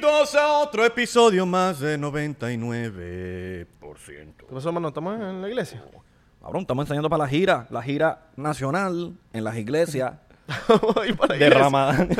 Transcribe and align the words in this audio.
Bienvenidos 0.00 0.34
a 0.34 0.52
otro 0.60 0.82
episodio 0.86 1.44
más 1.44 1.78
de 1.78 1.98
99%. 1.98 3.66
¿Qué 4.08 4.46
pasó, 4.50 4.72
mano? 4.72 4.88
¿Estamos 4.88 5.20
en 5.20 5.42
la 5.42 5.48
iglesia? 5.48 5.84
Cabrón, 6.40 6.62
estamos 6.62 6.84
enseñando 6.84 7.10
para 7.10 7.24
la 7.24 7.28
gira, 7.28 7.66
la 7.68 7.82
gira 7.82 8.30
nacional 8.34 9.12
en 9.34 9.44
las 9.44 9.58
iglesias 9.58 10.14
Voy 10.94 11.12
para 11.12 11.34
la 11.34 11.38
de 11.38 11.44
iglesia. 11.44 11.58
Ramadán. 11.64 12.08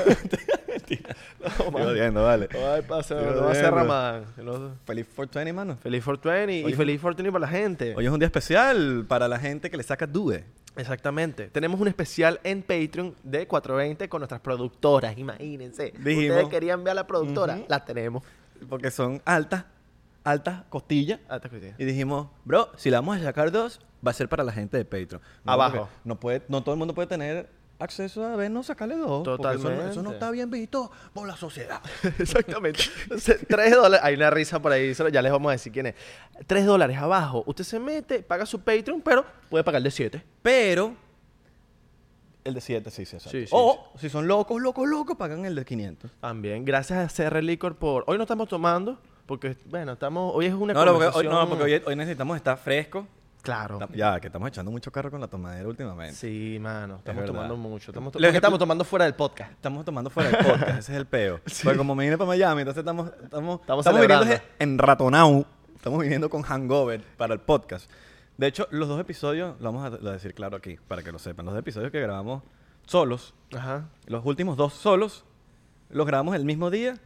No, 1.43 1.47
Estoy 1.49 1.71
mano. 1.73 1.85
jodiendo, 1.87 2.23
vale. 2.23 2.49
Ay, 2.53 2.83
pasa, 2.83 3.19
Estoy 3.19 3.35
no 3.41 3.45
va 3.47 3.51
a 3.53 3.55
ser. 3.55 4.45
No- 4.45 4.75
Feliz 4.85 5.07
420, 5.15 5.53
mano. 5.53 5.77
Feliz 5.83 6.05
420 6.05 6.53
y 6.61 6.65
Hoy- 6.65 6.75
feliz 6.75 7.01
420 7.01 7.33
para 7.33 7.41
la 7.41 7.49
gente. 7.49 7.95
Hoy 7.97 8.05
es 8.07 8.13
un 8.13 8.19
día 8.19 8.27
especial 8.27 9.05
para 9.09 9.27
la 9.29 9.39
gente 9.39 9.71
que 9.71 9.77
le 9.77 9.83
saca 9.83 10.07
due. 10.07 10.45
Exactamente. 10.77 11.49
Tenemos 11.49 11.81
un 11.81 11.89
especial 11.89 12.41
en 12.45 12.63
Patreon 12.63 13.15
de 13.23 13.47
420 13.47 14.09
con 14.09 14.21
nuestras 14.21 14.41
productoras, 14.41 15.17
imagínense. 15.19 15.93
Dijimos. 15.99 16.37
Ustedes 16.37 16.49
querían 16.49 16.85
ver 16.85 16.93
a 16.93 16.95
la 16.95 17.07
productora, 17.07 17.59
las 17.69 17.85
tenemos. 17.85 18.23
Porque 18.69 18.91
son 18.91 19.21
altas, 19.25 19.65
altas 20.25 20.63
costillas. 20.69 21.21
Te 21.29 21.49
escuché. 21.49 21.75
Y 21.79 21.85
dijimos, 21.85 22.29
bro, 22.45 22.71
si 22.77 22.91
le 22.91 22.97
vamos 22.97 23.17
a 23.19 23.23
sacar 23.23 23.51
dos, 23.51 23.81
va 24.07 24.11
a 24.11 24.15
ser 24.15 24.29
para 24.29 24.45
la 24.45 24.53
gente 24.53 24.77
de 24.77 24.85
Patreon. 24.85 25.21
No, 25.45 25.53
Abajo. 25.53 25.89
No, 26.05 26.21
puede, 26.21 26.43
no 26.49 26.63
todo 26.63 26.75
el 26.75 26.79
mundo 26.79 26.95
puede 26.95 27.09
tener 27.09 27.49
acceso 27.81 28.25
a 28.25 28.37
vernos 28.37 28.67
sacarle 28.67 28.97
dos. 28.97 29.27
porque 29.27 29.57
eso 29.57 29.71
no- 29.71 29.71
Eso, 29.71 29.75
no 29.75 29.85
Totalmente. 29.85 30.13
está 30.15 30.31
bien 30.31 30.51
visto 30.51 30.91
por 31.13 31.27
la 31.27 31.37
sociedad. 31.37 31.81
Exactamente. 32.19 32.83
Entonces, 33.05 33.39
3 33.49 33.71
dólares. 33.73 34.01
Hay 34.05 34.15
una 34.15 34.31
risa 34.31 34.61
por 34.61 34.73
ahí, 34.73 34.93
ya 35.13 35.23
les 35.23 35.33
vamos 35.33 35.49
a 35.51 35.53
decir 35.53 35.73
quién 35.73 35.87
es. 35.87 35.95
3 36.47 36.67
dólares 36.67 36.97
abajo. 36.99 37.43
Usted 37.47 37.65
se 37.65 37.79
mete, 37.81 38.23
paga 38.23 38.47
su 38.47 38.61
Patreon, 38.61 39.01
pero 39.03 39.25
puede 39.49 39.65
pagar 39.65 39.83
de 39.83 39.91
7. 39.91 40.23
Pero 40.43 40.95
el 42.45 42.55
de 42.55 42.61
7 42.61 42.91
sí, 42.91 43.05
sí, 43.05 43.17
exacto. 43.17 43.39
Sí, 43.39 43.47
sí, 43.47 43.51
O 43.53 43.93
si 43.99 44.09
son 44.09 44.27
locos, 44.27 44.61
locos, 44.63 44.89
locos, 44.89 45.17
pagan 45.17 45.45
el 45.45 45.55
de 45.55 45.65
500. 45.65 46.11
También, 46.21 46.65
gracias 46.65 47.21
a 47.21 47.29
CR 47.31 47.43
Licor 47.43 47.77
por... 47.77 48.05
Hoy 48.07 48.17
no 48.17 48.23
estamos 48.25 48.49
tomando, 48.49 48.99
porque, 49.27 49.57
bueno, 49.67 49.93
estamos... 49.93 50.33
Hoy 50.35 50.47
es 50.47 50.55
una 50.55 50.73
No, 50.73 50.85
no, 50.85 50.93
porque, 50.93 51.07
hoy, 51.07 51.13
conversación... 51.13 51.33
no, 51.35 51.49
porque 51.49 51.65
hoy, 51.65 51.83
hoy 51.87 51.97
necesitamos 51.97 52.37
estar 52.37 52.57
frescos. 52.57 53.05
Claro. 53.43 53.79
Ya, 53.95 54.21
que 54.21 54.27
estamos 54.27 54.49
echando 54.49 54.71
mucho 54.71 54.93
carro 54.93 55.11
con 55.11 55.21
la 55.21 55.29
tomadera 55.29 55.67
últimamente. 55.69 56.15
Sí, 56.15 56.59
mano, 56.61 56.97
estamos 56.97 57.25
tomando 57.25 57.57
mucho. 57.57 57.91
Estamos, 57.91 58.13
to- 58.13 58.19
Lo 58.19 58.31
que- 58.31 58.37
estamos 58.37 58.59
tomando 58.59 58.85
fuera 58.85 59.05
del 59.07 59.15
podcast. 59.15 59.51
Estamos 59.53 59.85
tomando 59.85 60.11
fuera 60.11 60.31
del 60.31 60.45
podcast, 60.45 60.79
ese 60.79 60.93
es 60.93 60.99
el 60.99 61.07
peo. 61.07 61.41
Porque 61.65 61.79
como 61.79 61.95
me 61.95 62.05
vine 62.05 62.19
para 62.19 62.29
Miami, 62.29 62.61
entonces 62.63 62.81
estamos, 62.81 63.11
estamos, 63.23 63.61
Estamos 63.61 63.87
estamos 63.87 64.01
viniendo 64.07 64.43
en 64.59 64.79
ratonao. 64.79 65.47
Estamos 65.75 66.01
viniendo 66.03 66.29
con 66.29 66.43
hangover 66.43 67.03
para 67.17 67.33
el 67.35 67.41
podcast. 67.41 67.91
De 68.37 68.47
hecho, 68.47 68.67
los 68.71 68.89
dos 68.89 69.01
episodios, 69.01 69.59
lo 69.61 69.73
vamos 69.73 69.85
a 69.85 70.09
a 70.09 70.13
decir 70.13 70.35
claro 70.35 70.57
aquí, 70.57 70.77
para 70.89 71.03
que 71.03 71.11
lo 71.13 71.19
sepan. 71.19 71.47
Los 71.47 71.55
dos 71.55 71.61
episodios 71.61 71.91
que 71.91 72.01
grabamos 72.01 72.43
solos, 72.87 73.35
Ajá. 73.55 73.89
los 74.07 74.25
últimos 74.27 74.57
dos 74.59 74.75
solos, 74.75 75.25
los 75.89 76.07
grabamos 76.07 76.35
el 76.37 76.45
mismo 76.45 76.71
día 76.71 76.99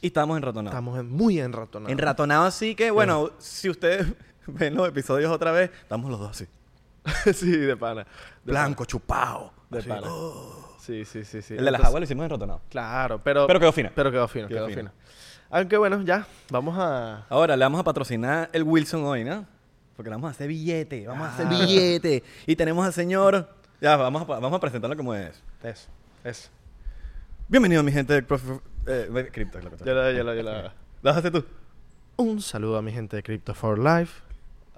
y 0.00 0.08
estamos 0.08 0.36
en 0.36 0.42
ratonao. 0.42 0.70
Estamos 0.72 0.98
en- 0.98 1.10
muy 1.10 1.40
enratonados. 1.40 1.90
En 1.92 1.98
ratonao, 1.98 2.44
así 2.44 2.74
que, 2.74 2.90
bueno, 2.90 3.30
si 3.38 3.68
ustedes 3.70 4.06
ven 4.46 4.74
los 4.74 4.88
episodios 4.88 5.30
otra 5.30 5.52
vez, 5.52 5.70
estamos 5.82 6.10
los 6.10 6.20
dos 6.20 6.30
así. 6.30 6.46
sí, 7.32 7.50
de 7.56 7.76
pana. 7.76 8.04
De 8.44 8.52
Blanco, 8.52 8.84
chupado. 8.84 9.52
pana. 9.52 9.66
De 9.70 9.78
así. 9.78 9.88
pana. 9.88 10.06
Oh. 10.08 10.76
Sí, 10.80 11.04
sí, 11.04 11.24
sí, 11.24 11.42
sí. 11.42 11.54
El 11.54 11.64
de 11.64 11.70
las 11.70 11.82
aguas 11.82 12.00
lo 12.00 12.04
hicimos 12.04 12.24
en 12.24 12.30
ratonao. 12.30 12.62
Claro, 12.70 13.20
pero... 13.22 13.46
Pero 13.46 13.60
quedó 13.60 13.72
fino. 13.72 13.90
Pero 13.94 14.10
quedó 14.10 14.26
fino, 14.28 14.48
Quedó 14.48 14.66
quedó, 14.66 14.76
fino. 14.76 14.92
Aunque 15.50 15.76
bueno, 15.76 16.00
ya, 16.02 16.26
vamos 16.50 16.76
a... 16.78 17.26
Ahora 17.28 17.56
le 17.56 17.64
vamos 17.64 17.80
a 17.80 17.84
patrocinar 17.84 18.48
el 18.52 18.62
Wilson 18.62 19.04
hoy, 19.04 19.22
¿no? 19.22 19.46
Porque 19.94 20.08
le 20.08 20.16
vamos 20.16 20.28
a 20.28 20.30
hacer 20.30 20.48
billete, 20.48 21.06
vamos 21.06 21.28
a 21.28 21.34
hacer 21.34 21.46
billete. 21.46 22.22
Y 22.46 22.56
tenemos 22.56 22.86
al 22.86 22.92
señor. 22.94 23.54
Ya, 23.80 23.96
vamos 23.96 24.22
a, 24.22 24.24
vamos 24.24 24.54
a 24.54 24.60
presentarlo 24.60 24.96
como 24.96 25.14
es. 25.14 25.42
Eso, 25.62 25.88
eso. 26.24 26.48
Bienvenido, 27.48 27.82
mi 27.82 27.92
gente 27.92 28.14
de 28.14 28.26
Profi- 28.26 28.60
eh, 28.86 29.28
Crypto. 29.32 29.58
es 29.58 29.64
lo 29.64 29.94
la, 29.94 30.12
ya 30.34 30.42
la... 30.42 30.74
¿Lo 31.02 31.10
a 31.10 31.12
hacer 31.16 31.30
tú? 31.30 31.44
Un 32.16 32.40
saludo 32.40 32.78
a 32.78 32.82
mi 32.82 32.92
gente 32.92 33.16
de 33.16 33.22
Crypto 33.22 33.54
for 33.54 33.78
Life. 33.78 34.22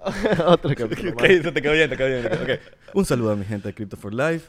Otro 0.45 0.75
capítulo 0.75 1.11
Ok, 1.13 1.21
más. 1.21 1.29
se 1.43 1.51
te 1.51 1.61
quedó 1.61 1.73
bien, 1.73 1.89
te 1.89 1.97
quedó 1.97 2.07
bien. 2.07 2.25
ok. 2.25 2.59
Un 2.95 3.05
saludo 3.05 3.31
a 3.31 3.35
mi 3.35 3.45
gente 3.45 3.67
de 3.69 3.73
Crypto 3.73 3.97
for 3.97 4.13
Life. 4.13 4.47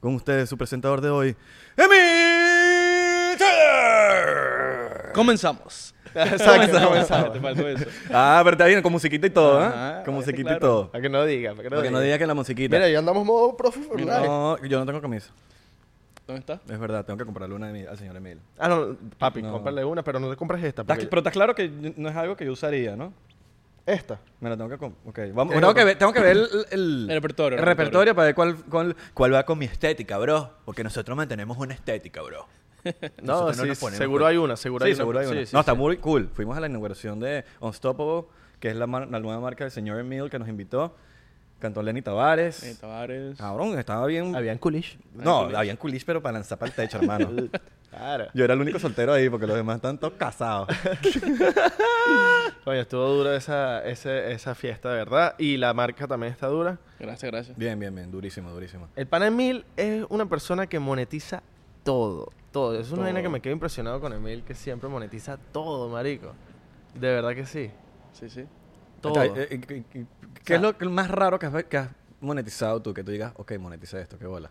Con 0.00 0.14
ustedes, 0.14 0.48
su 0.48 0.56
presentador 0.56 1.00
de 1.00 1.10
hoy, 1.10 1.36
Emil 1.76 3.38
Taylor. 3.38 5.12
Comenzamos. 5.12 5.94
Exacto, 6.14 6.80
comenzamos. 6.86 7.32
Te 7.32 7.40
faltó 7.40 7.68
eso. 7.68 7.84
Ah, 8.10 8.40
pero 8.44 8.54
está 8.54 8.66
bien, 8.66 8.80
con 8.82 8.92
musiquita 8.92 9.26
y 9.26 9.30
todo, 9.30 9.60
¿eh? 9.62 9.66
Ajá, 9.66 10.02
Con 10.04 10.14
musiquita 10.14 10.56
y 10.56 10.58
todo. 10.58 10.90
Para 10.90 11.02
que 11.02 11.08
no 11.08 11.24
diga, 11.24 11.50
para 11.52 11.62
que 11.64 11.70
no 11.70 11.76
Para 11.76 11.82
que 11.82 11.90
no 11.92 11.98
diga. 12.00 12.06
diga 12.14 12.18
que 12.18 12.26
la 12.26 12.34
musiquita. 12.34 12.76
Mira, 12.76 12.88
ya 12.88 12.98
andamos 13.00 13.24
modo 13.26 13.56
profe 13.56 13.80
for 13.82 14.00
life. 14.00 14.10
no, 14.26 14.56
yo 14.64 14.78
no 14.78 14.86
tengo 14.86 15.00
camisa. 15.00 15.30
¿Dónde 16.26 16.40
está? 16.40 16.60
Es 16.72 16.78
verdad, 16.78 17.04
tengo 17.04 17.18
que 17.18 17.24
comprarle 17.24 17.54
una 17.54 17.68
al 17.68 17.96
señor 17.98 18.16
Emil. 18.16 18.38
Ah, 18.58 18.68
no, 18.68 18.96
papi, 19.18 19.42
No. 19.42 19.52
cómprale 19.52 19.84
una, 19.84 20.02
pero 20.02 20.20
no 20.20 20.28
le 20.30 20.36
compres 20.36 20.62
esta. 20.62 20.84
Porque 20.84 21.06
pero 21.06 21.20
está 21.20 21.30
claro 21.30 21.54
que 21.54 21.68
no 21.96 22.08
es 22.08 22.16
algo 22.16 22.36
que 22.36 22.44
yo 22.44 22.52
usaría, 22.52 22.96
¿no? 22.96 23.12
Esta. 23.88 24.20
Me 24.40 24.50
la 24.50 24.56
tengo 24.56 24.68
que... 24.68 24.76
com- 24.78 24.94
Ok, 25.06 25.18
vamos, 25.32 25.54
tengo, 25.54 25.72
que 25.74 25.84
ver, 25.84 25.96
tengo 25.98 26.12
que 26.12 26.20
ver 26.20 26.36
el, 26.36 26.48
el, 26.70 27.06
El 27.10 27.14
repertorio, 27.16 27.56
el 27.56 27.60
el 27.60 27.66
repertorio 27.66 28.14
para 28.14 28.26
ver 28.26 28.34
cuál, 28.34 28.56
cuál, 28.68 28.94
cuál 29.14 29.34
va 29.34 29.44
con 29.44 29.58
mi 29.58 29.64
estética, 29.64 30.18
bro. 30.18 30.50
Porque 30.66 30.84
nosotros 30.84 31.16
mantenemos 31.16 31.56
una 31.56 31.72
estética, 31.74 32.20
bro. 32.22 32.46
No, 33.22 33.32
Nosotros 33.32 33.56
no 33.56 33.62
sí, 33.64 33.68
nos 33.70 33.78
ponemos 33.78 33.98
seguro 33.98 34.24
con- 34.24 34.30
hay 34.30 34.36
una, 34.36 34.56
seguro 34.56 34.84
sí, 34.84 34.88
hay 34.88 34.92
una. 34.92 34.96
seguro 35.02 35.18
hay 35.20 35.26
una. 35.26 35.40
Sí, 35.40 35.46
sí, 35.46 35.54
no, 35.54 35.60
está 35.60 35.72
sí. 35.72 35.78
muy 35.78 35.96
cool. 35.96 36.28
Fuimos 36.34 36.56
a 36.56 36.60
la 36.60 36.66
inauguración 36.68 37.18
de 37.18 37.44
Unstoppable, 37.60 38.28
que 38.60 38.68
es 38.68 38.76
la, 38.76 38.86
mar- 38.86 39.08
la 39.10 39.20
nueva 39.20 39.40
marca 39.40 39.64
del 39.64 39.70
señor 39.70 39.98
Emil 39.98 40.28
que 40.30 40.38
nos 40.38 40.48
invitó. 40.48 40.94
Cantó 41.58 41.82
Lenny 41.82 42.02
Tavares. 42.02 42.62
Eh, 42.62 42.76
Tavares. 42.80 43.36
Cabrón, 43.38 43.78
estaba 43.78 44.06
bien... 44.06 44.34
Habían 44.36 44.58
coolish. 44.58 44.98
no, 45.14 45.40
coolish. 45.40 45.56
habían 45.56 45.76
coolish, 45.76 46.04
pero 46.04 46.22
para 46.22 46.34
lanzar 46.34 46.58
para 46.58 46.70
el 46.70 46.76
techo, 46.76 46.98
hermano. 46.98 47.30
Claro. 47.90 48.26
Yo 48.34 48.44
era 48.44 48.52
el 48.52 48.60
único 48.60 48.78
soltero 48.78 49.14
ahí 49.14 49.30
porque 49.30 49.46
los 49.46 49.56
demás 49.56 49.76
están 49.76 49.96
todos 49.98 50.12
casados. 50.12 50.68
Oye, 52.66 52.80
estuvo 52.80 53.06
dura 53.08 53.34
esa, 53.34 53.82
ese- 53.84 54.32
esa 54.32 54.54
fiesta, 54.54 54.90
de 54.90 54.96
verdad. 54.96 55.34
Y 55.38 55.56
la 55.56 55.72
marca 55.72 56.06
también 56.06 56.32
está 56.32 56.48
dura. 56.48 56.78
Gracias, 56.98 57.30
gracias. 57.32 57.56
Bien, 57.56 57.78
bien, 57.78 57.94
bien. 57.94 58.10
Durísimo, 58.10 58.50
durísimo. 58.50 58.88
El 58.94 59.06
pana 59.06 59.28
Emil 59.28 59.64
es 59.76 60.04
una 60.10 60.26
persona 60.28 60.66
que 60.66 60.78
monetiza 60.78 61.42
todo. 61.82 62.30
Todo. 62.52 62.78
Es 62.78 62.90
una 62.92 63.02
vaina 63.04 63.22
que 63.22 63.28
me 63.30 63.40
quedo 63.40 63.54
impresionado 63.54 64.00
con 64.00 64.12
Emil, 64.12 64.42
que 64.42 64.54
siempre 64.54 64.88
monetiza 64.88 65.38
todo, 65.52 65.88
marico. 65.88 66.34
De 66.94 67.08
verdad 67.08 67.34
que 67.34 67.46
sí. 67.46 67.70
Sí, 68.12 68.28
sí. 68.28 68.44
Todo. 69.00 69.22
Está, 69.22 69.40
eh, 69.42 69.48
eh, 69.50 69.84
eh, 69.94 70.04
¿Qué 70.48 70.54
es 70.56 70.60
lo 70.62 70.76
que- 70.76 70.84
más 70.88 71.10
raro 71.10 71.38
que 71.38 71.46
has, 71.46 71.64
que 71.64 71.76
has 71.76 71.90
monetizado 72.20 72.82
tú? 72.82 72.92
Que 72.92 73.04
tú 73.04 73.10
digas, 73.12 73.32
ok, 73.36 73.52
moneticé 73.58 74.00
esto, 74.00 74.18
qué 74.18 74.26
bola. 74.26 74.50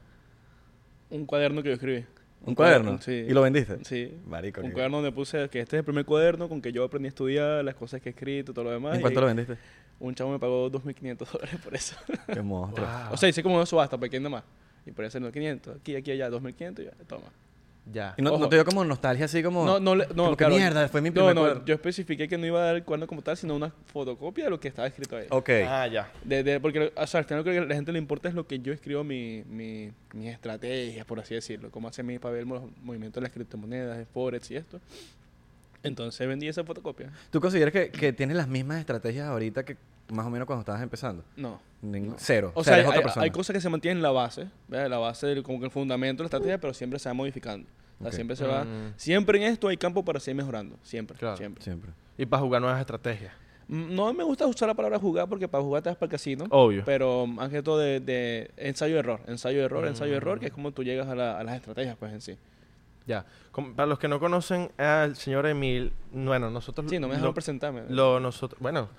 Un 1.09 1.25
cuaderno 1.25 1.61
que 1.63 1.69
yo 1.69 1.75
escribí. 1.75 2.05
¿Un 2.45 2.53
cuaderno? 2.53 3.01
Sí. 3.01 3.11
¿Y 3.27 3.31
lo 3.33 3.41
vendiste? 3.41 3.83
Sí. 3.83 4.15
Marico, 4.25 4.61
Un 4.61 4.67
qué- 4.67 4.73
cuaderno 4.73 4.97
donde 4.97 5.11
puse 5.11 5.49
que 5.49 5.59
este 5.59 5.75
es 5.75 5.79
el 5.79 5.83
primer 5.85 6.05
cuaderno 6.05 6.47
con 6.47 6.61
que 6.61 6.71
yo 6.71 6.83
aprendí 6.83 7.07
a 7.07 7.09
estudiar, 7.09 7.63
las 7.65 7.75
cosas 7.75 7.99
que 8.01 8.09
he 8.09 8.11
escrito, 8.11 8.53
todo 8.53 8.65
lo 8.65 8.71
demás. 8.71 8.95
¿En 8.95 9.01
cuánto 9.01 9.19
y 9.19 9.21
lo 9.21 9.27
vendiste? 9.27 9.57
Un 9.99 10.13
chavo 10.13 10.31
me 10.31 10.37
pagó 10.39 10.69
2.500 10.69 11.27
dólares 11.31 11.59
por 11.63 11.73
eso. 11.75 11.95
Qué 12.31 12.41
monstruo. 12.41 12.87
O 13.11 13.17
sea, 13.17 13.27
hice 13.29 13.41
como 13.41 13.55
una 13.55 13.65
subasta 13.65 13.97
pequeña 13.97 14.29
más. 14.29 14.43
Y 14.85 14.91
por 14.91 15.03
eso 15.05 15.17
en 15.17 15.23
los 15.25 15.33
500. 15.33 15.77
Aquí, 15.77 15.95
aquí, 15.95 16.11
allá, 16.11 16.29
2.500 16.29 16.79
y 16.83 16.85
ya, 16.85 16.91
toma. 17.07 17.25
Ya. 17.93 18.13
¿Y 18.17 18.21
no, 18.21 18.31
Ojo. 18.33 18.39
no 18.43 18.49
te 18.49 18.55
dio 18.57 18.65
como 18.65 18.83
nostalgia 18.83 19.25
así 19.25 19.41
como... 19.41 19.65
No, 19.65 19.79
no, 19.79 19.95
no, 19.95 20.05
como 20.13 20.31
que 20.31 20.35
claro. 20.37 20.55
mierda, 20.55 20.87
fue 20.89 21.01
mi 21.01 21.09
No, 21.09 21.13
primer 21.13 21.35
no, 21.35 21.41
cuaderno? 21.41 21.65
yo 21.65 21.73
especifiqué 21.75 22.27
que 22.27 22.37
no 22.37 22.45
iba 22.45 22.59
a 22.61 22.65
dar 22.65 22.75
el 22.75 22.83
cuaderno 22.83 23.07
como 23.07 23.21
tal, 23.21 23.37
sino 23.37 23.55
una 23.55 23.71
fotocopia 23.85 24.43
de 24.45 24.49
lo 24.49 24.59
que 24.59 24.67
estaba 24.67 24.87
escrito 24.87 25.15
ahí. 25.15 25.25
Ok. 25.29 25.49
Ah, 25.65 25.87
ya. 25.87 26.11
De, 26.23 26.43
de- 26.43 26.59
porque 26.59 26.91
o 26.95 27.07
sea, 27.07 27.19
al 27.19 27.25
final 27.25 27.43
lo 27.45 27.51
que 27.51 27.57
a 27.57 27.63
la 27.65 27.75
gente 27.75 27.91
le 27.93 27.99
importa 27.99 28.27
es 28.27 28.35
lo 28.35 28.45
que 28.45 28.59
yo 28.59 28.73
escribo, 28.73 29.03
mi, 29.05 29.43
mi, 29.47 29.91
mis 30.13 30.33
estrategias, 30.33 31.05
por 31.05 31.19
así 31.19 31.33
decirlo. 31.35 31.71
Cómo 31.71 31.87
hace 31.87 32.03
mi 32.03 32.19
papel 32.19 32.45
los 32.47 32.61
movimientos 32.83 33.21
de 33.21 33.27
las 33.27 33.31
criptomonedas, 33.33 33.97
de 33.97 34.05
Forex 34.05 34.51
y 34.51 34.57
esto. 34.57 34.81
Entonces 35.83 36.27
vendí 36.27 36.47
esa 36.47 36.63
fotocopia. 36.63 37.11
¿Tú 37.29 37.39
consideras 37.39 37.71
que, 37.71 37.89
que 37.89 38.11
tienes 38.11 38.35
las 38.35 38.47
mismas 38.47 38.79
estrategias 38.79 39.27
ahorita 39.27 39.63
que 39.63 39.77
más 40.09 40.25
o 40.25 40.29
menos 40.29 40.45
cuando 40.45 40.61
estabas 40.61 40.81
empezando? 40.81 41.23
No. 41.35 41.61
Ningún- 41.81 42.15
Cero. 42.17 42.51
O 42.55 42.63
sea, 42.63 42.73
sea, 42.73 42.83
hay, 42.83 42.89
otra 42.89 43.01
persona. 43.03 43.23
hay 43.23 43.31
cosas 43.31 43.53
que 43.53 43.61
se 43.61 43.69
mantienen 43.69 43.97
en 43.97 44.03
la 44.03 44.09
base, 44.11 44.47
¿verdad? 44.67 44.89
La 44.89 44.97
base, 44.97 45.27
del- 45.27 45.43
como 45.43 45.59
que 45.59 45.65
el 45.65 45.71
fundamento 45.71 46.23
de 46.23 46.25
la 46.25 46.27
estrategia, 46.27 46.59
pero 46.59 46.73
siempre 46.73 46.97
se 46.99 47.07
va 47.07 47.13
modificando. 47.13 47.69
O 47.99 48.03
sea, 48.03 48.07
Ok. 48.09 48.13
siempre 48.13 48.35
se 48.35 48.45
va... 48.45 48.63
Mm. 48.63 48.93
Siempre 48.95 49.37
en 49.39 49.51
esto 49.51 49.67
hay 49.67 49.77
campo 49.77 50.03
para 50.05 50.19
seguir 50.19 50.37
mejorando. 50.37 50.77
Siempre, 50.83 51.17
Claro. 51.17 51.37
siempre. 51.37 51.63
Siempre. 51.63 51.91
Y 52.17 52.25
para 52.25 52.41
jugar 52.43 52.61
nuevas 52.61 52.79
estrategias. 52.79 53.33
Mm, 53.67 53.95
No 53.95 54.13
me 54.13 54.23
gusta 54.23 54.45
usar 54.45 54.67
la 54.67 54.73
palabra 54.75 54.99
jugar 54.99 55.27
porque 55.27 55.47
para 55.47 55.63
jugar 55.63 55.81
te 55.83 55.89
vas 55.89 55.97
para 55.97 56.05
el 56.07 56.11
casino. 56.11 56.45
Obvio. 56.51 56.83
Pero 56.85 57.25
más 57.27 57.49
que 57.49 57.61
todo 57.63 57.79
de, 57.79 57.99
de 57.99 58.51
ensayo-error. 58.57 59.21
Ensayo-error, 59.27 59.83
Mm. 59.85 59.87
ensayo-error, 59.87 60.39
que 60.39 60.47
es 60.47 60.53
como 60.53 60.71
tú 60.71 60.83
llegas 60.83 61.07
a, 61.07 61.15
la- 61.15 61.39
a 61.39 61.43
las 61.43 61.55
estrategias, 61.55 61.97
pues 61.97 62.13
en 62.13 62.21
sí. 62.21 62.37
Ya. 63.07 63.25
Como- 63.51 63.73
para 63.73 63.87
los 63.87 63.99
que 63.99 64.07
no 64.07 64.19
conocen 64.19 64.69
al 64.77 65.15
señor 65.15 65.45
Emil, 65.47 65.91
bueno, 66.11 66.49
nosotros 66.51 66.89
Sí, 66.89 66.99
no 66.99 67.07
me 67.07 67.13
lo- 67.13 67.15
dejaron 67.15 67.33
presentarme. 67.33 67.83
Lo 67.89 68.19
nosotros, 68.19 68.59
bueno, 68.61 68.89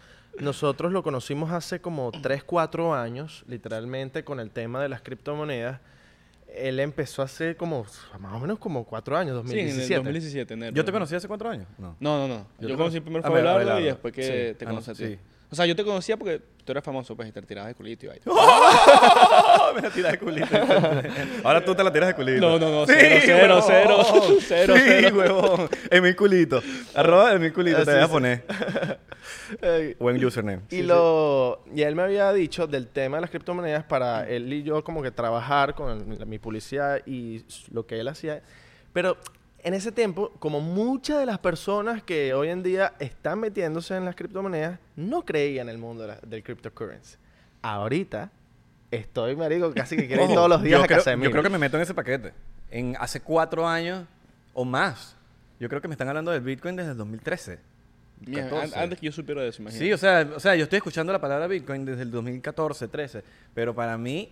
nosotros 0.41 0.93
lo 0.93 1.03
conocimos 1.03 1.50
hace 1.53 1.81
como 1.81 2.11
3, 2.23 2.43
4 2.45 2.95
años, 2.95 3.45
literalmente, 3.49 4.25
con 4.25 4.41
el 4.41 4.50
tema 4.50 4.83
de 4.83 4.89
las 4.89 5.03
criptomonedas. 5.03 5.81
Él 6.55 6.81
empezó 6.81 7.23
hace 7.23 7.55
como, 7.56 7.87
más 8.19 8.33
o 8.33 8.39
menos 8.41 8.59
como 8.59 8.85
4 8.85 9.17
años, 9.17 9.35
Sí, 9.47 9.59
en 9.59 9.67
2017. 9.67 9.95
el 9.95 9.99
2017, 10.00 10.55
enero. 10.55 10.75
¿Yo 10.75 10.85
te 10.85 10.91
conocí 10.93 11.15
hace 11.15 11.29
cuatro 11.29 11.50
años? 11.50 11.67
No. 11.79 11.97
No, 12.00 12.19
no, 12.19 12.29
no. 12.29 12.47
Yo 12.59 12.69
Yo, 12.69 12.69
te 12.69 12.77
conocí 12.77 13.00
primero 13.00 13.25
a 13.25 13.29
fue 13.31 13.39
a 13.39 13.41
Abelardo. 13.41 13.56
Abelardo 13.59 13.81
y 13.81 13.85
después 13.85 14.15
que 14.15 14.23
Sí. 14.23 14.59
te 14.59 14.65
Ah, 14.65 14.69
no, 14.69 14.81
conocí 14.81 14.91
a 14.91 14.95
ti. 14.95 15.06
sí. 15.15 15.19
O 15.50 15.55
sea, 15.56 15.65
yo 15.65 15.75
te 15.75 15.83
conocía 15.83 16.17
porque 16.19 16.43
tú 16.65 16.73
eras 16.73 16.85
famoso, 16.85 17.17
pues, 17.17 17.27
y 17.29 17.33
te 17.33 17.41
tirabas 17.41 17.69
de 17.69 17.75
culito 17.75 18.05
y 18.05 18.09
vaina. 18.11 18.23
me 19.75 19.81
la 19.81 19.91
tiras 19.91 20.12
de 20.12 20.19
culito. 20.19 20.47
Ahora 21.45 21.65
tú 21.65 21.75
te 21.75 21.83
la 21.85 21.91
tiras 21.93 22.09
de 22.09 22.15
culito. 22.15 22.41
No, 22.41 22.59
no, 22.59 22.71
no, 22.71 22.87
Sí, 22.87 22.93
cero, 22.99 23.62
cero, 23.67 23.99
huevón. 24.06 24.06
cero, 24.06 24.37
cero, 24.47 24.75
sí, 24.77 24.83
cero. 24.85 25.17
huevón. 25.17 25.69
En 25.91 26.03
mi 26.03 26.12
culito. 26.15 26.62
Arroba 26.95 27.33
en 27.33 27.41
mi 27.43 27.50
culito. 27.50 27.79
Ah, 27.79 27.85
te 27.85 27.91
sí, 27.93 27.97
voy 27.97 28.03
a 28.03 28.06
sí. 28.06 28.12
poner. 28.12 28.45
Eh, 29.63 29.97
Buen 29.99 30.23
username. 30.25 30.63
y 30.71 30.83
lo 30.83 31.63
y 31.75 31.83
él 31.83 31.95
me 31.95 32.03
había 32.03 32.33
dicho 32.33 32.67
del 32.67 32.87
tema 32.89 33.17
de 33.19 33.23
las 33.23 33.31
criptomonedas 33.31 33.85
para 33.85 34.29
él 34.29 34.53
y 34.53 34.63
yo 34.63 34.83
como 34.85 35.03
que 35.03 35.11
trabajar 35.11 35.75
con 35.75 36.13
el- 36.13 36.27
mi 36.27 36.39
publicidad 36.39 37.01
y 37.07 37.45
lo 37.73 37.87
que 37.87 37.99
él 38.01 38.09
hacía. 38.09 38.43
Pero 38.93 39.17
en 39.63 39.75
ese 39.75 39.91
tiempo, 39.93 40.31
como 40.39 40.61
muchas 40.61 41.19
de 41.19 41.27
las 41.27 41.39
personas 41.39 42.03
que 42.03 42.33
hoy 42.35 42.49
en 42.49 42.63
día 42.63 42.95
están 43.01 43.41
metiéndose 43.41 43.97
en 43.97 44.05
las 44.05 44.15
criptomonedas, 44.15 44.79
no 44.97 45.25
creían 45.25 45.69
en 45.69 45.75
el 45.75 45.79
mundo 45.79 46.03
de 46.03 46.09
la- 46.09 46.21
del 46.23 46.43
cryptocurrency. 46.43 47.17
Ahorita 47.63 48.31
estoy, 48.91 49.37
marico, 49.37 49.73
casi 49.75 49.97
que 49.97 50.07
quiero 50.07 50.25
ir 50.29 50.35
todos 50.35 50.49
los 50.49 50.63
días 50.63 50.79
yo 50.79 50.85
a 50.85 50.87
creo, 50.87 50.99
casa 50.99 51.11
de 51.11 51.15
Yo 51.17 51.19
Emilio. 51.19 51.31
creo 51.33 51.43
que 51.43 51.51
me 51.51 51.59
meto 51.59 51.77
en 51.77 51.83
ese 51.83 51.95
paquete. 51.95 52.33
En 52.71 52.97
hace 53.01 53.21
cuatro 53.21 53.67
años 53.67 54.05
o 54.55 54.65
más. 54.65 55.17
Yo 55.61 55.69
creo 55.69 55.81
que 55.81 55.89
me 55.89 55.95
están 55.95 56.09
hablando 56.09 56.31
del 56.31 56.41
Bitcoin 56.41 56.77
desde 56.77 56.93
el 56.93 56.97
2013. 56.97 57.59
Mira, 58.26 58.44
an- 58.44 58.50
14. 58.50 58.79
antes 58.79 58.99
que 58.99 59.06
yo 59.06 59.12
supiera 59.12 59.43
de 59.43 59.49
eso, 59.49 59.62
imagínate. 59.62 59.85
Sí, 59.87 59.93
o 59.93 59.99
sea, 59.99 60.29
o 60.37 60.41
sea, 60.41 60.55
yo 60.56 60.65
estoy 60.65 60.79
escuchando 60.79 61.12
la 61.12 61.20
palabra 61.20 61.47
Bitcoin 61.47 61.85
desde 61.85 62.03
el 62.03 62.11
2014, 62.11 62.88
13, 62.88 63.23
pero 63.55 63.75
para 63.75 63.97
mí 63.99 64.31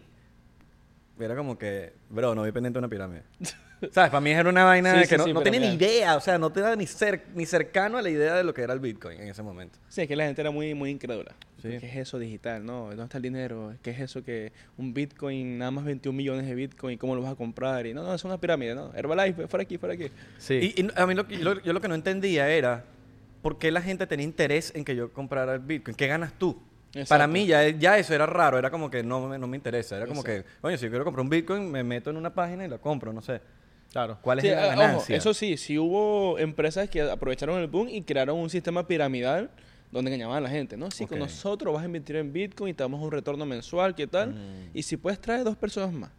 era 1.19 1.35
como 1.35 1.57
que, 1.59 1.93
bro, 2.11 2.35
no 2.35 2.43
voy 2.43 2.53
pendiente 2.53 2.77
de 2.77 2.81
una 2.81 2.89
pirámide. 2.89 3.23
¿Sabes? 3.93 4.11
Para 4.11 4.21
mí 4.23 4.31
era 4.31 4.49
una 4.49 4.65
vaina 4.65 4.93
Sí, 4.93 4.99
de 5.01 5.05
sí, 5.05 5.09
que 5.11 5.19
no, 5.19 5.25
sí, 5.25 5.33
no 5.35 5.43
tenía 5.43 5.61
ni 5.61 5.69
mira. 5.73 5.87
idea, 5.87 6.17
o 6.17 6.21
sea, 6.21 6.39
no 6.39 6.51
te 6.51 6.61
da 6.61 6.75
ni, 6.77 6.87
cer 6.87 7.25
ni 7.35 7.45
cercano 7.45 7.99
a 7.99 8.03
la 8.03 8.09
idea 8.09 8.35
de 8.35 8.43
lo 8.43 8.55
que 8.55 8.63
era 8.63 8.73
el 8.73 8.81
Bitcoin 8.81 9.21
en 9.21 9.29
ese 9.29 9.43
momento. 9.43 9.79
Sí, 9.89 10.01
es 10.01 10.09
que 10.09 10.17
la 10.17 10.25
gente 10.25 10.41
era 10.41 10.51
muy, 10.51 10.73
muy 10.75 10.89
incrédula. 10.91 11.33
Sí. 11.61 11.69
¿Qué 11.79 11.87
es 11.87 11.97
eso 11.97 12.19
digital? 12.19 12.65
No, 12.65 12.87
¿dónde 12.89 13.03
está 13.05 13.19
el 13.19 13.23
dinero? 13.23 13.75
¿Qué 13.83 13.91
es 13.91 14.01
eso 14.01 14.23
que 14.25 14.53
un 14.79 14.95
Bitcoin, 14.95 15.59
nada 15.59 15.71
más 15.71 15.85
21 15.85 16.17
millones 16.17 16.47
de 16.47 16.55
Bitcoin, 16.55 16.97
cómo 16.97 17.15
lo 17.15 17.21
vas 17.23 17.33
a 17.33 17.37
comprar? 17.37 17.87
Y 17.87 17.93
no, 17.93 18.03
no, 18.03 18.15
es 18.15 18.25
una 18.25 18.39
pirámide, 18.41 18.75
no. 18.75 18.93
Herbalife, 18.95 19.47
fuera 19.47 19.63
aquí, 19.65 19.77
fuera 19.77 19.95
aquí. 19.95 20.07
Sí. 20.39 20.75
Y, 20.75 20.81
y 20.83 20.89
a 20.95 21.07
mí 21.07 21.15
lo, 21.15 21.27
que- 21.29 21.37
yo 21.39 21.55
lo 21.55 21.81
que 21.81 21.89
no 21.89 21.95
entendía 21.95 22.49
era 22.49 22.83
por 23.47 23.59
qué 23.59 23.71
la 23.71 23.81
gente 23.81 24.09
tenía 24.09 24.25
interés 24.25 24.73
en 24.75 24.85
que 24.85 24.97
yo 24.97 25.13
comprara 25.13 25.53
el 25.55 25.61
Bitcoin. 25.61 25.97
¿Qué 25.97 26.09
ganas 26.09 26.33
tú? 26.37 26.61
Exacto. 26.89 27.11
Para 27.11 27.29
mí 27.29 27.47
ya, 27.47 27.69
ya 27.69 27.97
eso 27.97 28.13
era 28.13 28.27
raro, 28.27 28.59
era 28.59 28.73
como 28.73 28.91
que 28.91 29.05
no, 29.05 29.29
me- 29.29 29.39
no 29.39 29.47
me 29.47 29.57
interesa. 29.57 29.97
Era 29.97 30.07
como 30.09 30.25
que, 30.25 30.45
oye, 30.63 30.77
si 30.77 30.83
yo 30.87 30.91
quiero 30.91 31.05
comprar 31.05 31.23
un 31.23 31.31
Bitcoin, 31.31 31.71
me 31.71 31.85
meto 31.85 32.11
en 32.11 32.17
una 32.17 32.35
página 32.35 32.65
y 32.65 32.69
lo 32.69 32.81
compro, 32.81 33.13
no 33.13 33.23
sé. 33.23 33.41
claro. 33.93 34.19
¿Cuál 34.21 34.39
es 34.41 34.43
Sí, 34.43 34.51
la 34.51 34.67
ojo, 34.67 34.69
ganancia? 34.81 35.17
eso 35.17 35.33
sí, 35.33 35.57
sí 35.57 35.79
hubo 35.79 36.41
empresas 36.41 36.91
que 36.91 37.03
aprovecharon 37.03 37.61
el 37.61 37.69
boom 37.69 37.89
y 37.89 38.03
crearon 38.03 38.37
un 38.37 38.51
sistema 38.51 38.85
piramidal 38.85 39.49
donde 39.93 40.11
engañaban 40.11 40.39
a 40.39 40.41
la 40.41 40.51
gente, 40.51 40.77
¿no? 40.77 40.91
Sí, 40.91 41.07
con 41.07 41.21
nosotros 41.21 41.73
vas 41.73 41.85
a 41.85 41.87
invertir 41.87 42.17
en 42.17 42.33
Bitcoin 42.33 42.71
y 42.73 42.75
te 42.75 42.83
damos 42.83 43.01
un 43.01 43.13
retorno 43.13 43.47
mensual, 43.47 43.95
¿qué 43.95 44.09
tal? 44.09 44.31
Mm. 44.31 44.71
Y 44.75 44.83
si 44.83 44.97
puedes 44.97 45.21
traer 45.21 45.45
dos 45.45 45.57
personas 45.57 45.93
más. 45.93 46.11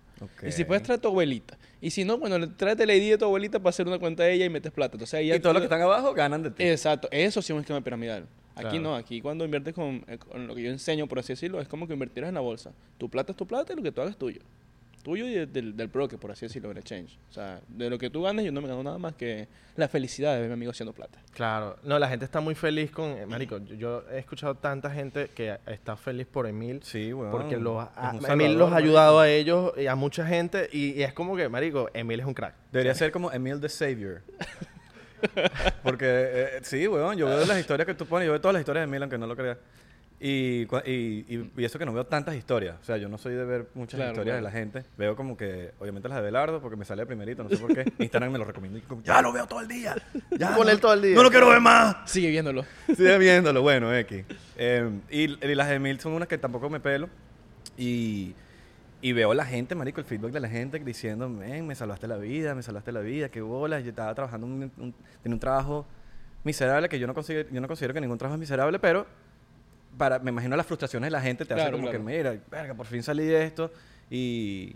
Y 0.47 0.51
si 0.53 0.63
puedes 0.63 0.81
traer 0.81 1.00
a 1.00 1.01
tu 1.01 1.09
abuelita. 1.09 1.57
Y 1.81 1.91
si 1.91 2.03
no, 2.06 2.18
bueno, 2.18 2.39
le- 2.39 2.47
tráete 2.47 2.85
la 2.85 2.95
ID 2.95 3.12
de 3.12 3.18
tu 3.18 3.25
abuelita 3.25 3.59
para 3.59 3.69
hacer 3.69 3.88
una 3.88 4.00
cuenta 4.00 4.24
de 4.24 4.33
ella 4.33 4.45
y 4.45 4.50
metes 4.50 4.71
plata. 4.71 4.95
Entonces, 4.95 5.13
ahí 5.15 5.25
Y 5.25 5.29
ya 5.29 5.39
todos 5.39 5.53
los 5.53 5.62
que 5.62 5.65
están 5.65 5.81
abajo 5.81 6.13
ganan 6.13 6.41
de 6.44 6.51
ti. 6.51 6.63
Exacto, 6.63 7.07
eso 7.12 7.41
sí 7.41 7.51
es 7.51 7.56
un 7.56 7.59
esquema 7.62 7.81
piramidal. 7.81 8.25
Aquí 8.56 8.63
Claro. 8.69 8.81
no, 8.81 8.95
aquí 8.95 9.21
cuando 9.21 9.45
inviertes 9.45 9.75
con, 9.75 10.03
eh, 10.07 10.18
con 10.18 10.47
lo 10.47 10.56
que 10.56 10.63
yo 10.63 10.71
enseño, 10.71 11.07
por 11.07 11.19
así 11.19 11.33
decirlo, 11.33 11.62
es 11.62 11.68
como 11.68 11.85
que 11.88 11.94
invertieras 11.94 12.29
en 12.29 12.35
la 12.35 12.41
bolsa. 12.41 12.71
Tu 12.97 13.07
plata 13.07 13.31
es 13.31 13.38
tu 13.38 13.45
plata 13.45 13.74
y 13.74 13.75
lo 13.75 13.83
que 13.83 13.91
tú 13.91 14.01
hagas 14.01 14.13
es 14.13 14.18
tuyo. 14.18 14.39
Tuyo 15.07 15.25
y 15.25 15.36
del, 15.36 15.54
del, 15.54 15.77
del 15.77 15.88
broker, 15.88 16.19
por 16.19 16.31
así 16.31 16.48
decirlo, 16.48 16.68
del 16.68 16.80
exchange. 16.80 17.18
O 17.30 17.31
sea, 17.31 17.62
de 17.69 17.89
lo 17.89 17.98
que 17.98 18.09
tú 18.09 18.24
ganes, 18.24 18.44
yo 18.44 18.51
no 18.51 18.59
me 18.59 18.68
gano 18.68 18.83
nada 18.83 18.98
más 18.98 19.15
que 19.15 19.48
la 19.77 19.88
felicidad 19.88 20.33
de 20.36 20.42
ver 20.42 20.48
a 20.48 20.50
mi 20.50 20.54
amigo 20.56 20.71
haciendo 20.71 20.92
plata. 20.92 21.18
Claro, 21.33 21.77
no, 21.83 21.98
la 21.98 22.09
gente 22.09 22.25
está 22.25 22.42
muy 22.42 22.56
feliz 22.56 22.92
con, 22.92 23.12
eh, 23.12 23.25
marico, 23.25 23.57
yo, 23.59 23.75
yo 23.75 24.04
he 24.12 24.18
escuchado 24.19 24.56
tanta 24.56 24.89
gente 24.92 25.30
que 25.33 25.57
está 25.65 25.95
feliz 25.95 26.27
por 26.27 26.45
Emil, 26.45 26.81
Sí, 26.83 27.13
weón. 27.13 27.31
porque 27.31 27.56
los, 27.56 27.88
ha- 27.95 28.09
Emil 28.09 28.21
salvador, 28.21 28.51
los 28.57 28.74
ha 28.74 28.75
ayudado 28.75 29.15
marico. 29.19 29.21
a 29.21 29.30
ellos 29.30 29.74
y 29.77 29.88
a 29.88 29.95
mucha 29.95 30.27
gente 30.27 30.68
y, 30.74 30.92
y 31.00 31.04
es 31.04 31.13
como 31.13 31.38
que, 31.38 31.48
marico, 31.48 31.89
Emil 31.94 32.19
es 32.19 32.25
un 32.25 32.33
crack. 32.33 32.56
Debería 32.74 32.94
ser 32.94 33.13
como 33.13 33.31
Emil 33.31 33.62
the 33.62 33.69
Savior. 33.69 34.24
Porque, 35.83 36.06
eh, 36.06 36.59
sí, 36.63 36.86
weón, 36.88 37.18
yo 37.18 37.27
veo 37.27 37.45
las 37.45 37.57
historias 37.59 37.86
que 37.88 37.94
tú 37.94 38.06
pones, 38.06 38.25
yo 38.25 38.33
veo 38.33 38.42
todas 38.42 38.54
las 38.54 38.62
historias 38.62 38.81
de 38.81 38.89
Emil, 38.89 39.01
aunque 39.04 39.18
no 39.18 39.25
lo 39.25 39.36
creas. 39.38 39.57
Y, 40.19 40.63
y, 40.85 40.91
y, 41.29 41.51
y 41.55 41.63
eso 41.65 41.77
que 41.77 41.85
no 41.85 41.93
veo 41.93 42.05
tantas 42.07 42.35
historias. 42.35 42.75
O 42.81 42.83
sea, 42.83 42.97
yo 42.97 43.07
no 43.07 43.19
soy 43.19 43.35
de 43.35 43.45
ver 43.45 43.67
muchas 43.75 43.97
Claro, 43.99 44.13
historias 44.13 44.33
claro. 44.33 44.37
de 44.37 44.41
la 44.41 44.51
gente. 44.51 44.83
Veo 44.97 45.15
como 45.15 45.37
que, 45.37 45.73
obviamente 45.79 46.09
las 46.09 46.17
de 46.17 46.23
Belardo, 46.23 46.59
porque 46.59 46.75
me 46.75 46.85
sale 46.85 47.03
de 47.03 47.05
primerito, 47.05 47.43
no 47.43 47.49
sé 47.49 47.57
por 47.57 47.71
qué. 47.71 47.85
Instagram 47.99 48.31
me 48.31 48.39
lo 48.39 48.45
recomiendo. 48.45 48.79
y 48.79 48.81
como, 48.81 49.03
ya 49.03 49.21
lo 49.21 49.31
veo 49.31 49.45
todo 49.45 49.61
el 49.61 49.67
día. 49.67 49.95
Ya, 50.31 50.55
Con 50.55 50.65
no- 50.65 50.71
él 50.71 50.79
todo 50.79 50.93
el 50.93 51.03
día. 51.03 51.13
No 51.15 51.21
lo 51.21 51.29
quiero 51.29 51.47
ver 51.49 51.59
más. 51.61 51.97
Sigue 52.09 52.29
viéndolo. 52.29 52.65
Sigue 52.87 53.17
viéndolo, 53.19 53.61
bueno, 53.61 53.93
X. 53.95 54.25
Eh, 54.57 54.89
y, 55.11 55.45
y 55.45 55.55
las 55.55 55.69
de 55.69 55.75
Emil 55.75 55.99
son 55.99 56.13
unas 56.13 56.27
que 56.27 56.39
tampoco 56.39 56.67
me 56.67 56.79
pelo. 56.79 57.09
Y, 57.77 58.33
y 59.01 59.11
veo 59.13 59.35
la 59.35 59.45
gente, 59.45 59.75
marico, 59.75 59.99
el 60.01 60.07
feedback 60.07 60.31
de 60.31 60.39
la 60.39 60.49
gente 60.49 60.79
diciendo, 60.79 61.29
"Men, 61.29 61.67
me 61.67 61.75
salvaste 61.75 62.07
la 62.07 62.17
vida, 62.17 62.55
me 62.55 62.63
salvaste 62.63 62.91
la 62.91 63.01
vida, 63.01 63.29
qué 63.29 63.41
bolas. 63.41 63.83
Yo 63.83 63.91
estaba 63.91 64.15
trabajando, 64.15 64.47
un, 64.47 64.71
un- 64.77 64.95
tenía 65.21 65.35
un 65.35 65.39
trabajo 65.39 65.85
miserable 66.43 66.89
que 66.89 66.97
yo 66.97 67.05
no, 67.05 67.13
considero, 67.13 67.47
yo 67.51 67.61
no 67.61 67.67
considero 67.67 67.93
que 67.93 68.01
ningún 68.01 68.17
trabajo 68.17 68.33
es 68.35 68.39
miserable, 68.39 68.79
pero 68.79 69.05
para, 69.97 70.19
me 70.19 70.31
imagino 70.31 70.55
las 70.55 70.65
frustraciones 70.65 71.07
de 71.07 71.11
la 71.11 71.21
gente 71.21 71.45
te 71.45 71.53
hace 71.53 71.61
Claro, 71.63 71.77
como 71.77 71.89
claro. 71.89 72.05
que, 72.05 72.17
mira, 72.17 72.38
verga, 72.51 72.73
por 72.73 72.85
fin 72.85 73.01
salí 73.03 73.25
de 73.25 73.44
esto 73.45 73.71
y, 74.09 74.75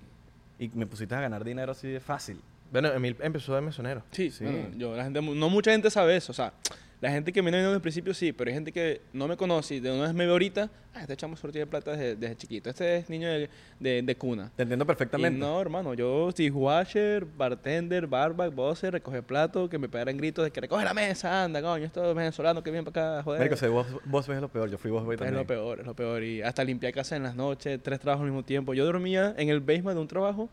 y 0.59 0.69
me 0.73 0.85
pusiste 0.85 1.15
a 1.15 1.21
ganar 1.21 1.43
dinero 1.43 1.71
así 1.71 1.87
de 1.87 1.99
fácil. 1.99 2.39
Bueno, 2.71 2.91
Emil 2.93 3.15
empezó 3.21 3.53
de 3.55 3.61
mesonero. 3.61 4.03
Sí, 4.11 4.31
Sí. 4.31 4.43
bueno, 4.45 4.69
yo, 4.77 4.95
la 4.95 5.03
gente, 5.03 5.21
no 5.21 5.49
mucha 5.49 5.71
gente 5.71 5.89
sabe 5.89 6.15
eso. 6.15 6.31
O 6.31 6.35
sea, 6.35 6.53
la 7.01 7.09
gente 7.11 7.33
que 7.33 7.41
me 7.41 7.49
viene 7.49 7.63
desde 7.63 7.75
el 7.75 7.81
principio 7.81 8.13
sí, 8.13 8.31
pero 8.31 8.49
hay 8.49 8.53
gente 8.53 8.71
que 8.71 9.01
no 9.11 9.27
me 9.27 9.35
conoce 9.35 9.75
y 9.75 9.79
de 9.79 9.91
una 9.91 10.03
vez 10.03 10.13
me 10.13 10.25
ve 10.25 10.31
ahorita, 10.31 10.69
ah, 10.93 11.01
este 11.01 11.17
chamo 11.17 11.35
sortía 11.35 11.61
de 11.61 11.65
plata 11.67 11.91
desde, 11.91 12.15
desde 12.15 12.35
chiquito. 12.37 12.69
Este 12.69 12.97
es 12.97 13.09
niño 13.09 13.27
de, 13.27 13.49
de, 13.79 14.01
de 14.03 14.15
cuna. 14.15 14.51
Te 14.55 14.61
entiendo 14.61 14.83
Y 14.83 14.87
perfectamente. 14.87 15.39
no, 15.39 15.59
hermano, 15.59 15.95
yo 15.95 16.31
dishwasher, 16.31 17.25
bartender, 17.25 18.05
barback, 18.05 18.53
bosser, 18.53 18.93
recoge 18.93 19.23
plato, 19.23 19.67
que 19.67 19.79
me 19.79 19.89
pegaran 19.89 20.15
gritos 20.15 20.45
de 20.45 20.51
que 20.51 20.61
recoge 20.61 20.85
la 20.85 20.93
mesa, 20.93 21.43
anda, 21.43 21.59
coño, 21.61 21.85
estos 21.85 22.15
venezolanos 22.15 22.63
que 22.63 22.69
vienen 22.69 22.85
para 22.91 23.15
acá, 23.15 23.23
joder. 23.23 23.39
Marico, 23.39 23.55
si 23.57 23.65
vos, 23.67 23.87
vos 24.05 24.27
ves 24.27 24.39
lo 24.39 24.49
peor, 24.49 24.69
yo 24.69 24.77
fui 24.77 24.91
vos 24.91 25.03
voy 25.03 25.15
es 25.15 25.19
también. 25.19 25.37
lo 25.39 25.47
peor, 25.47 25.79
es 25.79 25.85
lo 25.87 25.95
peor. 25.95 26.23
Y 26.23 26.43
hasta 26.43 26.63
limpiar 26.63 26.93
casa 26.93 27.15
en 27.15 27.23
las 27.23 27.35
noches, 27.35 27.79
tres 27.81 27.99
trabajos 27.99 28.21
al 28.23 28.29
mismo 28.29 28.45
tiempo. 28.45 28.75
Yo 28.75 28.85
dormía 28.85 29.33
en 29.37 29.49
el 29.49 29.59
basement 29.59 29.95
de 29.95 30.01
un 30.01 30.07
trabajo 30.07 30.49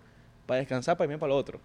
para 0.49 0.61
descansar, 0.61 0.97
para 0.97 1.05
irme 1.05 1.19
para 1.19 1.33
el 1.35 1.39
otro. 1.39 1.61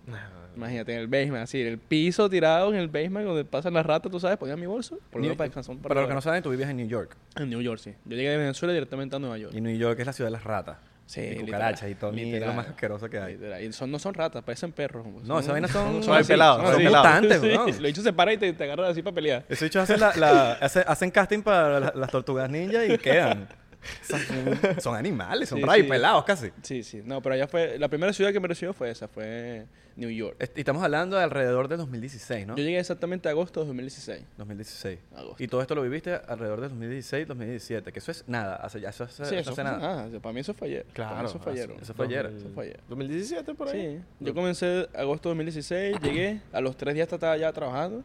Imagínate, 0.55 0.93
en 0.93 0.99
el 0.99 1.07
basement, 1.07 1.43
así, 1.43 1.61
en 1.61 1.67
el 1.67 1.77
piso 1.79 2.29
tirado 2.29 2.69
en 2.71 2.75
el 2.79 2.87
basement 2.89 3.25
donde 3.25 3.45
pasan 3.45 3.73
las 3.73 3.85
ratas, 3.85 4.11
tú 4.11 4.19
sabes, 4.19 4.37
ponía 4.37 4.55
mi 4.57 4.65
bolso, 4.67 4.99
por 5.09 5.15
lo 5.19 5.21
menos 5.21 5.37
para 5.37 5.47
descansar 5.47 5.75
Para 5.77 6.01
los 6.01 6.09
que 6.09 6.13
no 6.13 6.21
saben, 6.21 6.43
tú 6.43 6.49
vivías 6.51 6.69
en 6.69 6.77
New 6.77 6.87
York. 6.87 7.15
En 7.37 7.49
New 7.49 7.61
York, 7.61 7.79
sí. 7.79 7.93
Yo 8.05 8.15
llegué 8.15 8.29
de 8.29 8.37
Venezuela 8.37 8.73
directamente 8.73 9.15
a 9.15 9.19
Nueva 9.19 9.37
York. 9.37 9.53
Y 9.55 9.61
New 9.61 9.75
York 9.75 9.97
es 10.01 10.05
la 10.05 10.13
ciudad 10.13 10.27
de 10.27 10.33
las 10.33 10.43
ratas. 10.43 10.77
Sí, 11.05 11.21
y 11.21 11.23
literal, 11.29 11.45
cucarachas 11.45 11.89
y 11.89 11.95
todo. 11.95 12.13
y 12.13 12.19
Es 12.19 12.25
literal. 12.27 12.49
lo 12.49 12.55
más 12.55 12.67
asqueroso 12.67 13.09
que 13.09 13.19
hay. 13.19 13.33
Literal. 13.33 13.63
Y 13.63 13.73
son, 13.73 13.89
no 13.91 13.99
son 13.99 14.13
ratas, 14.13 14.43
parecen 14.43 14.71
perros. 14.71 15.05
No, 15.23 15.39
esas 15.39 15.51
vainas 15.51 15.71
son- 15.71 16.01
son 16.03 16.23
pelados, 16.25 16.61
son 16.63 16.75
así. 16.75 16.83
mutantes, 16.85 17.39
Sí, 17.41 17.47
weón. 17.47 17.67
Los 17.67 17.79
bichos 17.81 18.03
se 18.03 18.13
paran 18.13 18.35
y 18.35 18.37
te, 18.37 18.53
te 18.53 18.63
agarran 18.63 18.91
así 18.91 19.01
para 19.01 19.15
pelear. 19.15 19.45
Esos 19.49 19.63
bichos 19.63 19.83
hacen, 19.83 19.99
la, 19.99 20.13
la- 20.15 20.51
hace- 20.61 20.83
hacen 20.87 21.09
casting 21.11 21.41
para 21.41 21.79
la- 21.79 21.93
las 21.95 22.09
tortugas 22.11 22.49
ninja 22.49 22.85
y 22.85 22.97
quedan. 22.97 23.47
Son, 24.81 24.95
animales, 24.95 25.49
son 25.49 25.59
Sí, 25.59 25.63
rayos 25.65 25.85
sí. 25.85 25.89
pelados 25.91 26.23
casi. 26.23 26.51
Sí, 26.61 26.83
sí. 26.83 27.01
No, 27.03 27.21
pero 27.21 27.35
allá 27.35 27.47
fue... 27.47 27.77
La 27.79 27.87
primera 27.89 28.13
ciudad 28.13 28.31
que 28.31 28.39
me 28.39 28.47
recibió 28.47 28.73
fue 28.73 28.89
esa, 28.89 29.07
fue 29.07 29.65
New 29.95 30.09
York. 30.09 30.35
Est- 30.39 30.57
Y 30.57 30.61
estamos 30.61 30.83
hablando 30.83 31.17
de 31.17 31.23
alrededor 31.23 31.67
de 31.67 31.77
2016, 31.77 32.47
¿no? 32.47 32.55
Yo 32.55 32.63
llegué 32.63 32.79
exactamente 32.79 33.27
a 33.27 33.31
agosto 33.31 33.59
de 33.61 33.67
2016. 33.67 34.21
2016. 34.37 34.99
Agosto. 35.15 35.43
Y 35.43 35.47
todo 35.47 35.61
esto 35.61 35.75
lo 35.75 35.81
viviste 35.83 36.13
alrededor 36.13 36.61
de 36.61 36.69
2016, 36.69 37.27
2017, 37.27 37.91
que 37.91 37.99
eso 37.99 38.11
es 38.11 38.23
nada, 38.27 38.55
hace, 38.55 38.79
ya 38.79 38.89
eso, 38.89 39.03
hace- 39.03 39.25
Sí, 39.25 39.35
eso 39.35 39.51
eso 39.51 39.51
hace 39.51 39.63
nada. 39.63 39.77
nada. 40.05 40.19
Para 40.19 40.33
mí 40.33 40.39
eso 40.39 40.53
fue 40.53 40.67
ayer. 40.69 40.83
Para 40.85 41.05
mí 41.05 41.11
Claro, 41.13 41.27
eso 41.29 41.39
fue 41.39 41.51
ayer. 41.53 41.69
eso- 41.71 41.81
eso 41.81 41.93
fue 41.93 42.05
ayer. 42.05 42.25
Eso 42.37 42.49
fue 42.53 42.63
ayer. 42.65 42.79
2017 42.89 43.53
por 43.53 43.67
ahí. 43.69 43.97
Sí, 43.97 44.25
yo 44.25 44.33
comencé 44.33 44.87
agosto 44.95 45.29
de 45.29 45.35
2016, 45.35 45.97
llegué, 46.01 46.41
a 46.51 46.61
los 46.61 46.75
tres 46.77 46.95
días 46.95 47.11
estaba 47.11 47.35
ya 47.37 47.51
trabajando. 47.51 48.03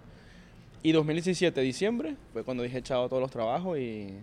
Y 0.82 0.92
2017, 0.92 1.60
diciembre, 1.60 2.16
fue 2.32 2.44
cuando 2.44 2.62
dije 2.62 2.80
chao 2.82 3.04
a 3.04 3.08
todos 3.08 3.20
los 3.20 3.30
trabajos 3.30 3.78
y 3.78 4.14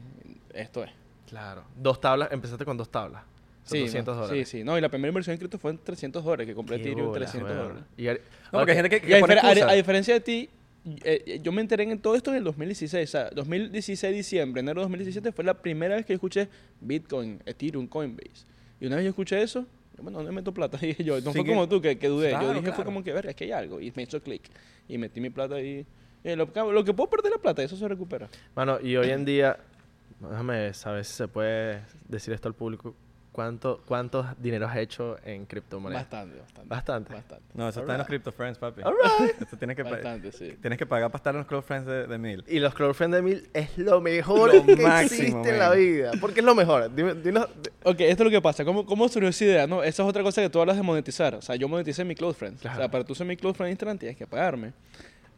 esto 0.53 0.83
es. 0.83 0.91
Claro. 1.27 1.63
Dos 1.75 1.99
tablas, 2.01 2.29
empezaste 2.31 2.65
con 2.65 2.77
dos 2.77 2.89
tablas. 2.89 3.23
Son 3.63 3.77
Sí, 3.77 3.83
200 3.85 4.15
no, 4.15 4.21
dólares. 4.23 4.47
sí, 4.49 4.59
sí. 4.59 4.63
No, 4.63 4.77
y 4.77 4.81
la 4.81 4.89
primera 4.89 5.09
inversión 5.09 5.33
en 5.33 5.39
cripto 5.39 5.57
fue 5.57 5.71
en 5.71 5.79
300 5.79 6.23
dólares, 6.23 6.45
que 6.45 6.53
compré 6.53 6.75
Ethereum 6.77 7.07
bolas, 7.07 7.31
300 7.31 7.51
weón. 7.51 7.67
dólares. 7.69 7.83
Y 7.97 8.03
No, 8.05 8.13
porque 8.59 8.71
hay 8.71 8.77
gente 8.77 8.89
que, 8.89 9.09
Y 9.09 9.13
a, 9.13 9.15
que 9.15 9.21
pone 9.21 9.33
a- 9.39 9.69
a 9.69 9.73
diferencia 9.73 10.13
de 10.13 10.19
ti, 10.19 10.49
eh, 11.03 11.23
eh, 11.25 11.39
yo 11.41 11.51
me 11.51 11.61
enteré 11.61 11.83
en 11.83 11.97
todo 11.99 12.13
esto 12.15 12.29
en 12.29 12.37
el 12.37 12.43
2016. 12.43 13.09
O 13.09 13.11
sea, 13.11 13.29
2016, 13.31 14.13
diciembre, 14.15 14.59
enero 14.59 14.81
de 14.81 14.83
2017 14.83 15.31
fue 15.31 15.43
la 15.43 15.55
primera 15.55 15.95
vez 15.95 16.05
que 16.05 16.13
escuché 16.13 16.47
Bitcoin, 16.79 17.41
Ethereum, 17.45 17.87
Coinbase. 17.87 18.45
Y 18.79 18.85
una 18.85 18.97
vez 18.97 19.05
yo 19.05 19.09
escuché 19.09 19.41
eso, 19.41 19.65
yo, 19.97 20.03
bueno, 20.03 20.19
¿dónde 20.19 20.31
meto 20.31 20.53
plata? 20.53 20.77
Dije 20.81 21.03
yo, 21.03 21.15
no 21.21 21.31
Sí 21.31 21.37
fue 21.39 21.43
que- 21.43 21.49
como 21.49 21.67
tú 21.67 21.81
que, 21.81 21.97
que 21.97 22.07
dudé. 22.07 22.29
Claro, 22.29 22.43
yo 22.43 22.49
dije, 22.49 22.61
claro. 22.61 22.75
fue 22.75 22.85
como 22.85 23.03
que, 23.03 23.13
ver, 23.13 23.25
es 23.25 23.35
que 23.35 23.45
hay 23.45 23.51
algo. 23.51 23.81
Y 23.81 23.91
me 23.95 24.03
hizo 24.03 24.21
clic. 24.21 24.43
Y 24.87 24.99
metí 24.99 25.19
mi 25.19 25.31
plata 25.31 25.55
ahí. 25.55 25.87
Eh, 26.23 26.35
lo, 26.35 26.45
lo 26.71 26.83
que 26.83 26.93
puedo 26.93 27.09
perder 27.09 27.31
la 27.31 27.39
plata, 27.39 27.63
eso 27.63 27.75
se 27.75 27.87
recupera. 27.87 28.27
Mano, 28.55 28.79
y 28.79 28.95
hoy 28.95 29.09
en 29.09 29.25
día, 29.25 29.57
déjame 30.29 30.73
saber 30.73 31.05
si 31.05 31.13
se 31.13 31.27
puede 31.27 31.81
decir 32.07 32.33
esto 32.33 32.47
al 32.47 32.53
público. 32.55 32.95
¿cuánto, 33.31 33.81
¿cuántos 33.85 34.25
dineros 34.41 34.71
has 34.71 34.77
hecho 34.77 35.17
en 35.25 35.45
criptomonedas? 35.45 36.03
Bastante, 36.09 36.39
bastante. 36.39 36.69
Bastante. 36.69 37.13
Bastante. 37.15 37.45
No, 37.53 37.67
eso 37.67 37.81
está 37.81 37.91
en 37.91 37.97
los. 37.97 38.07
Crypto 38.07 38.31
Friends, 38.31 38.57
papi. 38.57 38.81
Alright. 38.81 39.41
Esto 39.41 39.57
tienes 39.57 39.75
que, 39.75 39.83
Bastante, 39.83 40.31
sí. 40.31 40.55
tienes 40.61 40.79
que 40.79 40.85
pagar 40.85 41.09
para 41.11 41.17
estar 41.17 41.33
en 41.33 41.39
los 41.39 41.47
Crypto 41.47 41.61
Friends 41.63 41.85
de, 41.85 42.07
de 42.07 42.17
mil. 42.17 42.45
Y 42.47 42.59
los 42.59 42.73
Crowdfund 42.73 43.13
de 43.13 43.21
Mil 43.21 43.49
es 43.53 43.77
lo 43.77 43.99
mejor 43.99 44.53
Lo 44.55 44.65
que 44.65 44.77
máximo, 44.77 45.21
existe 45.41 45.49
en 45.49 45.59
la 45.59 45.67
man. 45.67 45.77
vida. 45.77 46.11
Porque 46.21 46.39
es 46.39 46.45
lo 46.45 46.55
mejor. 46.55 46.95
Dime, 46.95 47.13
dinos- 47.15 47.49
Ok, 47.83 47.99
esto 47.99 48.23
es 48.23 48.25
lo 48.25 48.29
que 48.31 48.41
pasa. 48.41 48.63
¿Cómo, 48.63 48.85
¿Cómo 48.85 49.09
surgió 49.09 49.27
esa 49.27 49.43
idea? 49.43 49.67
No, 49.67 49.83
esa 49.83 50.03
es 50.03 50.07
otra 50.09 50.23
cosa 50.23 50.41
que 50.41 50.49
tú 50.49 50.61
hablas 50.61 50.77
de 50.77 50.83
monetizar. 50.83 51.35
O 51.35 51.41
sea, 51.41 51.57
yo 51.57 51.67
moneticé 51.67 52.05
mi 52.05 52.15
Close 52.15 52.39
Friends. 52.39 52.59
O 52.59 52.61
Claro. 52.61 52.77
sea, 52.77 52.89
para 52.89 53.03
tú 53.03 53.13
ser 53.15 53.27
mi 53.27 53.35
Close 53.35 53.55
Friend 53.57 53.67
en 53.67 53.71
Instagram 53.73 53.97
tienes 53.97 54.15
que 54.17 54.25
pagarme. 54.25 54.71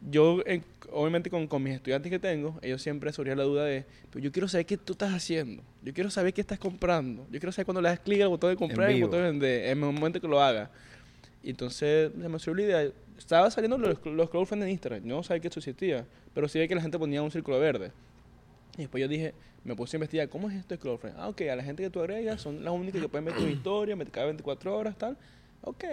Yo, 0.00 0.42
en- 0.46 0.64
obviamente, 0.92 1.28
con, 1.28 1.46
con 1.48 1.62
mis 1.62 1.74
estudiantes 1.74 2.10
que 2.10 2.18
tengo, 2.18 2.58
ellos 2.62 2.80
siempre 2.80 3.12
surgía 3.12 3.34
la 3.34 3.42
duda 3.42 3.64
de, 3.64 3.84
pero 4.10 4.22
yo 4.24 4.30
quiero 4.32 4.46
saber 4.48 4.64
qué 4.66 4.76
tú 4.76 4.92
estás 4.92 5.12
haciendo. 5.12 5.62
Yo 5.82 5.92
quiero 5.92 6.08
saber 6.10 6.32
qué 6.32 6.40
estás 6.40 6.58
comprando. 6.58 7.24
Yo 7.30 7.40
quiero 7.40 7.52
saber 7.52 7.66
cuando 7.66 7.80
le 7.82 7.88
das 7.88 7.98
clic 8.00 8.20
al 8.22 8.28
botón 8.28 8.50
de 8.50 8.56
comprar 8.56 8.90
y 8.90 8.94
el 8.94 9.00
botón 9.06 9.20
de 9.22 9.30
vender, 9.30 9.64
en 9.64 9.70
el 9.70 9.76
momento 9.92 10.20
que 10.20 10.28
lo 10.28 10.40
haga. 10.40 10.70
Y 11.42 11.50
entonces 11.50 12.12
se 12.12 12.28
me 12.28 12.38
surgió 12.38 12.54
la 12.54 12.62
idea. 12.82 12.92
Estaba 13.18 13.50
saliendo 13.50 13.76
los, 13.78 14.04
los 14.06 14.30
Friends 14.30 14.52
en 14.64 14.68
Instagram. 14.68 15.02
Yo 15.02 15.16
no 15.16 15.22
sabía 15.24 15.40
que 15.40 15.48
eso 15.48 15.58
existía, 15.58 16.06
pero 16.34 16.46
sí 16.48 16.58
veía 16.58 16.68
que 16.68 16.74
la 16.76 16.80
gente 16.82 16.98
ponía 16.98 17.20
un 17.22 17.30
círculo 17.32 17.58
verde. 17.58 17.90
Y 18.76 18.82
después 18.82 19.00
yo 19.00 19.08
dije, 19.08 19.34
me 19.64 19.74
puse 19.74 19.96
a 19.96 19.98
investigar, 19.98 20.28
¿cómo 20.28 20.48
es 20.48 20.56
esto 20.56 20.76
de 20.76 20.98
Friends? 20.98 21.18
Ah, 21.18 21.28
ok, 21.28 21.40
a 21.50 21.56
la 21.56 21.64
gente 21.64 21.82
que 21.82 21.90
tú 21.90 21.98
agregas 21.98 22.40
son 22.40 22.62
las 22.62 22.72
únicas 22.72 23.00
que 23.02 23.08
pueden 23.08 23.24
ver 23.24 23.34
tu 23.34 23.42
historia, 23.48 23.96
me 23.96 24.06
cada 24.06 24.26
24 24.26 24.76
horas, 24.76 24.96
tal. 24.96 25.16
Ok, 25.62 25.84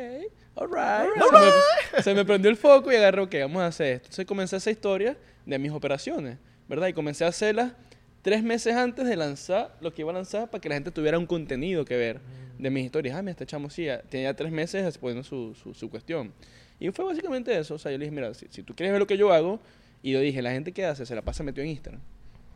alright. 0.55 1.11
Se, 1.15 1.95
me, 1.95 2.03
se 2.03 2.13
me 2.13 2.25
prendió 2.25 2.49
el 2.49 2.57
foco 2.57 2.91
y 2.91 2.95
agarré, 2.95 3.21
ok, 3.21 3.35
vamos 3.41 3.61
a 3.61 3.67
hacer 3.67 3.87
esto. 3.87 4.05
Entonces 4.05 4.25
comencé 4.25 4.55
a 4.55 4.57
hacer 4.57 4.73
historia 4.73 5.17
de 5.45 5.59
mis 5.59 5.71
operaciones, 5.71 6.37
¿verdad? 6.67 6.87
Y 6.87 6.93
comencé 6.93 7.25
a 7.25 7.29
hacerlas 7.29 7.73
tres 8.21 8.43
meses 8.43 8.75
antes 8.75 9.05
de 9.05 9.15
lanzar 9.15 9.75
lo 9.81 9.93
que 9.93 10.01
iba 10.01 10.11
a 10.11 10.15
lanzar 10.15 10.49
para 10.49 10.61
que 10.61 10.69
la 10.69 10.75
gente 10.75 10.91
tuviera 10.91 11.19
un 11.19 11.25
contenido 11.25 11.85
que 11.85 11.97
ver 11.97 12.21
de 12.57 12.69
mis 12.69 12.85
historias. 12.85 13.15
Ah, 13.15 13.21
mira, 13.21 13.31
este 13.31 13.45
chamo 13.45 13.69
sí, 13.69 13.87
tenía 14.09 14.35
tres 14.35 14.51
meses 14.51 14.97
poniendo 14.97 15.23
su, 15.23 15.53
su, 15.55 15.73
su 15.73 15.89
cuestión. 15.89 16.33
Y 16.79 16.89
fue 16.91 17.05
básicamente 17.05 17.57
eso. 17.57 17.75
O 17.75 17.77
sea, 17.77 17.91
yo 17.91 17.97
le 17.97 18.05
dije, 18.05 18.15
mira, 18.15 18.33
si, 18.33 18.47
si 18.49 18.63
tú 18.63 18.75
quieres 18.75 18.91
ver 18.91 18.99
lo 18.99 19.07
que 19.07 19.17
yo 19.17 19.31
hago, 19.31 19.59
y 20.01 20.11
yo 20.11 20.19
dije, 20.19 20.41
la 20.41 20.51
gente 20.51 20.71
que 20.71 20.85
hace 20.85 21.05
se 21.05 21.15
la 21.15 21.23
pasa 21.23 21.43
metido 21.43 21.63
en 21.63 21.71
Instagram. 21.71 22.01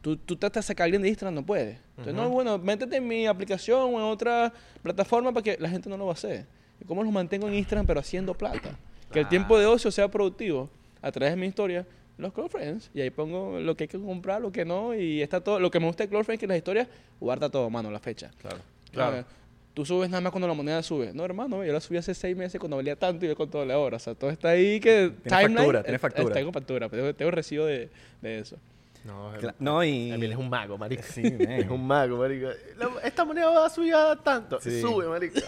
Tú, 0.01 0.16
tú 0.18 0.38
tratas 0.38 0.66
de 0.66 0.68
sacar 0.68 0.84
a 0.84 0.86
alguien 0.86 1.01
de 1.01 1.10
Instagram, 1.10 1.34
no 1.34 1.46
puedes. 1.46 1.78
Entonces, 1.98 2.13
no, 2.13 2.30
bueno, 2.30 2.58
métete 2.58 2.98
en 2.98 3.08
mi 3.08 3.25
aplicación 3.25 3.94
o 3.96 3.98
en 3.98 4.04
otra 4.04 4.54
plataforma 4.82 5.34
para 5.34 5.44
que 5.44 5.58
la 5.60 5.68
gente 5.68 5.89
no 5.89 5.98
lo 5.98 6.06
va 6.06 6.12
a 6.12 6.13
hacer. 6.13 6.46
¿Y 6.81 6.86
cómo 6.86 7.03
los 7.03 7.12
mantengo 7.12 7.48
en 7.48 7.55
Instagram 7.55 7.86
pero 7.86 8.00
haciendo 8.00 8.33
plata? 8.33 8.77
Que 9.12 9.19
el 9.21 9.27
tiempo 9.29 9.57
de 9.57 9.65
ocio 9.65 9.91
sea 9.91 10.07
productivo 10.07 10.69
a 11.01 11.12
través 11.12 11.33
de 11.33 11.39
mi 11.39 11.48
historia, 11.48 11.86
los 12.17 12.33
Close 12.33 12.50
Friends. 12.50 12.91
Y 12.93 13.01
ahí 13.01 13.09
pongo 13.09 13.59
lo 13.59 13.75
que 13.75 13.86
hay 13.86 13.88
que 13.88 13.98
comprar, 14.00 14.41
lo 14.41 14.51
que 14.51 14.65
no. 14.65 14.93
Y 14.93 15.21
está 15.21 15.41
todo. 15.41 15.59
Lo 15.59 15.71
que 15.71 15.79
me 15.79 15.88
gusta 15.88 16.03
de 16.03 16.09
Close 16.09 16.25
Friends 16.25 16.38
es 16.38 16.41
que 16.41 16.48
las 16.48 16.57
historias 16.57 16.88
guarda 17.19 17.50
todo, 17.50 17.69
mano, 17.69 17.89
la 17.89 18.00
fecha. 18.00 18.29
Claro. 18.41 18.57
Claro. 18.91 19.17
Ah, 19.19 19.25
Tú 19.74 19.86
subes 19.86 20.09
nada 20.09 20.19
más 20.19 20.31
cuando 20.31 20.48
la 20.48 20.53
moneda 20.53 20.83
sube. 20.83 21.12
No, 21.13 21.24
hermano, 21.24 21.63
yo 21.63 21.71
la 21.71 21.79
subí 21.79 21.95
hace 21.98 22.13
seis 22.13 22.36
meses 22.36 22.59
cuando 22.59 22.75
valía 22.75 22.95
tanto 22.98 23.24
y 23.25 23.29
yo 23.29 23.36
con 23.36 23.50
toda 23.50 23.65
la 23.65 23.77
hora. 23.77 23.95
O 23.95 24.00
sea, 24.00 24.13
todo 24.13 24.29
está 24.29 24.50
ahí 24.50 24.79
que... 24.79 25.13
factura, 25.25 25.83
tiene 25.83 25.95
eh, 25.95 26.00
factura. 26.00 26.33
Tengo 26.33 26.51
factura, 26.51 26.89
pero 26.89 27.15
tengo, 27.15 27.31
recibo 27.31 27.65
de, 27.65 27.89
de 28.21 28.39
eso. 28.39 28.57
No, 29.05 29.31
No, 29.59 29.83
y... 29.83 30.12
Emil 30.12 30.31
es 30.33 30.38
un 30.38 30.50
mago, 30.50 30.77
marico. 30.77 31.03
Sí, 31.09 31.21
es 31.24 31.69
un 31.69 31.86
mago, 31.88 32.17
marico. 32.17 32.50
La- 32.77 32.89
esta 33.07 33.24
moneda 33.24 33.50
va 33.51 33.67
a 33.67 33.69
subir 33.69 33.93
a 33.93 34.15
tanto. 34.17 34.59
Sí. 34.59 34.81
Sube, 34.81 35.07
marico. 35.07 35.39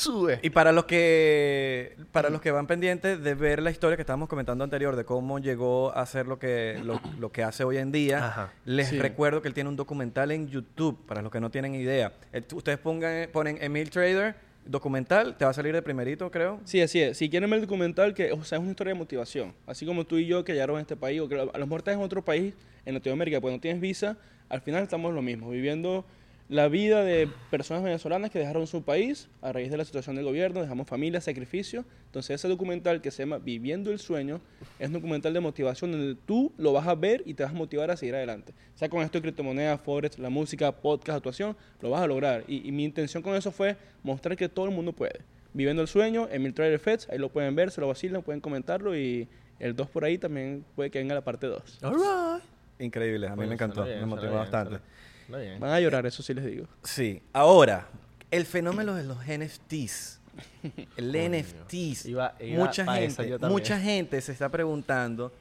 Sube. 0.00 0.38
Y 0.42 0.50
para 0.50 0.72
los 0.72 0.86
que 0.86 1.96
para 2.12 2.30
los 2.30 2.40
que 2.40 2.50
van 2.50 2.66
pendientes 2.66 3.22
de 3.22 3.34
ver 3.34 3.60
la 3.62 3.70
historia 3.70 3.96
que 3.96 4.02
estábamos 4.02 4.28
comentando 4.28 4.64
anterior 4.64 4.96
de 4.96 5.04
cómo 5.04 5.38
llegó 5.38 5.94
a 5.94 6.06
ser 6.06 6.26
lo 6.26 6.38
que 6.38 6.80
lo, 6.82 7.00
lo 7.18 7.30
que 7.30 7.42
hace 7.42 7.64
hoy 7.64 7.76
en 7.76 7.92
día, 7.92 8.26
Ajá. 8.26 8.52
les 8.64 8.88
Sí. 8.88 8.98
recuerdo 8.98 9.42
que 9.42 9.48
él 9.48 9.54
tiene 9.54 9.68
un 9.68 9.76
documental 9.76 10.30
en 10.30 10.48
YouTube 10.48 10.98
para 11.06 11.20
los 11.20 11.30
que 11.30 11.40
no 11.40 11.50
tienen 11.50 11.74
idea. 11.74 12.12
Ustedes 12.54 12.78
pongan 12.78 13.28
ponen 13.30 13.58
Emil 13.60 13.90
Trader 13.90 14.34
documental, 14.64 15.36
te 15.36 15.44
va 15.44 15.50
a 15.50 15.54
salir 15.54 15.72
de 15.74 15.82
primerito, 15.82 16.30
creo. 16.30 16.60
Sí, 16.64 16.80
así 16.80 17.00
es. 17.00 17.16
Si 17.18 17.28
quieren 17.28 17.50
ver 17.50 17.58
el 17.60 17.66
documental, 17.66 18.14
que 18.14 18.32
o 18.32 18.42
sea, 18.44 18.56
es 18.58 18.62
una 18.62 18.70
historia 18.70 18.92
de 18.94 18.98
motivación. 18.98 19.54
Así 19.66 19.84
como 19.86 20.04
tú 20.04 20.16
y 20.16 20.26
yo 20.26 20.44
que 20.44 20.52
llegaron 20.52 20.76
a 20.78 20.80
este 20.80 20.96
país, 20.96 21.20
o 21.20 21.28
que 21.28 21.34
a 21.40 21.58
los 21.58 21.68
muertos 21.68 21.92
en 21.92 22.00
otro 22.00 22.22
país, 22.24 22.54
en 22.84 22.94
Latinoamérica, 22.94 23.40
pues 23.40 23.52
no 23.54 23.60
tienes 23.60 23.80
visa, 23.80 24.16
al 24.48 24.60
final 24.60 24.82
estamos 24.82 25.12
lo 25.14 25.22
mismo, 25.22 25.50
viviendo 25.50 26.04
la 26.50 26.66
vida 26.66 27.04
de 27.04 27.28
personas 27.48 27.84
venezolanas 27.84 28.28
que 28.28 28.40
dejaron 28.40 28.66
su 28.66 28.82
país 28.82 29.28
a 29.40 29.52
raíz 29.52 29.70
de 29.70 29.76
la 29.76 29.84
situación 29.84 30.16
del 30.16 30.24
gobierno, 30.24 30.60
dejamos 30.60 30.88
familia, 30.88 31.20
sacrificio. 31.20 31.84
Entonces 32.06 32.34
ese 32.34 32.48
documental 32.48 33.00
que 33.00 33.12
se 33.12 33.22
llama 33.22 33.38
Viviendo 33.38 33.92
el 33.92 34.00
Sueño 34.00 34.40
es 34.80 34.88
un 34.88 34.94
documental 34.94 35.32
de 35.32 35.38
motivación 35.38 35.92
donde 35.92 36.16
tú 36.26 36.52
lo 36.58 36.72
vas 36.72 36.88
a 36.88 36.96
ver 36.96 37.22
y 37.24 37.34
te 37.34 37.44
vas 37.44 37.52
a 37.52 37.54
motivar 37.54 37.92
a 37.92 37.96
seguir 37.96 38.16
adelante. 38.16 38.52
O 38.74 38.78
sea, 38.78 38.88
con 38.88 39.00
esto 39.02 39.18
de 39.18 39.22
criptomonedas, 39.22 39.80
forex, 39.80 40.18
la 40.18 40.28
música, 40.28 40.72
podcast, 40.72 41.18
actuación, 41.18 41.56
lo 41.80 41.90
vas 41.90 42.02
a 42.02 42.08
lograr. 42.08 42.42
Y, 42.48 42.66
y 42.66 42.72
mi 42.72 42.82
intención 42.82 43.22
con 43.22 43.36
eso 43.36 43.52
fue 43.52 43.76
mostrar 44.02 44.36
que 44.36 44.48
todo 44.48 44.64
el 44.66 44.72
mundo 44.72 44.92
puede. 44.92 45.20
Viviendo 45.52 45.82
el 45.82 45.88
Sueño, 45.88 46.26
Emil 46.32 46.52
Trader 46.52 46.80
Feds, 46.80 47.08
ahí 47.10 47.18
lo 47.18 47.28
pueden 47.28 47.54
ver, 47.54 47.70
se 47.70 47.80
lo 47.80 47.86
vacilan, 47.86 48.22
pueden 48.22 48.40
comentarlo 48.40 48.96
y 48.96 49.28
el 49.60 49.76
2 49.76 49.88
por 49.88 50.04
ahí 50.04 50.18
también 50.18 50.64
puede 50.74 50.90
que 50.90 50.98
venga 50.98 51.14
la 51.14 51.22
parte 51.22 51.46
2. 51.46 51.78
All 51.84 51.94
right. 51.94 52.44
Increíble, 52.80 53.28
a 53.28 53.36
mí 53.36 53.46
me 53.46 53.54
encantó, 53.54 53.84
me 53.84 54.04
motivó 54.04 54.34
bastante. 54.34 54.80
Van 55.30 55.70
a 55.70 55.80
llorar, 55.80 56.06
eso 56.06 56.22
sí 56.22 56.34
les 56.34 56.44
digo. 56.44 56.66
Sí, 56.82 57.22
ahora, 57.32 57.86
el 58.30 58.44
fenómeno 58.46 58.94
de 58.94 59.04
los 59.04 59.18
NFTs. 59.26 60.18
El 60.96 61.12
Coño. 61.12 61.38
NFTs. 61.38 62.06
Iba- 62.06 62.34
iba 62.40 62.64
mucha 62.64 62.84
gente, 62.94 63.38
mucha 63.48 63.78
gente 63.80 64.20
se 64.20 64.32
está 64.32 64.48
preguntando, 64.48 65.32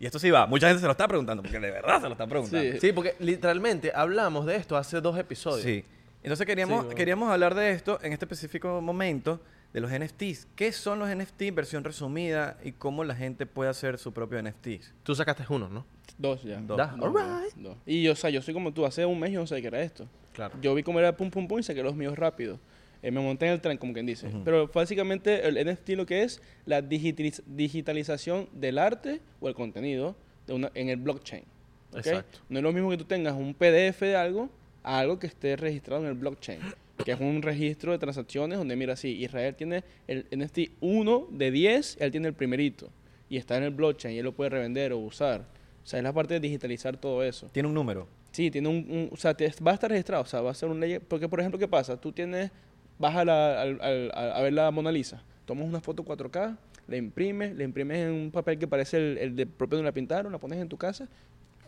y 0.00 0.06
esto 0.06 0.18
sí 0.18 0.30
va, 0.30 0.46
mucha 0.46 0.68
gente 0.68 0.80
se 0.80 0.86
lo 0.86 0.92
está 0.92 1.06
preguntando, 1.08 1.42
porque 1.42 1.58
de 1.60 1.70
verdad 1.70 1.96
se 2.00 2.06
lo 2.06 2.12
está 2.12 2.26
preguntando. 2.26 2.72
Sí. 2.72 2.78
Sí, 2.80 2.92
porque 2.92 3.14
literalmente 3.18 3.92
hablamos 3.94 4.46
de 4.46 4.56
esto 4.56 4.76
hace 4.76 5.00
dos 5.00 5.18
episodios. 5.18 5.62
Sí. 5.64 5.84
Entonces 6.22 6.46
queríamos, 6.46 6.78
Sí, 6.78 6.84
bueno. 6.86 6.96
queríamos 6.96 7.30
hablar 7.32 7.54
de 7.54 7.72
esto 7.72 7.98
en 8.02 8.12
este 8.12 8.24
específico 8.24 8.80
momento, 8.80 9.40
de 9.72 9.80
los 9.80 9.90
NFTs. 9.90 10.46
¿Qué 10.54 10.70
son 10.70 10.98
los 10.98 11.08
NFTs, 11.08 11.54
versión 11.54 11.82
resumida, 11.82 12.58
y 12.62 12.72
cómo 12.72 13.04
la 13.04 13.14
gente 13.14 13.46
puede 13.46 13.70
hacer 13.70 13.98
su 13.98 14.12
propio 14.12 14.38
NFTs? 14.42 14.92
Tú 15.02 15.14
sacaste 15.14 15.44
uno, 15.48 15.68
¿no? 15.68 15.84
Dos 16.22 16.42
ya. 16.44 16.60
Dos. 16.60 16.78
Da, 16.78 16.86
Dos, 16.96 17.06
all 17.06 17.12
dos, 17.12 17.42
right. 17.44 17.54
dos. 17.56 17.76
Y 17.84 18.02
yo, 18.02 18.12
o 18.12 18.16
sea, 18.16 18.30
yo 18.30 18.40
soy 18.40 18.54
como 18.54 18.72
tú, 18.72 18.86
hace 18.86 19.04
un 19.04 19.18
mes 19.18 19.32
yo 19.32 19.40
no 19.40 19.46
sabía 19.46 19.62
que 19.62 19.68
era 19.68 19.82
esto. 19.82 20.06
Claro. 20.32 20.54
Yo 20.62 20.74
vi 20.74 20.82
cómo 20.82 20.98
era 20.98 21.14
pum 21.16 21.30
pum 21.30 21.46
pum 21.46 21.58
y 21.58 21.62
saqué 21.62 21.82
los 21.82 21.94
míos 21.94 22.16
rápido. 22.18 22.58
Eh, 23.02 23.10
me 23.10 23.20
monté 23.20 23.46
en 23.46 23.52
el 23.54 23.60
tren, 23.60 23.76
como 23.78 23.92
quien 23.92 24.06
dice. 24.06 24.30
Pero 24.44 24.68
básicamente 24.72 25.46
el 25.46 25.56
NFT 25.66 25.90
lo 25.90 26.06
que 26.06 26.22
es 26.22 26.40
la 26.66 26.80
digitaliz- 26.82 27.42
digitalización 27.46 28.48
del 28.52 28.78
arte 28.78 29.20
o 29.40 29.48
el 29.48 29.54
contenido 29.54 30.14
de 30.46 30.54
una, 30.54 30.70
en 30.74 30.88
el 30.88 30.96
blockchain. 30.96 31.42
¿ok? 31.90 31.96
Exacto. 31.98 32.38
No 32.48 32.58
es 32.60 32.62
lo 32.62 32.72
mismo 32.72 32.88
que 32.90 32.96
tú 32.96 33.04
tengas 33.04 33.34
un 33.34 33.54
PDF 33.54 34.00
de 34.02 34.14
algo 34.16 34.48
a 34.84 35.00
algo 35.00 35.18
que 35.18 35.26
esté 35.26 35.56
registrado 35.56 36.02
en 36.02 36.08
el 36.08 36.14
blockchain. 36.14 36.60
Que 37.04 37.12
es 37.12 37.20
un 37.20 37.42
registro 37.42 37.90
de 37.90 37.98
transacciones 37.98 38.58
donde, 38.58 38.76
mira, 38.76 38.94
sí, 38.94 39.08
Israel 39.20 39.56
tiene 39.56 39.82
el 40.06 40.26
NFT 40.30 40.70
1 40.80 41.26
de 41.32 41.50
10, 41.50 41.96
él 42.00 42.10
tiene 42.12 42.28
el 42.28 42.34
primerito. 42.34 42.88
Y 43.28 43.36
está 43.38 43.56
en 43.56 43.64
el 43.64 43.70
blockchain 43.70 44.14
y 44.14 44.18
él 44.18 44.24
lo 44.24 44.32
puede 44.32 44.50
revender 44.50 44.92
o 44.92 44.98
usar. 44.98 45.44
O 45.82 45.86
sea, 45.86 45.98
es 45.98 46.02
la 46.04 46.12
parte 46.12 46.34
de 46.34 46.40
digitalizar 46.40 46.96
todo 46.96 47.22
eso. 47.22 47.48
Tiene 47.52 47.68
un 47.68 47.74
número. 47.74 48.06
Sí, 48.30 48.50
tiene 48.50 48.68
un, 48.68 48.76
un- 48.88 49.08
o 49.12 49.16
sea, 49.16 49.34
te- 49.34 49.52
va 49.66 49.72
a 49.72 49.74
estar 49.74 49.90
registrado, 49.90 50.22
o 50.22 50.26
sea, 50.26 50.40
va 50.40 50.50
a 50.50 50.54
ser 50.54 50.68
un 50.68 50.80
ley, 50.80 50.98
porque 51.00 51.28
por 51.28 51.40
ejemplo, 51.40 51.58
¿qué 51.58 51.68
pasa? 51.68 52.00
Tú 52.00 52.12
tienes, 52.12 52.50
vas 52.98 53.14
a, 53.16 53.24
la- 53.24 53.60
al- 53.62 53.80
al- 53.82 54.10
a, 54.14 54.36
a 54.36 54.42
ver 54.42 54.52
la 54.52 54.70
Mona 54.70 54.90
Lisa, 54.92 55.22
tomas 55.44 55.66
una 55.66 55.80
foto 55.80 56.02
4K, 56.04 56.56
la 56.88 56.96
imprimes, 56.96 57.54
la 57.56 57.64
imprimes 57.64 57.98
en 57.98 58.10
un 58.12 58.30
papel 58.30 58.58
que 58.58 58.66
parece 58.66 58.96
el, 58.96 59.18
el 59.18 59.36
de 59.36 59.46
propio 59.46 59.76
donde 59.78 59.88
la 59.90 59.92
pintaron, 59.94 60.32
la 60.32 60.38
pones 60.38 60.58
en 60.60 60.68
tu 60.68 60.76
casa, 60.78 61.08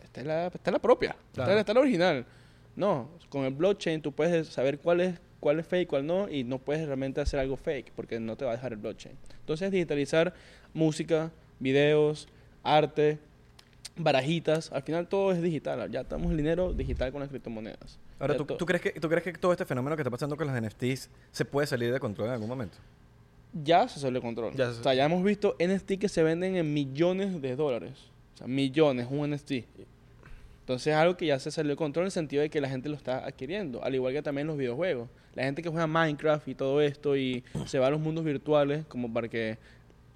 esta 0.03 0.21
es 0.21 0.27
la, 0.27 0.45
esta 0.47 0.59
es 0.69 0.71
la 0.73 0.79
propia, 0.79 1.09
esta 1.11 1.43
Claro. 1.43 1.51
es- 1.53 1.59
esta 1.59 1.71
es 1.71 1.75
la 1.75 1.81
original. 1.81 2.25
No, 2.75 3.09
con 3.29 3.45
el 3.45 3.53
blockchain 3.53 4.01
tú 4.01 4.11
puedes 4.11 4.47
saber 4.47 4.79
cuál 4.79 5.01
es, 5.01 5.19
cuál 5.39 5.59
es 5.59 5.67
fake, 5.67 5.87
cuál 5.87 6.05
no, 6.07 6.27
y 6.29 6.43
no 6.43 6.57
puedes 6.59 6.85
realmente 6.87 7.21
hacer 7.21 7.39
algo 7.39 7.55
fake, 7.57 7.91
porque 7.95 8.19
no 8.19 8.35
te 8.35 8.43
va 8.45 8.51
a 8.51 8.55
dejar 8.55 8.73
el 8.73 8.79
blockchain. 8.79 9.15
Entonces, 9.41 9.71
digitalizar 9.71 10.33
música, 10.73 11.31
videos, 11.59 12.27
arte, 12.63 13.19
barajitas, 13.97 14.71
al 14.71 14.83
final 14.83 15.07
todo 15.07 15.31
es 15.31 15.41
digital, 15.41 15.89
ya 15.89 16.01
estamos 16.01 16.31
el 16.31 16.37
dinero 16.37 16.73
digital 16.73 17.11
con 17.11 17.21
las 17.21 17.29
criptomonedas. 17.29 17.97
Ahora, 18.19 18.33
Ya 18.33 18.37
¿tú, 18.37 18.45
to- 18.45 18.57
tú 18.57 18.65
crees 18.65 18.81
que, 18.81 18.91
¿tú 18.91 19.07
crees 19.09 19.23
que 19.23 19.33
todo 19.33 19.51
este 19.51 19.65
fenómeno 19.65 19.95
que 19.95 20.01
está 20.01 20.11
pasando 20.11 20.35
con 20.37 20.47
los 20.47 20.55
NFTs 20.61 21.09
se 21.31 21.45
puede 21.45 21.67
salir 21.67 21.91
de 21.93 21.99
control 21.99 22.27
en 22.27 22.33
algún 22.33 22.49
momento? 22.49 22.77
ya 23.63 23.87
se 23.87 24.01
salió 24.01 24.19
de 24.19 24.21
control. 24.25 24.53
Ya 24.53 24.73
se- 24.73 24.81
O 24.81 24.83
sea, 24.83 24.93
ya 24.93 25.05
hemos 25.05 25.23
visto 25.23 25.55
NFT 25.59 25.97
que 25.97 26.09
se 26.09 26.21
venden 26.23 26.57
en 26.57 26.73
millones 26.73 27.41
de 27.41 27.55
dólares. 27.55 27.93
O 28.33 28.37
sea, 28.39 28.47
millones, 28.47 29.07
un 29.09 29.29
NFT. 29.31 29.65
Entonces 30.61 30.87
es 30.87 30.93
algo 30.95 31.15
que 31.15 31.27
ya 31.27 31.39
se 31.39 31.51
salió 31.51 31.69
de 31.69 31.77
control 31.77 32.03
en 32.03 32.07
el 32.07 32.11
sentido 32.11 32.41
de 32.41 32.49
que 32.49 32.59
la 32.59 32.67
gente 32.67 32.89
lo 32.89 32.95
está 32.95 33.25
adquiriendo, 33.25 33.81
al 33.81 33.95
igual 33.95 34.11
que 34.13 34.21
también 34.21 34.47
los 34.47 34.57
videojuegos. 34.57 35.07
La 35.35 35.43
gente 35.43 35.61
que 35.61 35.69
juega 35.69 35.87
Minecraft 35.87 36.45
y 36.49 36.55
todo 36.55 36.81
esto 36.81 37.15
y 37.15 37.45
se 37.65 37.79
va 37.79 37.87
a 37.87 37.89
los 37.91 37.99
mundos 38.01 38.25
virtuales 38.25 38.85
como 38.87 39.13
para 39.13 39.29
que 39.29 39.57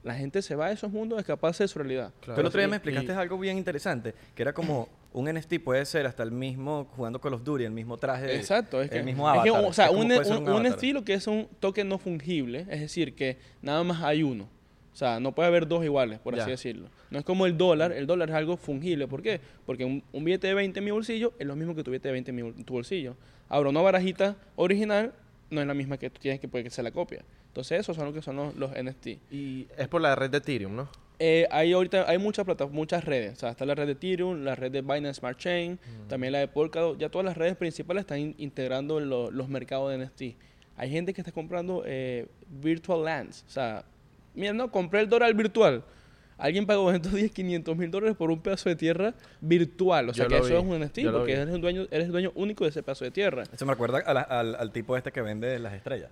la 0.04 0.14
gente 0.16 0.42
se 0.42 0.56
va 0.56 0.68
a 0.68 0.72
esos 0.72 0.92
mundos 0.92 1.18
a 1.18 1.22
escaparse 1.22 1.64
de 1.64 1.68
su 1.68 1.78
realidad. 1.80 2.14
Claro. 2.22 2.36
Tú 2.36 2.42
el 2.42 2.48
otro 2.48 2.60
día 2.60 2.68
me 2.68 2.78
explicaste 2.78 3.12
y- 3.12 3.16
algo 3.16 3.38
bien 3.38 3.58
interesante, 3.58 4.14
que 4.36 4.42
era 4.42 4.54
como 4.54 4.88
un 5.12 5.28
NFT 5.28 5.60
puede 5.60 5.84
ser 5.86 6.06
hasta 6.06 6.24
el 6.24 6.32
mismo 6.32 6.86
jugando 6.96 7.20
Call 7.20 7.34
of 7.34 7.44
Duty, 7.44 7.64
el 7.66 7.72
mismo 7.72 7.98
traje. 7.98 8.36
Exacto, 8.36 8.82
es 8.82 8.92
el 8.92 9.00
que, 9.00 9.04
mismo 9.04 9.28
es 9.34 9.42
que, 9.44 9.50
avatar. 9.50 9.70
o 9.70 9.74
sea, 9.74 9.86
Es 9.88 9.92
un, 9.92 9.98
un, 9.98 10.12
un 10.12 10.38
un 10.44 10.50
avatar. 10.50 10.72
NFT 10.72 10.84
lo 10.94 11.04
que 11.04 11.14
es 11.16 11.28
un 11.28 11.48
token 11.60 11.90
no 11.90 11.98
fungible, 11.98 12.66
es 12.70 12.80
decir, 12.80 13.16
que 13.16 13.38
nada 13.62 13.84
más 13.84 14.02
hay 14.04 14.24
uno. 14.24 14.48
O 14.94 14.96
sea, 15.00 15.20
no 15.20 15.34
puede 15.34 15.48
haber 15.48 15.68
dos 15.68 15.84
iguales, 15.84 16.20
por 16.20 16.36
Ya. 16.36 16.42
así 16.44 16.52
decirlo. 16.52 16.90
No 17.10 17.20
es 17.20 17.26
como 17.26 17.46
el 17.46 17.58
dólar, 17.58 17.92
el 17.92 18.06
dólar 18.06 18.30
es 18.30 18.36
algo 18.36 18.58
fungible. 18.58 19.08
¿Por 19.08 19.22
qué? 19.22 19.40
Porque 19.66 19.86
un, 19.86 20.04
un 20.12 20.24
billete 20.24 20.48
de 20.48 20.54
20 20.54 20.80
en 20.80 20.86
mi 20.86 20.92
bolsillo 20.92 21.34
es 21.40 21.48
lo 21.48 21.56
mismo 21.56 21.74
que 21.76 21.84
tu 21.84 21.92
billete 21.92 22.10
de 22.10 22.14
20 22.14 22.32
en 22.32 22.36
mi 22.36 22.42
en 22.42 22.64
tu 22.64 22.74
bolsillo. 22.74 23.16
Ahora, 23.48 23.70
una 23.70 23.82
barajita 23.82 24.36
original 24.58 25.14
no 25.50 25.62
es 25.62 25.68
la 25.68 25.74
misma 25.74 25.98
que 25.98 26.10
tú 26.10 26.20
tienes 26.20 26.40
que 26.40 26.48
puede 26.48 26.70
ser 26.70 26.84
la 26.84 26.92
copia. 26.92 27.24
Entonces, 27.50 27.80
esos 27.82 27.96
son 27.96 28.06
lo 28.06 28.14
que 28.14 28.22
son 28.22 28.36
los, 28.38 28.56
los 28.56 28.72
NFT. 28.72 29.08
Y 29.32 29.68
es 29.78 29.88
por 29.88 30.02
la 30.02 30.16
red 30.16 30.30
de 30.30 30.38
Ethereum, 30.38 30.76
¿no? 30.76 30.90
Eh, 31.22 31.46
hay 31.52 31.74
ahorita 31.74 32.06
hay 32.10 32.18
muchas 32.18 32.46
muchas 32.72 33.04
redes. 33.04 33.34
O 33.34 33.36
sea, 33.42 33.50
está 33.50 33.66
la 33.66 33.76
red 33.76 33.88
de 33.88 33.92
Ethereum, 33.92 34.44
la 34.46 34.56
red 34.56 34.72
de 34.72 34.82
Binance 34.82 35.16
Smart 35.20 35.38
Chain, 35.38 35.78
también 36.08 36.32
la 36.32 36.40
de 36.40 36.48
Polkadot. 36.48 36.98
Ya 36.98 37.10
todas 37.10 37.26
las 37.26 37.36
redes 37.38 37.58
principales 37.58 38.02
están 38.02 38.20
in- 38.20 38.36
integrando 38.38 39.00
lo- 39.02 39.30
los 39.30 39.50
mercados 39.50 39.92
de 39.92 39.98
NFT. 39.98 40.38
Hay 40.78 40.90
gente 40.90 41.14
que 41.14 41.20
está 41.20 41.34
comprando 41.34 41.84
eh, 41.86 42.28
virtual 42.48 43.04
lands. 43.04 43.44
O 43.48 43.52
sea, 43.52 43.84
mira, 44.34 44.54
no, 44.54 44.72
compré 44.72 45.02
el 45.02 45.10
dólar 45.10 45.34
virtual. 45.34 45.84
Alguien 46.38 46.66
pagó 46.66 46.90
110, 46.92 47.32
500 47.32 47.76
mil 47.76 47.92
dólares 47.92 48.16
por 48.16 48.32
un 48.32 48.40
pedazo 48.40 48.70
de 48.70 48.78
tierra 48.78 49.14
virtual. 49.42 50.08
O 50.08 50.14
sea, 50.14 50.24
Yo 50.24 50.30
que 50.30 50.36
eso 50.38 50.46
vi, 50.46 50.54
es 50.54 50.62
un 50.64 50.80
NFT 50.80 50.98
yo 51.00 51.12
porque 51.12 51.34
eres, 51.34 51.54
un 51.54 51.60
dueño, 51.60 51.82
eres 51.92 52.06
el 52.06 52.12
dueño 52.14 52.32
único 52.36 52.64
de 52.64 52.70
ese 52.70 52.82
pedazo 52.82 53.04
de 53.04 53.12
tierra. 53.12 53.44
Eso 53.52 53.66
me 53.66 53.74
recuerda 53.74 54.00
a 54.06 54.14
la- 54.14 54.22
al, 54.22 54.56
al 54.56 54.72
tipo 54.72 54.96
este 54.96 55.12
que 55.12 55.22
vende 55.22 55.60
las 55.60 55.74
estrellas. 55.74 56.12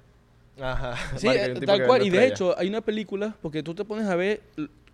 Ajá. 0.59 1.17
Sí, 1.17 1.27
eh, 1.27 1.53
tal 1.65 1.85
cual. 1.85 2.05
Y 2.05 2.09
de 2.09 2.27
hecho, 2.27 2.57
hay 2.57 2.67
una 2.67 2.81
película, 2.81 3.35
porque 3.41 3.63
tú 3.63 3.73
te 3.75 3.85
pones 3.85 4.05
a 4.07 4.15
ver, 4.15 4.41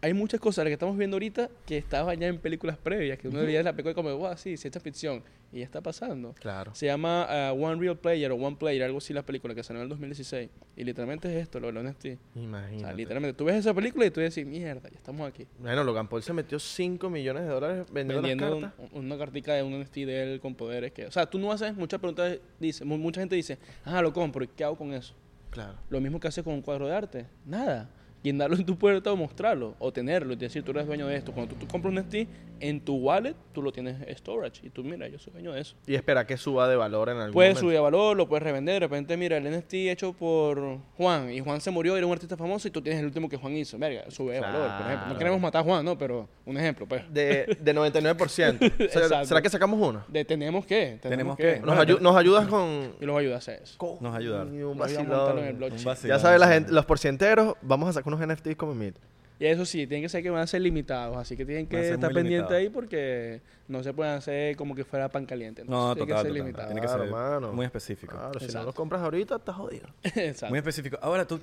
hay 0.01 0.13
muchas 0.13 0.39
cosas 0.39 0.65
las 0.65 0.69
que 0.69 0.73
estamos 0.73 0.97
viendo 0.97 1.15
ahorita 1.15 1.49
que 1.65 1.77
estaban 1.77 2.19
ya 2.19 2.27
en 2.27 2.37
películas 2.37 2.77
previas, 2.77 3.17
que 3.17 3.29
uno 3.29 3.39
veía 3.41 3.63
la 3.63 3.71
película 3.71 3.93
como, 3.95 4.13
wow, 4.17 4.35
sí, 4.35 4.57
ciencia 4.57 4.81
ficción, 4.81 5.23
y 5.53 5.59
ya 5.59 5.63
está 5.63 5.79
pasando. 5.79 6.33
Claro. 6.41 6.75
Se 6.75 6.87
llama 6.87 7.25
ah, 7.29 7.53
One 7.53 7.79
Real 7.79 7.97
Player 7.97 8.29
o 8.31 8.35
One 8.35 8.57
Player, 8.59 8.83
algo 8.83 8.97
así 8.97 9.13
la 9.13 9.21
película 9.25 9.55
que 9.55 9.63
salió 9.63 9.79
en 9.79 9.83
el 9.83 9.89
2016. 9.89 10.49
Y 10.75 10.83
literalmente 10.83 11.29
es 11.33 11.43
esto, 11.43 11.61
lo 11.61 11.67
de 11.67 11.73
los 11.73 11.83
NFT. 11.85 12.05
O 12.35 12.39
Imagínate. 12.39 12.79
sea, 12.79 12.91
literalmente, 12.93 13.37
tú 13.37 13.45
ves 13.45 13.55
esa 13.55 13.73
película 13.73 14.05
y 14.05 14.11
tú 14.11 14.19
dices, 14.19 14.45
mierda, 14.45 14.89
ya 14.89 14.97
estamos 14.97 15.25
aquí. 15.29 15.47
Bueno, 15.59 15.85
Logan 15.85 16.09
Paul 16.09 16.21
se 16.21 16.33
metió 16.33 16.59
5 16.59 17.09
millones 17.09 17.43
de 17.43 17.49
dólares 17.49 17.85
vendiendo, 17.89 18.27
Vendiendo 18.27 18.59
las 18.59 18.71
cartas. 18.73 18.89
un- 18.93 19.05
una 19.05 19.17
cartica 19.17 19.53
de 19.53 19.63
un 19.63 19.73
NFT 19.79 20.05
de 20.05 20.33
él 20.33 20.39
con 20.41 20.53
poderes 20.55 20.91
que... 20.91 21.05
O 21.05 21.11
sea, 21.11 21.25
tú 21.27 21.39
no 21.39 21.49
haces 21.51 21.73
muchas 21.75 22.01
preguntas, 22.01 22.39
dice, 22.59 22.83
mu- 22.83 22.97
mucha 22.97 23.21
gente 23.21 23.35
dice, 23.37 23.57
ah, 23.85 24.01
lo 24.01 24.11
compro, 24.11 24.43
¿y 24.43 24.47
qué 24.47 24.65
hago 24.65 24.75
con 24.75 24.91
eso? 24.93 25.13
Claro. 25.53 25.75
Lo 25.89 26.01
mismo 26.01 26.19
que 26.19 26.27
haces 26.27 26.43
con 26.43 26.53
un 26.53 26.61
cuadro 26.63 26.87
de 26.87 26.95
arte. 26.95 27.27
Nada. 27.45 27.87
Guindarlo 28.23 28.55
en 28.55 28.65
tu 28.65 28.77
puerta 28.77 29.11
o 29.11 29.15
mostrarlo. 29.17 29.75
O 29.79 29.91
tenerlo. 29.91 30.33
Es 30.33 30.39
decir, 30.39 30.63
tú 30.63 30.71
eres 30.71 30.87
dueño 30.87 31.07
de 31.07 31.15
esto. 31.17 31.31
Cuando 31.33 31.53
tú, 31.53 31.59
tú 31.59 31.67
compras 31.67 31.93
un 31.93 31.99
NFT, 32.01 32.15
en 32.61 32.79
tu 32.79 32.95
wallet 32.95 33.35
tú 33.51 33.61
lo 33.61 33.71
tienes 33.73 33.97
storage. 34.17 34.65
Y 34.65 34.69
tú, 34.69 34.83
mira, 34.83 35.07
yo 35.09 35.19
soy 35.19 35.33
dueño 35.33 35.51
de 35.51 35.61
eso. 35.61 35.75
Y 35.85 35.95
espera 35.95 36.25
que 36.25 36.37
suba 36.37 36.67
de 36.69 36.75
valor 36.77 37.09
en 37.09 37.17
algún 37.17 37.33
Puedes 37.33 37.51
momento. 37.55 37.59
subir 37.61 37.73
de 37.75 37.79
valor, 37.81 38.15
lo 38.15 38.27
puedes 38.29 38.43
revender. 38.43 38.75
De 38.75 38.79
repente, 38.79 39.17
mira, 39.17 39.35
el 39.37 39.43
NFT 39.59 39.73
hecho 39.73 40.13
por 40.13 40.77
Juan. 40.97 41.31
Y 41.33 41.41
Juan 41.41 41.59
se 41.59 41.69
murió, 41.71 41.97
era 41.97 42.05
un 42.07 42.13
artista 42.13 42.37
famoso. 42.37 42.67
Y 42.67 42.71
tú 42.71 42.81
tienes 42.81 42.99
el 43.01 43.07
último 43.07 43.27
que 43.27 43.35
Juan 43.37 43.55
hizo. 43.57 43.77
Verga, 43.77 44.09
sube 44.09 44.35
de 44.35 44.39
valor, 44.39 44.61
por 44.61 44.69
ejemplo. 44.69 44.93
Claro. 44.93 45.13
No 45.13 45.17
queremos 45.17 45.41
matar 45.41 45.61
a 45.61 45.63
Juan, 45.65 45.83
¿no? 45.83 45.97
Pero 45.97 46.29
un 46.45 46.57
ejemplo, 46.57 46.85
pues. 46.87 47.03
De, 47.13 47.57
de 47.59 47.75
99%. 47.75 48.89
¿Será, 48.89 49.25
será 49.25 49.41
que 49.41 49.49
sacamos 49.49 49.79
uno? 49.85 50.03
De 50.07 50.23
tenemos 50.23 50.65
que. 50.65 50.99
Tenemos 51.01 51.35
Tenemos, 51.35 51.37
que. 51.37 51.53
que. 51.55 51.59
Nos, 51.59 51.77
ayu- 51.77 51.99
nos 51.99 52.15
ayudas 52.15 52.47
con... 52.47 52.93
Y 53.01 53.05
los 53.05 53.17
ayuda 53.17 53.35
a 53.35 53.37
hacer 53.39 53.61
eso. 53.63 53.97
Nos 53.99 54.15
ayuda. 54.15 54.45
Coño, 54.45 54.71
un 54.71 54.77
Nos 54.77 54.87
ayuda 54.87 54.99
a 55.01 55.03
vacilón. 55.03 55.17
montarlo 55.17 55.41
en 55.41 55.47
el 55.47 55.53
Un 55.53 55.57
blockchain. 55.59 55.83
vacilón. 55.85 56.17
Ya 56.17 56.21
sabes 56.21 56.39
la 56.39 56.47
gente, 56.47 56.71
los 56.71 56.85
porcienteros, 56.85 57.55
vamos 57.61 57.89
a 57.89 57.93
sacar 57.93 58.12
unos 58.15 58.27
NFTs 58.27 58.55
como 58.55 58.73
mil. 58.75 58.93
Y 59.39 59.45
eso 59.45 59.65
sí, 59.65 59.87
tienen 59.87 60.03
que 60.03 60.09
ser 60.09 60.23
que 60.23 60.29
van 60.29 60.41
a 60.43 60.47
ser 60.47 60.61
limitados, 60.61 61.17
así 61.17 61.35
que 61.35 61.43
tienen 61.45 61.67
que 61.67 61.89
estar 61.89 62.13
pendientes 62.13 62.51
ahí 62.51 62.69
porque 62.69 63.41
no 63.67 63.83
se 63.83 63.91
pueden 63.93 64.13
hacer 64.13 64.55
como 64.55 64.75
que 64.75 64.85
fuera 64.85 65.09
pan 65.09 65.25
caliente. 65.25 65.63
No, 65.65 65.93
tiene 65.95 65.99
total, 65.99 66.07
que 66.07 66.13
ser 66.13 66.17
total. 66.21 66.33
limitado. 66.33 66.67
Tiene 66.67 66.81
que 66.81 66.87
Claro, 66.87 67.03
ser 67.03 67.11
mano. 67.11 67.53
muy 67.53 67.65
específico. 67.65 68.15
Claro, 68.15 68.39
si 68.39 68.53
no 68.53 68.63
los 68.63 68.75
compras 68.75 69.01
ahorita, 69.01 69.35
estás 69.37 69.55
jodido. 69.55 69.87
Exacto. 70.03 70.49
Muy 70.51 70.59
específico. 70.59 70.97
Ahora 71.01 71.25
tú, 71.25 71.39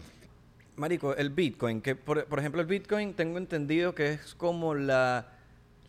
Marico, 0.76 1.14
el 1.16 1.30
Bitcoin, 1.30 1.82
que 1.82 1.94
por, 1.96 2.24
por 2.24 2.38
ejemplo 2.38 2.60
el 2.60 2.66
Bitcoin 2.68 3.12
tengo 3.12 3.36
entendido 3.38 3.94
que 3.94 4.12
es 4.12 4.34
como 4.34 4.74
la, 4.74 5.26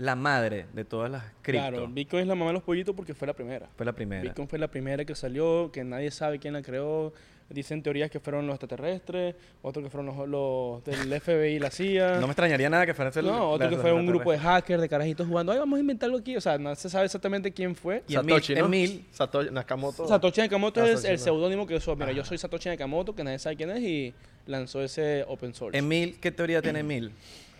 la 0.01 0.15
madre 0.15 0.65
de 0.73 0.83
todas 0.83 1.11
las 1.11 1.23
cripto. 1.41 1.67
Claro, 1.69 1.87
Bitcoin 1.87 2.23
es 2.23 2.27
la 2.27 2.35
mamá 2.35 2.49
de 2.49 2.53
los 2.55 2.63
pollitos 2.63 2.95
porque 2.95 3.13
fue 3.13 3.27
la 3.27 3.33
primera. 3.33 3.67
Fue 3.77 3.85
la 3.85 3.93
primera. 3.93 4.23
Bitcoin 4.23 4.47
fue 4.47 4.57
la 4.57 4.67
primera 4.67 5.05
que 5.05 5.13
salió, 5.15 5.71
que 5.71 5.83
nadie 5.83 6.09
sabe 6.11 6.39
quién 6.39 6.53
la 6.53 6.61
creó. 6.61 7.13
Dicen 7.49 7.83
teorías 7.83 8.09
que 8.09 8.21
fueron 8.21 8.47
los 8.47 8.55
extraterrestres, 8.55 9.35
otros 9.61 9.83
que 9.83 9.89
fueron 9.91 10.05
los, 10.15 10.27
los 10.29 10.83
del 10.85 11.11
FBI 11.21 11.55
y 11.55 11.59
la 11.59 11.69
CIA. 11.69 12.13
No 12.15 12.21
me 12.27 12.31
extrañaría 12.31 12.69
nada 12.69 12.85
que 12.85 12.93
fuera 12.93 13.11
No, 13.21 13.51
otro 13.51 13.69
que 13.69 13.75
fue 13.77 13.91
un 13.91 14.07
grupo 14.07 14.31
de 14.31 14.39
hackers, 14.39 14.81
de 14.81 14.87
carajitos 14.87 15.27
jugando. 15.27 15.51
Ay, 15.51 15.59
vamos 15.59 15.75
a 15.77 15.81
inventar 15.81 16.07
algo 16.07 16.19
aquí. 16.19 16.35
O 16.37 16.41
sea, 16.41 16.57
no 16.57 16.73
se 16.75 16.89
sabe 16.89 17.05
exactamente 17.05 17.51
quién 17.51 17.75
fue. 17.75 18.03
Y 18.07 18.13
Satoshi, 18.13 18.53
mil- 18.53 18.59
¿no? 18.59 18.65
en 18.65 18.71
mil- 18.71 19.05
Satoshi 19.11 19.49
Nakamoto. 19.51 20.07
Satoshi 20.07 20.41
Nakamoto 20.41 20.81
Ah, 20.81 20.89
es 20.91 21.03
el 21.03 21.17
no. 21.17 21.23
seudónimo 21.23 21.67
que 21.67 21.75
usó. 21.75 21.93
Mira, 21.95 22.13
yo 22.13 22.23
soy 22.23 22.37
Satoshi 22.37 22.69
Nakamoto, 22.69 23.13
que 23.13 23.23
nadie 23.23 23.37
sabe 23.37 23.57
quién 23.57 23.69
es, 23.71 23.81
y 23.81 24.13
lanzó 24.47 24.81
ese 24.81 25.25
open 25.27 25.53
source. 25.53 25.77
Emil, 25.77 26.17
¿qué 26.21 26.31
teoría 26.31 26.61
tiene 26.61 26.79
Emil? 26.79 27.11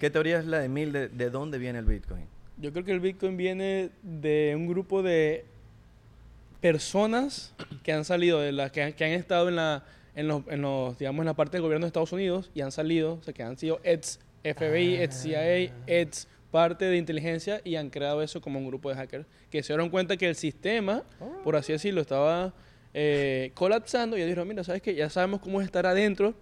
¿Qué 0.02 0.10
teoría 0.10 0.40
es 0.40 0.48
la 0.48 0.58
de 0.58 0.66
Emil 0.66 0.92
de, 0.92 1.10
de 1.10 1.30
dónde 1.30 1.60
viene 1.60 1.78
el 1.78 1.86
Bitcoin? 1.86 2.26
Yo 2.58 2.74
creo 2.74 2.84
que 2.84 2.92
el 2.92 3.00
Bitcoin 3.00 3.38
viene 3.38 3.92
de 4.02 4.54
un 4.56 4.66
grupo 4.66 5.04
de 5.04 5.46
personas 6.60 7.54
que 7.84 7.94
han 7.94 8.04
salido, 8.04 8.40
de 8.40 8.52
las 8.52 8.72
que, 8.72 8.82
han- 8.82 8.94
que 8.94 9.06
han 9.06 9.12
estado 9.12 9.48
en 9.50 9.58
la, 9.58 9.84
en 10.16 10.28
los, 10.28 10.42
en 10.48 10.64
los, 10.64 10.98
digamos, 10.98 11.20
en 11.22 11.28
la 11.28 11.36
parte 11.36 11.58
del 11.58 11.62
gobierno 11.62 11.86
de 11.86 11.90
Estados 11.90 12.12
Unidos 12.14 12.50
y 12.56 12.62
han 12.62 12.72
salido, 12.72 13.14
o 13.14 13.24
sea, 13.24 13.32
que 13.32 13.44
han 13.44 13.58
sido 13.60 13.80
ex 13.84 14.20
FBI, 14.44 14.96
ex 15.04 15.22
CIA, 15.22 15.72
ex 15.86 16.28
parte 16.50 16.86
de 16.86 16.98
inteligencia 16.98 17.62
y 17.64 17.76
han 17.76 17.92
creado 17.92 18.24
eso 18.24 18.42
como 18.42 18.58
un 18.60 18.66
grupo 18.68 18.90
de 18.90 18.96
hackers 18.96 19.28
que 19.52 19.62
se 19.62 19.72
dieron 19.74 19.90
cuenta 19.92 20.18
que 20.18 20.28
el 20.28 20.36
sistema, 20.36 21.04
por 21.44 21.56
así 21.56 21.74
decirlo, 21.74 22.02
estaba 22.02 22.54
eh, 22.96 23.52
colapsando 23.54 24.18
y 24.18 24.22
ellos 24.22 24.30
dijeron, 24.30 24.48
mira, 24.48 24.64
¿sabes 24.64 24.82
qué? 24.82 24.94
Ya 24.96 25.12
sabemos 25.12 25.42
cómo 25.42 25.62
es 25.62 25.66
estar 25.66 25.86
adentro, 25.86 26.34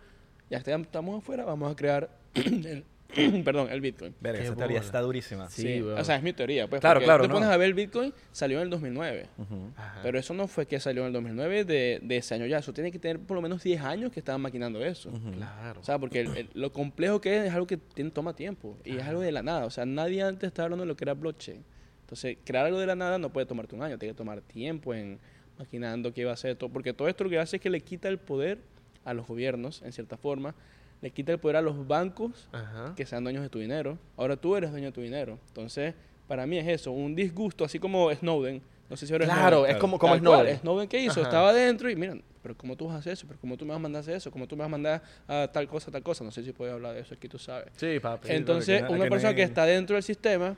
ya 0.49 0.59
estamos 0.59 1.17
afuera, 1.21 1.43
vamos 1.43 1.71
a 1.71 1.75
crear 1.75 2.09
el, 2.33 2.85
perdón, 3.43 3.69
el 3.71 3.81
Bitcoin. 3.81 4.13
Verga, 4.21 4.43
esa 4.43 4.55
teoría 4.55 4.79
está 4.79 5.01
durísima. 5.01 5.49
Sí, 5.49 5.81
o 5.81 6.03
sea, 6.03 6.15
es 6.17 6.23
mi 6.23 6.31
teoría. 6.33 6.67
Pues, 6.67 6.79
Claro, 6.79 6.99
porque 6.99 7.05
claro, 7.05 7.23
Tú 7.23 7.27
te 7.27 7.27
no. 7.29 7.33
pones 7.35 7.49
a 7.49 7.57
ver 7.57 7.67
el 7.67 7.73
Bitcoin, 7.73 8.13
salió 8.31 8.57
en 8.59 8.65
el 8.65 8.69
2009. 8.69 9.27
Ujú. 9.37 9.71
Ajá. 9.75 9.99
Pero 10.03 10.19
eso 10.19 10.33
no 10.33 10.47
fue 10.47 10.65
que 10.67 10.79
salió 10.79 11.01
en 11.01 11.07
el 11.07 11.13
2009 11.13 11.65
de, 11.65 11.99
de 12.03 12.17
ese 12.17 12.35
año 12.35 12.45
ya. 12.45 12.59
Eso 12.59 12.71
tiene 12.73 12.91
que 12.91 12.99
tener 12.99 13.19
por 13.19 13.35
lo 13.35 13.41
menos 13.41 13.63
10 13.63 13.81
años 13.81 14.11
que 14.11 14.19
estaban 14.19 14.41
maquinando 14.41 14.83
eso. 14.85 15.11
Claro. 15.35 15.79
O 15.81 15.83
sea, 15.83 15.97
porque 15.97 16.21
el- 16.21 16.37
el- 16.37 16.49
lo 16.53 16.71
complejo 16.71 17.19
que 17.19 17.37
es 17.37 17.45
es 17.45 17.53
algo 17.53 17.65
que 17.67 17.77
tiene, 17.77 18.11
toma 18.11 18.33
tiempo. 18.35 18.77
Y 18.85 18.97
es 18.97 19.03
algo 19.03 19.21
de 19.21 19.31
la 19.31 19.41
nada. 19.41 19.65
O 19.65 19.69
sea, 19.71 19.85
nadie 19.85 20.21
antes 20.21 20.47
estaba 20.47 20.65
hablando 20.65 20.83
de 20.83 20.87
lo 20.87 20.95
que 20.95 21.03
era 21.05 21.13
blockchain. 21.15 21.63
Entonces, 22.01 22.37
crear 22.43 22.65
algo 22.65 22.79
de 22.79 22.85
la 22.85 22.95
nada 22.95 23.17
no 23.17 23.31
puede 23.33 23.45
tomarte 23.47 23.75
un 23.75 23.81
año. 23.83 23.97
Tiene 23.97 24.13
que 24.13 24.17
tomar 24.17 24.41
tiempo 24.41 24.93
en 24.93 25.19
maquinando 25.57 26.13
qué 26.13 26.25
va 26.25 26.31
a 26.31 26.33
hacer 26.35 26.55
todo. 26.55 26.69
Porque 26.69 26.93
todo 26.93 27.07
esto 27.07 27.23
lo 27.23 27.29
que 27.29 27.39
hace 27.39 27.57
es 27.57 27.61
que 27.61 27.69
le 27.69 27.81
quita 27.81 28.07
el 28.07 28.17
poder 28.19 28.59
a 29.05 29.13
los 29.13 29.27
gobiernos, 29.27 29.81
en 29.83 29.91
cierta 29.93 30.15
forma. 30.17 30.53
Le 31.01 31.11
quita 31.11 31.31
el 31.31 31.39
poder 31.39 31.55
a 31.57 31.61
los 31.61 31.87
bancos 31.87 32.47
Ajá. 32.51 32.93
que 32.95 33.05
sean 33.05 33.23
dueños 33.23 33.41
de 33.43 33.49
tu 33.49 33.59
dinero. 33.59 33.97
Ahora 34.17 34.35
tú 34.35 34.55
eres 34.55 34.71
dueño 34.71 34.87
de 34.87 34.91
tu 34.91 35.01
dinero. 35.01 35.39
Entonces, 35.47 35.93
para 36.27 36.45
mí 36.45 36.57
es 36.57 36.67
eso, 36.67 36.91
un 36.91 37.15
disgusto, 37.15 37.63
así 37.63 37.79
como 37.79 38.13
Snowden. 38.13 38.61
No 38.89 38.97
sé 38.97 39.05
si 39.07 39.13
ahora 39.13 39.25
Claro, 39.25 39.57
Snowden. 39.59 39.71
es 39.75 39.77
como, 39.77 39.97
como 39.99 40.13
Tal 40.15 40.23
cual, 40.23 40.37
Snowden. 40.39 40.59
Snowden, 40.59 40.87
¿qué 40.89 40.99
hizo? 40.99 41.19
Ajá. 41.21 41.29
Estaba 41.29 41.49
adentro 41.51 41.89
y 41.89 41.95
miren, 41.95 42.23
pero 42.41 42.57
¿cómo 42.57 42.75
tú 42.75 42.87
vas 42.87 42.95
a 42.95 42.99
hacer 42.99 43.13
eso? 43.13 43.25
¿Pero 43.27 43.39
cómo 43.39 43.55
tú 43.55 43.63
me 43.65 43.69
vas 43.69 43.77
a 43.77 43.79
mandar 43.79 43.99
a 43.99 44.01
hacer 44.01 44.15
eso? 44.15 44.29
¿Cómo 44.31 44.47
tú 44.47 44.55
me 44.55 44.59
vas 44.61 44.67
a 44.67 44.71
mandar 44.71 45.03
a 45.27 45.47
tal 45.51 45.67
cosa, 45.67 45.89
tal 45.91 46.03
cosa? 46.03 46.23
No 46.23 46.31
sé 46.31 46.43
si 46.43 46.51
puedes 46.51 46.73
hablar 46.73 46.93
de 46.95 47.01
eso, 47.01 47.13
aquí 47.13 47.29
tú 47.29 47.37
sabes. 47.39 47.67
Sí, 47.77 47.99
papi. 48.01 48.29
Entonces, 48.31 48.81
una 48.81 48.89
que 48.89 49.03
no 49.05 49.09
persona 49.09 49.29
hay- 49.29 49.35
que 49.35 49.43
está 49.43 49.65
dentro 49.65 49.95
del 49.95 50.03
sistema 50.03 50.55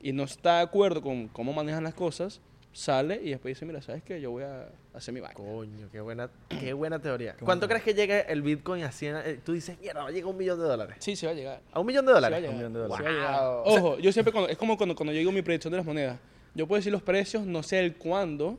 y 0.00 0.12
no 0.12 0.24
está 0.24 0.56
de 0.56 0.62
acuerdo 0.62 1.02
con 1.02 1.28
cómo 1.28 1.52
manejan 1.52 1.84
las 1.84 1.94
cosas, 1.94 2.40
sale 2.74 3.20
y 3.22 3.30
después 3.30 3.54
dice, 3.54 3.64
mira, 3.64 3.80
¿sabes 3.80 4.02
qué? 4.02 4.20
Yo 4.20 4.32
voy 4.32 4.42
a 4.42 4.68
hacer 4.92 5.14
mi 5.14 5.20
vaina. 5.20 5.34
Coño, 5.34 5.88
qué 5.90 6.00
buena, 6.00 6.28
qué 6.48 6.72
buena 6.72 6.98
teoría. 6.98 7.34
¿Cuánto 7.40 7.66
crees 7.68 7.82
que 7.84 7.94
llegue 7.94 8.26
el 8.30 8.42
Bitcoin 8.42 8.82
a 8.84 8.90
100? 8.92 9.16
eh, 9.24 9.40
Tú 9.44 9.52
dices, 9.52 9.78
mierda, 9.80 10.02
va 10.02 10.08
a 10.08 10.10
llegar 10.10 10.26
a 10.26 10.30
un 10.32 10.36
millón 10.36 10.58
de 10.58 10.64
dólares. 10.66 10.96
Sí, 10.98 11.14
se 11.16 11.24
va 11.26 11.32
a 11.32 11.34
llegar. 11.34 11.60
¿A 11.72 11.80
un 11.80 11.86
millón 11.86 12.04
de 12.04 12.10
Sí 12.10 12.12
va 12.12 12.18
a 12.18 12.20
dólares? 12.20 12.40
llegar, 12.40 12.50
Un 12.52 12.58
millón 12.58 12.72
de 12.74 12.80
sí 12.80 12.88
va 12.90 12.96
a 12.96 12.98
dólares. 12.98 13.16
llegar. 13.16 13.40
Wow. 13.40 13.62
Ojo, 13.64 13.98
yo 14.00 14.12
siempre 14.12 14.32
cuando, 14.32 14.50
es 14.50 14.58
como 14.58 14.76
cuando, 14.76 14.94
cuando 14.96 15.12
yo 15.12 15.18
digo 15.20 15.32
mi 15.32 15.40
predicción 15.42 15.70
de 15.70 15.76
las 15.78 15.86
monedas. 15.86 16.18
Yo 16.54 16.66
puedo 16.66 16.78
decir 16.80 16.92
los 16.92 17.02
precios, 17.02 17.46
no 17.46 17.62
sé 17.62 17.78
el 17.80 17.94
cuándo, 17.96 18.58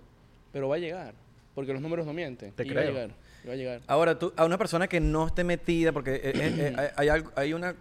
pero 0.54 0.70
va 0.70 0.76
a 0.78 0.80
llegar. 0.80 1.14
Porque 1.54 1.72
los 1.74 1.82
números 1.82 2.06
no 2.06 2.14
mienten. 2.14 2.52
Te 2.54 2.64
y 2.64 2.70
va 2.70 2.72
a 2.72 2.84
creo. 2.84 2.94
llegar. 2.94 3.10
va 3.48 3.54
a 3.54 3.56
llegar. 3.56 3.82
Ahora, 3.88 4.18
tú, 4.18 4.34
a 4.38 4.46
una 4.46 4.58
persona 4.58 4.88
que 4.88 5.00
no 5.02 5.28
esté 5.28 5.44
metida, 5.44 5.92
porque 5.92 6.16
eh, 6.16 6.22
eh, 6.24 6.34
eh, 6.36 6.74
hay, 6.78 6.88
hay 6.96 7.10
algo- 7.10 7.32
hay 7.36 7.54
una... 7.54 7.76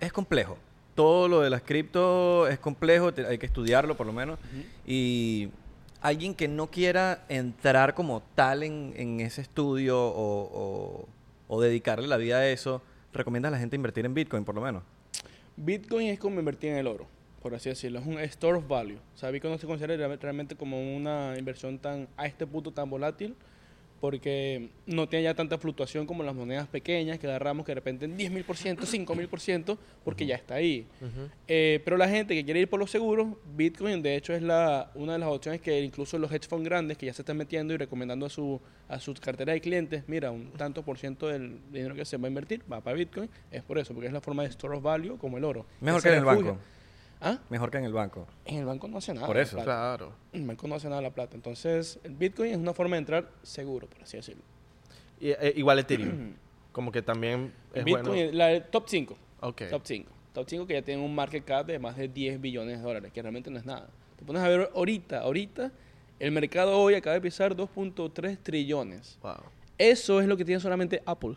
es 0.00 0.12
complejo. 0.12 0.58
Todo 0.96 1.28
lo 1.28 1.40
de 1.42 1.50
las 1.50 1.62
cripto 1.62 2.48
es 2.48 2.58
complejo, 2.58 3.14
te- 3.14 3.24
hay 3.26 3.38
que 3.38 3.46
estudiarlo 3.46 3.96
por 3.96 4.06
lo 4.06 4.12
menos. 4.12 4.38
Y 4.84 5.50
alguien 6.00 6.34
que 6.34 6.48
no 6.48 6.66
quiera 6.68 7.24
entrar 7.28 7.94
como 7.94 8.22
tal 8.34 8.64
en, 8.64 8.92
en 8.96 9.20
ese 9.20 9.42
estudio 9.42 9.96
o, 10.00 10.42
o- 10.42 11.08
o 11.48 11.60
dedicarle 11.60 12.08
la 12.08 12.16
vida 12.16 12.38
a 12.38 12.48
eso, 12.48 12.82
¿recomiendas 13.12 13.50
a 13.50 13.52
la 13.52 13.58
gente 13.58 13.76
invertir 13.76 14.04
en 14.06 14.14
Bitcoin 14.14 14.44
por 14.44 14.54
lo 14.56 14.60
menos? 14.62 14.82
Bitcoin 15.56 16.08
es 16.08 16.18
como 16.18 16.38
invertir 16.40 16.70
en 16.72 16.76
el 16.78 16.86
oro, 16.86 17.06
por 17.42 17.54
así 17.54 17.68
decirlo. 17.68 17.98
Es 18.00 18.06
un 18.06 18.18
store 18.20 18.58
of 18.58 18.66
value. 18.66 18.98
O 19.14 19.18
sea, 19.18 19.30
Bitcoin 19.30 19.52
no 19.52 19.58
se 19.58 19.66
considera 19.66 19.96
real- 19.96 20.18
realmente 20.20 20.56
como 20.56 20.96
una 20.96 21.34
inversión 21.38 21.78
tan 21.78 22.08
a 22.16 22.26
este 22.26 22.46
punto 22.46 22.72
tan 22.72 22.90
volátil 22.90 23.34
porque 24.00 24.68
no 24.86 25.08
tiene 25.08 25.24
ya 25.24 25.34
tanta 25.34 25.58
fluctuación 25.58 26.06
como 26.06 26.22
las 26.22 26.34
monedas 26.34 26.68
pequeñas 26.68 27.18
que 27.18 27.26
agarramos 27.26 27.64
que 27.64 27.70
de 27.70 27.76
repente 27.76 28.04
en 28.04 28.16
10 28.16 28.30
mil 28.30 28.44
por 28.44 28.56
ciento, 28.56 28.86
5 28.86 29.14
mil 29.14 29.28
por 29.28 29.40
ciento, 29.40 29.78
porque 30.04 30.26
ya 30.26 30.36
está 30.36 30.56
ahí. 30.56 30.86
Eh, 31.48 31.80
pero 31.84 31.96
la 31.96 32.08
gente 32.08 32.34
que 32.34 32.44
quiere 32.44 32.60
ir 32.60 32.68
por 32.68 32.78
los 32.78 32.90
seguros, 32.90 33.28
Bitcoin 33.56 34.02
de 34.02 34.16
hecho 34.16 34.34
es 34.34 34.42
la, 34.42 34.90
una 34.94 35.14
de 35.14 35.18
las 35.18 35.28
opciones 35.28 35.60
que 35.60 35.80
incluso 35.80 36.18
los 36.18 36.30
hedge 36.30 36.46
funds 36.48 36.64
grandes 36.64 36.98
que 36.98 37.06
ya 37.06 37.12
se 37.12 37.22
están 37.22 37.36
metiendo 37.36 37.74
y 37.74 37.76
recomendando 37.76 38.26
a 38.26 38.30
su, 38.30 38.60
a 38.88 39.00
su 39.00 39.14
cartera 39.14 39.52
de 39.52 39.60
clientes, 39.60 40.04
mira, 40.06 40.30
un 40.30 40.50
tanto 40.52 40.82
por 40.82 40.98
ciento 40.98 41.28
del 41.28 41.58
dinero 41.72 41.94
que 41.94 42.04
se 42.04 42.16
va 42.16 42.26
a 42.26 42.28
invertir 42.28 42.62
va 42.70 42.80
para 42.80 42.96
Bitcoin, 42.96 43.30
es 43.50 43.62
por 43.62 43.78
eso, 43.78 43.94
porque 43.94 44.08
es 44.08 44.12
la 44.12 44.20
forma 44.20 44.42
de 44.42 44.50
store 44.50 44.76
of 44.76 44.82
value 44.82 45.16
como 45.16 45.38
el 45.38 45.44
oro. 45.44 45.66
Mejor 45.80 46.00
se 46.00 46.08
que 46.08 46.14
en 46.14 46.18
el 46.20 46.24
banco. 46.24 46.58
¿Ah? 47.20 47.38
Mejor 47.48 47.70
que 47.70 47.78
en 47.78 47.84
el 47.84 47.92
banco. 47.92 48.26
En 48.44 48.58
el 48.58 48.64
banco 48.64 48.88
no 48.88 48.98
hace 48.98 49.14
nada. 49.14 49.26
Por 49.26 49.38
eso. 49.38 49.62
Claro. 49.62 50.12
En 50.32 50.42
el 50.42 50.46
banco 50.48 50.68
no 50.68 50.74
hace 50.74 50.88
nada 50.88 51.00
la 51.00 51.10
plata. 51.10 51.34
Entonces, 51.34 51.98
el 52.04 52.14
Bitcoin 52.14 52.52
es 52.52 52.58
una 52.58 52.74
forma 52.74 52.96
de 52.96 53.00
entrar 53.00 53.30
seguro, 53.42 53.86
por 53.86 54.02
así 54.02 54.16
decirlo. 54.16 54.42
Y, 55.20 55.30
eh, 55.30 55.54
igual 55.56 55.78
Ethereum. 55.78 56.34
como 56.72 56.92
que 56.92 57.00
también 57.00 57.54
El 57.72 57.80
es 57.80 57.84
Bitcoin, 57.86 58.04
bueno. 58.04 58.32
la 58.32 58.62
top 58.66 58.84
5. 58.86 59.16
Ok. 59.40 59.62
Top 59.70 59.82
5. 59.84 60.10
Top 60.34 60.46
5 60.46 60.66
que 60.66 60.74
ya 60.74 60.82
tienen 60.82 61.02
un 61.02 61.14
market 61.14 61.42
cap 61.42 61.66
de 61.66 61.78
más 61.78 61.96
de 61.96 62.08
10 62.08 62.38
billones 62.38 62.76
de 62.76 62.82
dólares, 62.82 63.10
que 63.12 63.22
realmente 63.22 63.50
no 63.50 63.58
es 63.58 63.64
nada. 63.64 63.88
Te 64.18 64.24
pones 64.26 64.42
a 64.42 64.48
ver 64.48 64.70
ahorita, 64.74 65.20
ahorita, 65.20 65.72
el 66.18 66.32
mercado 66.32 66.78
hoy 66.78 66.94
acaba 66.94 67.14
de 67.14 67.22
pisar 67.22 67.56
2.3 67.56 68.38
trillones. 68.42 69.18
Wow. 69.22 69.36
Eso 69.78 70.20
es 70.20 70.26
lo 70.26 70.36
que 70.36 70.44
tiene 70.44 70.60
solamente 70.60 71.02
Apple. 71.06 71.36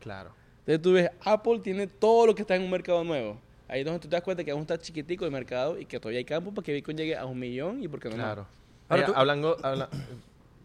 Claro. 0.00 0.30
Entonces 0.60 0.82
tú 0.82 0.92
ves, 0.92 1.10
Apple 1.22 1.60
tiene 1.60 1.86
todo 1.86 2.26
lo 2.26 2.34
que 2.34 2.42
está 2.42 2.56
en 2.56 2.62
un 2.62 2.70
mercado 2.70 3.04
nuevo. 3.04 3.38
Ahí 3.68 3.80
es 3.80 3.84
donde 3.86 4.00
tú 4.00 4.08
te 4.08 4.16
das 4.16 4.22
cuenta 4.22 4.42
que 4.44 4.50
aún 4.50 4.62
está 4.62 4.78
chiquitico 4.78 5.24
el 5.26 5.30
mercado 5.30 5.78
y 5.78 5.84
que 5.84 6.00
todavía 6.00 6.18
hay 6.18 6.24
campo 6.24 6.52
para 6.52 6.64
que 6.64 6.72
Bitcoin 6.72 6.96
llegue 6.96 7.16
a 7.16 7.26
un 7.26 7.38
millón 7.38 7.82
y 7.82 7.88
por 7.88 8.00
qué 8.00 8.08
no. 8.08 8.14
Claro. 8.16 8.46
Ahora 8.88 9.06
tú- 9.06 9.12
hablando... 9.14 9.56
habla- 9.62 9.88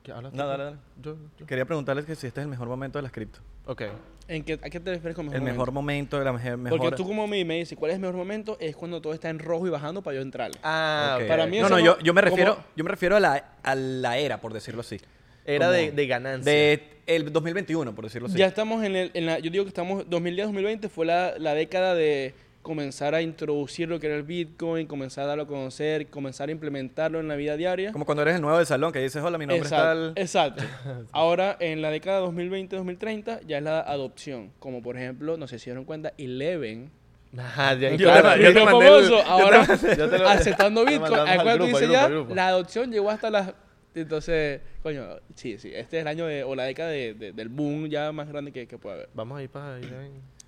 ¿Qué 0.04 0.12
hablas? 0.12 0.34
No, 0.34 0.46
dale, 0.48 0.64
dale. 0.66 0.78
Yo- 1.02 1.16
yo- 1.40 1.46
Quería 1.46 1.66
preguntarles 1.66 2.06
que 2.06 2.16
si 2.16 2.28
este 2.28 2.42
es 2.42 2.44
el 2.46 2.50
mejor 2.50 2.68
momento 2.68 2.98
de 2.98 3.04
las 3.04 3.12
cripto. 3.12 3.40
Ok. 3.66 3.84
¿En 4.28 4.44
qué, 4.44 4.54
¿A 4.54 4.70
qué 4.70 4.80
te 4.80 4.92
refieres 4.92 5.16
con 5.16 5.26
mejor 5.26 5.36
El 5.38 5.44
mejor 5.44 5.72
momento? 5.72 6.18
momento, 6.18 6.24
la 6.24 6.34
meje- 6.34 6.58
mejor... 6.58 6.80
Porque 6.80 6.96
tú 6.96 7.06
como 7.06 7.26
me, 7.28 7.44
me 7.46 7.58
dices, 7.60 7.78
¿cuál 7.78 7.92
es 7.92 7.96
el 7.96 8.02
mejor 8.02 8.16
momento? 8.16 8.58
Es 8.60 8.76
cuando 8.76 9.02
todo 9.02 9.14
está 9.14 9.30
en 9.30 9.40
rojo 9.40 9.68
y 9.68 9.70
bajando 9.70 10.02
para 10.02 10.16
yo 10.16 10.22
entrarle. 10.22 10.58
Ah, 10.64 11.16
Ok. 11.18 11.22
ok. 11.24 11.28
Para 11.28 11.46
mí 11.46 11.60
no, 11.60 11.66
eso 11.68 11.76
no, 11.76 11.80
no- 11.80 11.86
yo, 11.86 12.00
yo 12.00 12.14
me 12.14 12.22
como- 12.22 12.30
refiero, 12.32 12.58
yo 12.76 12.84
me 12.84 12.90
refiero 12.90 13.16
a 13.18 13.20
la, 13.20 13.54
a 13.64 13.76
la 13.76 14.18
era, 14.18 14.40
por 14.42 14.54
decirlo 14.54 14.82
así. 14.82 14.98
Era 15.46 15.66
Como 15.68 15.78
de, 15.78 15.92
de 15.92 16.08
ganancia. 16.08 16.52
De 16.52 16.84
el 17.06 17.32
2021, 17.34 17.94
por 17.96 18.06
decirlo 18.06 18.28
así. 18.30 18.38
Ya 18.38 18.48
estamos 18.48 18.82
en, 18.84 18.96
el, 18.96 19.12
en 19.14 19.26
la, 19.26 19.40
yo 19.40 19.52
digo 19.52 19.66
que 19.66 19.70
estamos, 19.70 20.06
2010-2020 20.10 20.88
fue 20.90 21.06
la, 21.06 21.38
la 21.38 21.54
década 21.54 21.96
de 21.96 22.34
comenzar 22.64 23.14
a 23.14 23.22
introducir 23.22 23.88
lo 23.88 24.00
que 24.00 24.08
era 24.08 24.16
el 24.16 24.24
Bitcoin, 24.24 24.88
comenzar 24.88 25.26
a 25.26 25.28
darlo 25.28 25.44
a 25.44 25.48
conocer, 25.48 26.08
comenzar 26.08 26.50
a 26.50 26.52
implementarlo 26.52 27.20
en 27.20 27.28
la 27.28 27.36
vida 27.36 27.56
diaria. 27.58 27.92
Como 27.92 28.06
cuando 28.06 28.22
eres 28.24 28.36
el 28.36 28.42
nuevo 28.42 28.58
del 28.58 28.66
salón, 28.66 28.92
que 28.92 29.00
dices, 29.00 29.22
hola, 29.22 29.38
mi 29.38 29.46
nombre 29.46 29.68
Exacto, 29.68 30.14
es 30.16 30.32
tal... 30.32 30.54
exacto. 30.56 30.64
Ahora, 31.12 31.58
en 31.60 31.82
la 31.82 31.92
década 31.92 32.26
2020-2030, 32.26 33.42
ya 33.46 33.58
es 33.58 33.64
la 33.64 33.82
adopción. 33.82 34.52
Como 34.60 34.82
por 34.82 34.98
ejemplo, 34.98 35.38
no 35.38 35.48
sé 35.48 35.60
si 35.60 35.66
se 35.66 35.70
dieron 35.72 35.86
cuenta, 35.86 36.14
Eleven. 36.18 36.90
Ajá, 37.38 37.74
ya, 37.74 37.90
Yo 37.92 37.98
claro. 38.08 38.34
te- 38.34 38.44
yo 38.44 38.54
te 38.54 38.64
mandé 38.64 38.88
famoso, 38.88 39.22
ahora 39.24 39.66
yo 39.98 40.10
te 40.10 40.18
lo- 40.20 40.28
aceptando 40.28 40.86
Bitcoin. 40.86 41.14
al 41.14 41.28
Acuérdate, 41.40 41.58
grupo, 41.58 41.80
dice 41.80 41.92
ya, 41.92 42.10
la 42.10 42.48
adopción 42.48 42.92
llegó 42.92 43.10
hasta 43.10 43.30
las... 43.30 43.54
Entonces, 43.96 44.62
coño, 44.82 45.04
sí, 45.36 45.58
sí, 45.60 45.72
este 45.74 45.98
es 45.98 46.02
el 46.02 46.08
año 46.08 46.26
de, 46.26 46.44
o 46.44 46.56
la 46.56 46.64
década 46.64 46.90
de- 46.90 47.14
de- 47.14 47.32
del 47.32 47.50
boom 47.50 47.88
ya 47.88 48.12
más 48.12 48.28
grande 48.28 48.52
que, 48.52 48.68
que 48.68 48.78
puede 48.78 48.96
haber. 48.96 49.10
Vamos 49.14 49.38
a 49.38 49.44
ir 49.44 49.50
para 49.50 49.76
ahí. 49.76 49.84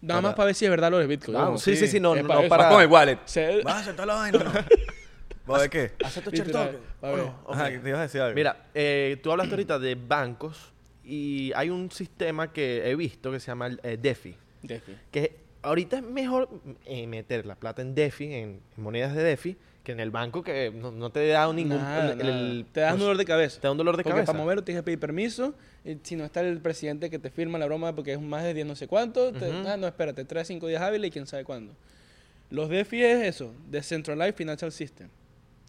Nada 0.07 0.21
más 0.21 0.33
para 0.35 0.45
ver 0.47 0.55
si 0.55 0.65
es 0.65 0.71
verdad 0.71 0.91
lo 0.91 0.97
de 0.99 1.07
Bitcoin. 1.07 1.37
Vamos, 1.37 1.61
sí, 1.61 1.75
sí, 1.75 1.87
sí, 1.87 1.99
no, 1.99 2.15
Es 2.15 2.21
no, 2.21 2.27
para 2.27 2.39
no 2.39 2.45
eso. 2.45 2.49
para- 2.49 2.63
Vas 2.65 2.73
con 2.73 2.81
el 2.83 2.87
wallet. 2.89 3.17
Se- 3.25 3.61
¿Vas 3.63 3.75
a 3.75 3.79
aceptar 3.79 4.07
la 4.07 4.15
vaina 4.15 4.39
o 4.39 4.43
no? 4.43 4.51
¿Vos 5.45 5.61
de 5.61 5.69
qué? 5.69 5.91
¿Acepto 6.03 6.31
Literal, 6.31 6.51
Chertok? 6.71 6.81
a 7.03 7.11
ver. 7.11 7.19
Oh, 7.45 7.53
Ajá, 7.53 7.63
ok. 7.65 7.69
que 7.71 7.79
te 7.79 7.89
ibas 7.89 7.99
a 7.99 8.03
decir 8.03 8.21
algo. 8.21 8.35
Mira, 8.35 8.65
eh, 8.73 9.17
tú 9.21 9.31
hablaste 9.31 9.53
ahorita 9.53 9.77
de 9.79 9.95
bancos 9.95 10.71
y 11.03 11.51
hay 11.55 11.69
un 11.69 11.91
sistema 11.91 12.51
que 12.51 12.89
he 12.89 12.95
visto 12.95 13.31
que 13.31 13.39
se 13.39 13.47
llama 13.47 13.67
el, 13.67 13.79
eh, 13.83 13.97
DeFi. 14.01 14.35
Defi. 14.63 14.95
Que 15.11 15.35
ahorita 15.61 15.97
es 15.97 16.03
mejor 16.03 16.49
eh, 16.85 17.05
meter 17.05 17.45
la 17.45 17.53
plata 17.55 17.83
en 17.83 17.93
DeFi, 17.93 18.25
en, 18.33 18.61
en 18.75 18.83
monedas 18.83 19.13
de 19.15 19.21
DeFi, 19.23 19.55
que 19.85 19.93
en 19.93 20.01
el 20.01 20.11
banco 20.11 20.43
que 20.43 20.69
no, 20.75 20.91
no 20.91 21.09
te 21.11 21.25
da 21.29 21.51
ningún... 21.53 21.77
Nada, 21.77 22.11
el- 22.11 22.17
nada. 22.17 22.29
el- 22.31 22.65
te 22.73 22.81
da 22.81 22.87
un 22.87 22.91
pues, 22.95 23.01
dolor 23.03 23.17
de 23.17 23.23
cabeza. 23.25 23.61
Te 23.61 23.67
da 23.67 23.71
un 23.71 23.77
dolor 23.77 23.95
de 23.95 24.03
porque 24.03 24.13
cabeza. 24.15 24.33
para 24.33 24.43
moverlo 24.43 24.63
tienes 24.65 24.81
que 24.81 24.85
pedir 24.85 24.99
permiso. 24.99 25.53
y 25.85 25.97
si 26.03 26.17
no 26.17 26.25
está 26.25 26.41
el 26.41 26.59
presidente 26.59 27.09
que 27.09 27.19
te 27.19 27.29
firma 27.29 27.57
la 27.57 27.65
broma 27.67 27.95
porque 27.95 28.11
es 28.11 28.19
más 28.19 28.43
de 28.43 28.53
10 28.53 28.67
no 28.67 28.75
sé 28.75 28.87
cuánto, 28.87 29.31
te- 29.31 29.49
ah, 29.65 29.77
no, 29.77 29.87
espérate, 29.87 30.25
trae 30.25 30.43
5 30.43 30.67
días 30.67 30.81
hábiles 30.81 31.07
y 31.07 31.11
quién 31.11 31.25
sabe 31.27 31.45
cuándo. 31.45 31.71
Los 32.49 32.69
DeFi 32.69 33.01
es 33.03 33.23
eso, 33.35 33.53
Decentralized 33.69 34.35
Financial 34.35 34.71
System. 34.71 35.07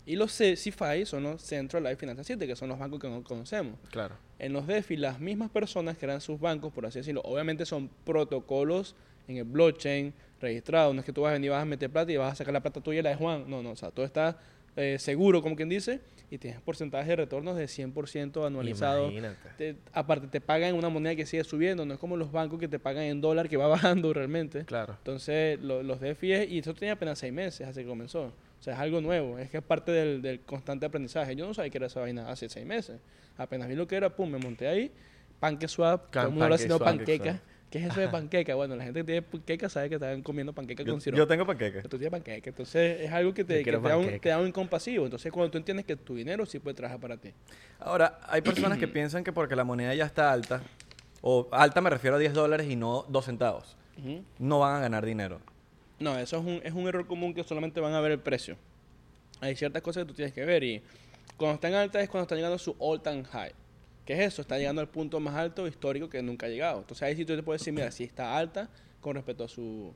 Y 0.09 0.15
los 0.17 0.31
C- 0.33 0.57
CeFi 0.57 1.05
son 1.05 1.25
los 1.25 1.43
Centralized 1.43 1.99
Financial 1.99 2.25
System, 2.25 2.49
que 2.49 2.55
son 2.55 2.69
los 2.69 2.79
bancos 2.79 3.01
que 3.01 3.09
no 3.09 3.25
conocemos. 3.25 3.77
Claro. 3.91 4.15
En 4.39 4.53
los 4.53 4.67
DeFi, 4.67 4.97
las 4.97 5.19
mismas 5.19 5.51
personas 5.51 5.99
que 5.99 6.05
eran 6.07 6.21
sus 6.21 6.39
bancos, 6.39 6.73
por 6.73 6.87
así 6.87 7.01
decirlo, 7.01 7.23
obviamente 7.25 7.67
son 7.67 7.91
protocolos 8.05 8.95
en 9.29 9.37
el 9.39 9.45
blockchain 9.45 10.13
registrados. 10.41 10.95
No 10.95 11.01
es 11.01 11.07
que 11.07 11.13
tú 11.13 11.23
vas 11.23 11.31
a 11.31 11.33
venir, 11.35 11.51
vas 11.51 11.63
a 11.63 11.65
meter 11.65 11.91
plata 11.91 12.13
y 12.13 12.17
vas 12.17 12.33
a 12.33 12.37
sacar 12.37 12.53
la 12.53 12.61
plata 12.61 12.81
tuya 12.81 13.01
y 13.01 13.03
la 13.03 13.11
de 13.11 13.17
Juan. 13.17 13.45
No, 13.49 13.63
no, 13.63 13.71
o 13.71 13.77
sea, 13.77 13.91
todo 13.91 14.05
está 14.07 14.39
eh, 14.77 14.99
seguro, 14.99 15.41
como 15.41 15.57
quien 15.57 15.71
dice, 15.71 16.01
y 16.31 16.37
tienes 16.37 16.61
porcentaje 16.61 17.09
de 17.09 17.17
retornos 17.17 17.57
de 17.57 17.65
100% 17.65 18.47
anualizado. 18.47 19.05
Imagínate. 19.05 19.39
Te- 19.57 19.77
aparte, 19.95 20.27
te 20.27 20.41
pagan 20.43 20.71
en 20.71 20.75
una 20.77 20.91
moneda 20.91 21.15
que 21.17 21.25
sigue 21.25 21.43
subiendo, 21.45 21.87
no 21.87 21.95
es 21.95 22.01
como 22.01 22.17
los 22.19 22.31
bancos 22.31 22.59
que 22.61 22.69
te 22.69 22.79
pagan 22.79 23.05
en 23.05 23.21
dólar 23.23 23.49
que 23.49 23.57
va 23.57 23.67
bajando 24.03 24.13
realmente. 24.13 24.67
Claro. 24.67 24.95
Entonces, 24.99 25.59
lo- 25.63 25.83
los 25.83 25.99
DeFi, 26.01 26.33
es- 26.33 26.51
y 26.51 26.59
esto 26.59 26.75
tenía 26.75 26.93
apenas 26.93 27.19
seis 27.19 27.33
meses 27.33 27.67
hace 27.67 27.83
que 27.83 27.89
comenzó. 27.89 28.25
O 28.59 28.63
sea, 28.63 28.75
es 28.75 28.79
algo 28.81 29.01
nuevo, 29.01 29.39
es 29.39 29.49
que 29.51 29.59
es 29.59 29.63
parte 29.63 29.93
del, 29.93 30.21
del 30.23 30.41
constante 30.41 30.85
aprendizaje. 30.85 31.35
Yo 31.37 31.47
no 31.47 31.55
sabía 31.55 31.71
que 31.71 31.79
era 31.79 31.87
esa 31.87 32.01
vaina 32.01 32.29
hace 32.31 32.49
seis 32.51 32.67
meses. 32.67 32.99
Apenas 33.39 33.69
vi 33.69 33.75
lo 33.77 33.87
que 33.87 33.97
era, 33.97 34.15
pum, 34.15 34.29
me 34.31 34.39
monté 34.39 34.67
ahí. 34.69 34.91
PancakeSwap, 35.41 36.11
todo 36.11 36.23
el 36.25 36.29
mundo 36.31 36.45
habla 36.45 36.55
haciendo 36.57 36.79
PancakeSwap. 36.99 37.56
Panqueca. 37.67 37.71
¿Qué 37.71 37.79
es 37.79 37.85
eso 37.87 38.01
de 38.01 38.09
panqueca? 38.09 38.55
Bueno, 38.55 38.77
la 38.77 38.85
gente 38.85 39.01
que 39.01 39.05
tiene 39.05 39.23
panqueca 39.23 39.69
sabe 39.69 39.89
que 39.89 39.95
están 39.97 40.23
comiendo 40.23 40.53
panqueca 40.53 40.83
yo, 40.83 40.93
con 40.93 41.01
sirope. 41.01 41.19
yo 41.19 41.27
tengo. 41.27 41.47
Pero 41.47 41.83
tú 41.89 41.99
tienes 41.99 42.11
panqueca. 42.11 42.51
Entonces, 42.51 43.01
es 43.01 43.13
algo 43.13 43.35
que 43.35 43.45
te, 43.45 43.63
que 43.63 43.73
te, 43.73 43.79
da 43.79 43.97
un, 43.97 44.05
panqueca. 44.05 44.23
te 44.23 44.29
da 44.29 44.39
un 44.41 44.49
incompasivo. 44.49 45.05
Entonces, 45.05 45.33
cuando 45.33 45.51
tú 45.51 45.59
entiendes 45.59 45.85
que 45.85 45.97
tu 45.97 46.15
dinero 46.15 46.47
sí 46.47 46.59
puede 46.59 46.75
trabajar 46.75 47.01
para 47.01 47.17
ti. 47.17 47.33
Ahora, 47.79 48.21
hay 48.29 48.41
personas 48.41 48.79
que 48.79 48.89
piensan 48.89 49.25
que 49.25 49.33
porque 49.33 49.57
la 49.57 49.65
moneda 49.65 49.95
ya 49.95 50.05
está 50.05 50.33
alta, 50.33 50.63
o 51.21 51.49
alta 51.51 51.81
me 51.81 51.91
refiero 51.91 52.17
a 52.17 52.19
10 52.19 52.35
dólares 52.35 52.69
y 52.71 52.77
no 52.77 53.05
2 53.09 53.25
centavos, 53.25 53.77
Ujú. 53.99 54.23
no 54.39 54.61
van 54.61 54.77
a 54.77 54.81
ganar 54.81 55.05
dinero. 55.05 55.41
No, 55.99 56.19
eso 56.19 56.39
es 56.39 56.45
un, 56.45 56.61
es 56.63 56.73
un 56.75 56.87
error 56.87 57.07
común 57.07 57.35
que 57.35 57.43
solamente 57.43 57.81
van 57.81 57.95
a 57.95 58.01
ver 58.01 58.13
el 58.13 58.21
precio. 58.21 58.57
Hay 59.41 59.57
ciertas 59.57 59.83
cosas 59.83 60.05
que 60.05 60.09
tú 60.09 60.15
tienes 60.15 60.33
que 60.35 60.45
ver 60.45 60.63
y 60.63 60.83
cuando 61.37 61.55
están 61.55 61.75
altas 61.75 62.03
es 62.03 62.09
cuando 62.09 62.23
están 62.23 62.37
llegando 62.39 62.57
a 62.57 62.59
su 62.59 62.77
all 62.79 63.01
time 63.03 63.25
high. 63.25 63.53
¿Qué 64.07 64.15
es 64.15 64.21
eso? 64.33 64.41
Está 64.41 64.57
llegando 64.57 64.81
al 64.81 64.89
punto 64.89 65.21
más 65.21 65.35
alto 65.35 65.67
histórico 65.67 66.09
que 66.09 66.23
nunca 66.23 66.47
ha 66.47 66.49
llegado. 66.49 66.79
Entonces 66.79 67.03
ahí 67.03 67.17
sí 67.17 67.25
tú 67.27 67.37
te 67.37 67.43
puedes 67.43 67.61
decir, 67.61 67.75
mira, 67.75 67.91
si 67.91 68.05
está 68.05 68.39
alta 68.39 68.71
con 69.01 69.15
respecto 69.17 69.45
a 69.45 69.49
su 69.49 69.93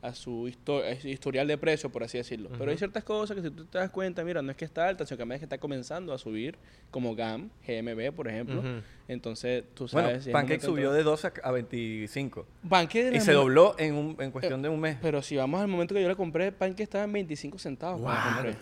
a 0.00 0.14
su, 0.14 0.46
histo- 0.48 0.80
a 0.84 0.94
su 1.00 1.08
historial 1.08 1.48
de 1.48 1.58
precio, 1.58 1.90
por 1.90 2.04
así 2.04 2.18
decirlo. 2.18 2.50
Pero 2.56 2.70
hay 2.70 2.78
ciertas 2.78 3.02
cosas 3.02 3.34
que 3.36 3.42
si 3.42 3.50
tú 3.50 3.64
te 3.64 3.78
das 3.78 3.90
cuenta, 3.90 4.22
mira, 4.22 4.40
no 4.42 4.52
es 4.52 4.56
que 4.56 4.64
está 4.64 4.86
alta, 4.86 5.04
sino 5.04 5.16
que 5.16 5.22
además 5.22 5.34
es 5.34 5.40
que 5.40 5.44
está 5.46 5.58
comenzando 5.58 6.12
a 6.12 6.18
subir, 6.18 6.54
como 6.92 7.16
GAM, 7.16 7.50
GMB, 7.66 8.12
por 8.14 8.28
ejemplo. 8.28 8.62
Entonces, 9.08 9.64
tú 9.74 9.88
sabes... 9.88 10.04
Bueno, 10.06 10.20
si 10.22 10.30
Pancake 10.30 10.60
subió 10.60 10.92
de 10.92 11.02
12 11.02 11.26
a- 11.28 11.32
a 11.48 11.50
25 11.52 12.46
Pancake 12.68 13.10
y 13.16 13.20
se 13.20 13.32
dobló 13.32 13.74
en, 13.78 13.94
un- 13.94 14.16
en 14.20 14.30
cuestión 14.30 14.60
de 14.60 14.68
un 14.68 14.78
mes. 14.78 14.98
Pero 15.00 15.22
si 15.22 15.34
vamos 15.36 15.60
al 15.62 15.66
momento 15.68 15.94
que 15.94 16.02
yo 16.02 16.08
la 16.08 16.14
compré, 16.14 16.52
Pancake 16.52 16.82
estaba 16.82 17.04
en 17.04 17.12
25 17.14 17.58
centavos. 17.58 18.00
Wow, 18.02 18.10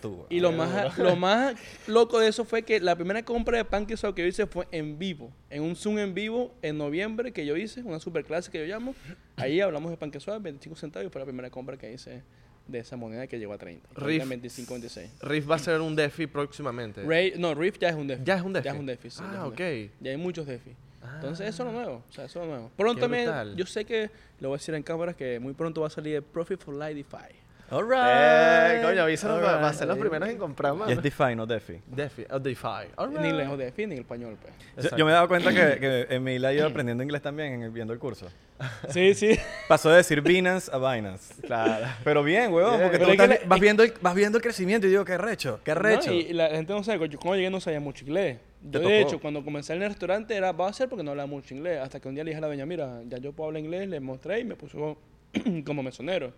tú, 0.01 0.25
y 0.29 0.39
lo 0.39 0.53
más, 0.53 0.97
lo 0.97 1.15
más 1.17 1.55
loco 1.85 2.19
de 2.19 2.29
eso 2.29 2.45
fue 2.45 2.63
que 2.63 2.79
la 2.79 2.95
primera 2.95 3.23
compra 3.23 3.57
de 3.57 3.65
Pancake 3.65 3.97
Swap 3.97 4.15
que 4.15 4.21
yo 4.21 4.27
hice 4.29 4.47
fue 4.47 4.67
en 4.71 4.97
vivo. 4.97 5.31
En 5.49 5.63
un 5.63 5.75
Zoom 5.75 5.99
en 5.99 6.13
vivo 6.13 6.53
en 6.61 6.77
noviembre 6.77 7.33
que 7.33 7.45
yo 7.45 7.57
hice, 7.57 7.81
una 7.83 7.99
super 7.99 8.23
clase 8.23 8.49
que 8.49 8.59
yo 8.59 8.65
llamo. 8.73 8.95
Ahí 9.35 9.59
hablamos 9.59 9.91
de 9.91 9.97
Pancake 9.97 10.23
Swap, 10.23 10.41
25 10.41 10.77
centavos, 10.77 11.07
y 11.07 11.11
fue 11.11 11.19
la 11.19 11.25
primera 11.25 11.49
compra 11.49 11.77
que 11.77 11.91
hice 11.91 12.23
de 12.67 12.79
esa 12.79 12.97
moneda 12.97 13.27
que 13.27 13.39
llegó 13.39 13.53
a 13.53 13.57
30. 13.57 13.87
Ahorita 13.89 14.05
Riff. 14.05 14.23
en 14.23 14.29
25, 14.29 14.73
26. 14.73 15.09
Riff 15.21 15.49
va 15.49 15.55
a 15.55 15.59
ser 15.59 15.81
un 15.81 15.95
DeFi 15.95 16.27
próximamente. 16.27 17.03
Ray, 17.03 17.33
no, 17.37 17.53
Riff 17.55 17.77
ya 17.79 17.89
es 17.89 17.95
un 17.95 18.07
DeFi. 18.07 18.23
Ya 18.23 18.35
es 18.35 18.41
un 18.41 18.53
DeFi. 18.53 18.65
Ya 18.65 18.71
es 18.73 18.79
un 18.79 18.85
DeFi, 18.85 19.09
sí, 19.09 19.23
ah, 19.23 19.47
ok. 19.47 19.57
DeFi. 19.57 19.91
Ya 20.01 20.11
hay 20.11 20.17
muchos 20.17 20.45
DeFi. 20.45 20.71
Ah. 21.01 21.11
Entonces, 21.15 21.47
eso 21.47 21.63
es 21.63 21.67
lo 21.67 21.73
nuevo. 21.73 22.03
O 22.09 22.11
sea, 22.11 22.25
eso 22.25 22.41
es 22.41 22.45
lo 22.45 22.51
nuevo. 22.51 22.71
Pronto 22.75 23.07
yo 23.55 23.65
sé 23.65 23.85
que, 23.85 24.09
lo 24.39 24.49
voy 24.49 24.55
a 24.55 24.59
decir 24.59 24.75
en 24.75 24.83
cámaras, 24.83 25.15
que 25.15 25.39
muy 25.39 25.53
pronto 25.53 25.81
va 25.81 25.87
a 25.87 25.91
salir 25.91 26.15
el 26.15 26.23
Profit 26.23 26.61
for 26.61 26.73
Light 26.73 26.97
DeFi. 26.97 27.46
All 27.69 27.85
Eh, 27.93 28.81
coño, 28.81 29.01
avísanos 29.03 29.39
para, 29.41 29.57
Alright. 29.57 29.73
ser 29.77 29.87
los 29.89 29.97
primeros 29.97 30.29
en 30.29 30.37
comprar, 30.37 30.73
Y 30.73 30.77
mano. 30.77 30.91
es 30.91 31.01
DeFi, 31.03 31.35
no 31.35 31.45
DeFi. 31.45 31.81
DeFi, 31.85 32.25
oh, 32.31 32.39
DeFi. 32.39 32.67
Ni 33.19 33.27
inglés 33.27 33.49
o 33.49 33.57
DeFi 33.57 33.87
ni 33.87 33.95
en 33.95 33.99
español, 34.01 34.37
pues. 34.41 34.53
Yo, 34.57 34.71
Exacto. 34.77 34.97
yo 34.97 35.05
me 35.05 35.11
he 35.11 35.13
dado 35.13 35.27
cuenta 35.27 35.51
que, 35.53 35.77
que 35.79 36.07
Emil 36.15 36.45
ha 36.45 36.53
ido 36.53 36.65
aprendiendo 36.65 37.03
inglés 37.03 37.21
también 37.21 37.53
en 37.55 37.63
el- 37.63 37.71
viendo 37.71 37.91
el 37.93 37.99
curso. 37.99 38.27
Sí, 38.89 39.13
sí. 39.13 39.37
Pasó 39.67 39.89
de 39.89 39.97
decir 39.97 40.21
Binance 40.21 40.71
a 40.73 40.77
Binance. 40.77 41.33
Claro. 41.41 41.85
Pero 42.05 42.23
bien, 42.23 42.53
huevón, 42.53 42.77
Bien. 42.77 42.83
porque 42.83 42.97
Pero 42.99 43.15
tú 43.15 43.21
estás- 43.21 43.47
vas, 43.47 43.59
viendo 43.59 43.83
el, 43.83 43.93
vas 44.01 44.15
viendo 44.15 44.37
el 44.37 44.41
crecimiento 44.41 44.87
y 44.87 44.89
digo, 44.89 45.03
qué 45.03 45.17
recho, 45.17 45.59
qué 45.63 45.75
recho. 45.75 46.09
No, 46.09 46.15
y, 46.15 46.31
la 46.33 46.47
gente 46.49 46.71
no 46.73 46.83
sabe, 46.83 47.09
yo 47.09 47.19
cuando 47.19 47.35
llegué 47.35 47.49
no 47.49 47.59
sabía 47.59 47.79
mucho 47.81 48.05
inglés. 48.05 48.39
Yo, 48.63 48.79
de 48.79 49.01
hecho, 49.01 49.19
cuando 49.19 49.43
comencé 49.43 49.73
en 49.75 49.83
el 49.83 49.89
restaurante 49.89 50.35
era, 50.35 50.51
va 50.53 50.69
a 50.69 50.73
ser 50.73 50.87
porque 50.89 51.03
no 51.03 51.11
hablaba 51.11 51.27
mucho 51.27 51.53
inglés. 51.53 51.79
Hasta 51.81 51.99
que 51.99 52.07
un 52.07 52.15
día 52.15 52.23
le 52.23 52.31
dije 52.31 52.37
a 52.37 52.41
la 52.41 52.47
doña, 52.47 52.65
mira, 52.65 53.01
ya 53.07 53.17
yo 53.17 53.33
puedo 53.33 53.49
hablar 53.49 53.61
inglés, 53.61 53.87
le 53.89 53.99
mostré 53.99 54.39
y 54.39 54.45
me 54.45 54.55
puso 54.55 54.97
como 55.65 55.83
mesonero. 55.83 56.31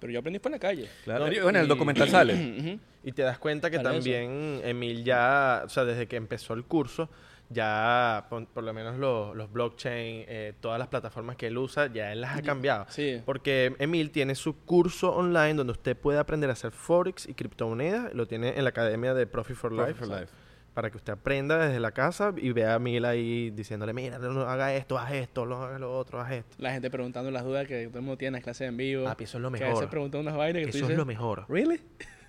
Pero 0.00 0.12
yo 0.12 0.18
aprendí 0.20 0.38
fue 0.38 0.48
en 0.48 0.52
la 0.54 0.58
calle. 0.58 0.88
Claro. 1.04 1.26
No, 1.26 1.32
Y 1.32 1.36
bueno, 1.40 1.50
en 1.50 1.56
el 1.56 1.64
y- 1.66 1.68
documental 1.68 2.08
sale. 2.08 2.34
Ujú. 2.58 2.80
Y 3.04 3.12
te 3.12 3.22
das 3.22 3.38
cuenta 3.38 3.70
que 3.70 3.76
Para 3.78 3.90
eso. 3.90 3.98
también 3.98 4.60
Emil 4.64 5.04
ya, 5.04 5.62
o 5.64 5.68
sea, 5.68 5.84
desde 5.84 6.06
que 6.06 6.16
empezó 6.16 6.54
el 6.54 6.64
curso, 6.64 7.08
ya 7.48 8.26
por, 8.30 8.46
por 8.46 8.62
lo 8.62 8.72
menos 8.72 8.96
los, 8.98 9.34
los 9.36 9.50
blockchain, 9.52 10.24
eh, 10.28 10.52
todas 10.60 10.78
las 10.78 10.88
plataformas 10.88 11.36
que 11.36 11.48
él 11.48 11.58
usa, 11.58 11.86
ya 11.92 12.12
él 12.12 12.20
las 12.20 12.36
ha 12.38 12.42
cambiado. 12.42 12.86
Sí. 12.88 13.20
Porque 13.24 13.74
Emil 13.78 14.10
tiene 14.10 14.34
su 14.34 14.56
curso 14.64 15.12
online 15.14 15.54
donde 15.54 15.72
usted 15.72 15.96
puede 15.96 16.18
aprender 16.18 16.48
a 16.50 16.52
hacer 16.52 16.70
forex 16.70 17.28
y 17.28 17.34
criptomonedas. 17.34 18.14
Lo 18.14 18.26
tiene 18.26 18.56
en 18.56 18.64
la 18.64 18.70
academia 18.70 19.14
de 19.14 19.26
Profit 19.26 19.56
for 19.56 19.74
Profit 19.74 19.88
Life. 19.88 19.98
for 19.98 20.08
¿sabes? 20.08 20.30
Life. 20.30 20.49
Para 20.80 20.90
que 20.90 20.96
usted 20.96 21.12
aprenda 21.12 21.58
desde 21.58 21.78
la 21.78 21.90
casa 21.92 22.32
y 22.38 22.52
vea 22.52 22.72
a 22.72 22.76
Emil 22.76 23.04
ahí 23.04 23.50
diciéndole, 23.50 23.92
mira, 23.92 24.18
no, 24.18 24.40
haga 24.48 24.74
esto, 24.74 24.96
haz 24.98 25.12
esto, 25.12 25.44
no 25.44 25.62
haga 25.62 25.78
lo 25.78 25.94
otro, 25.94 26.18
haz 26.22 26.32
esto. 26.32 26.56
La 26.56 26.72
gente 26.72 26.88
preguntando 26.90 27.30
las 27.30 27.44
dudas 27.44 27.66
que 27.68 27.88
todo 27.88 27.98
el 27.98 28.04
mundo 28.06 28.16
tiene 28.16 28.28
en 28.28 28.32
las 28.36 28.42
clases 28.44 28.66
en 28.66 28.78
vivo. 28.78 29.04
Papi, 29.04 29.24
eso 29.24 29.36
es 29.36 29.42
lo 29.42 29.50
Que 29.50 29.58
a 29.58 29.60
mejor. 29.60 29.74
veces 29.74 29.90
preguntan 29.90 30.22
unas 30.22 30.34
vainas 30.38 30.64
que 30.64 30.72
tú 30.72 30.78
Eso 30.78 30.88
es 30.90 30.96
lo 30.96 31.04
mejor. 31.04 31.44
¿Really? 31.50 31.82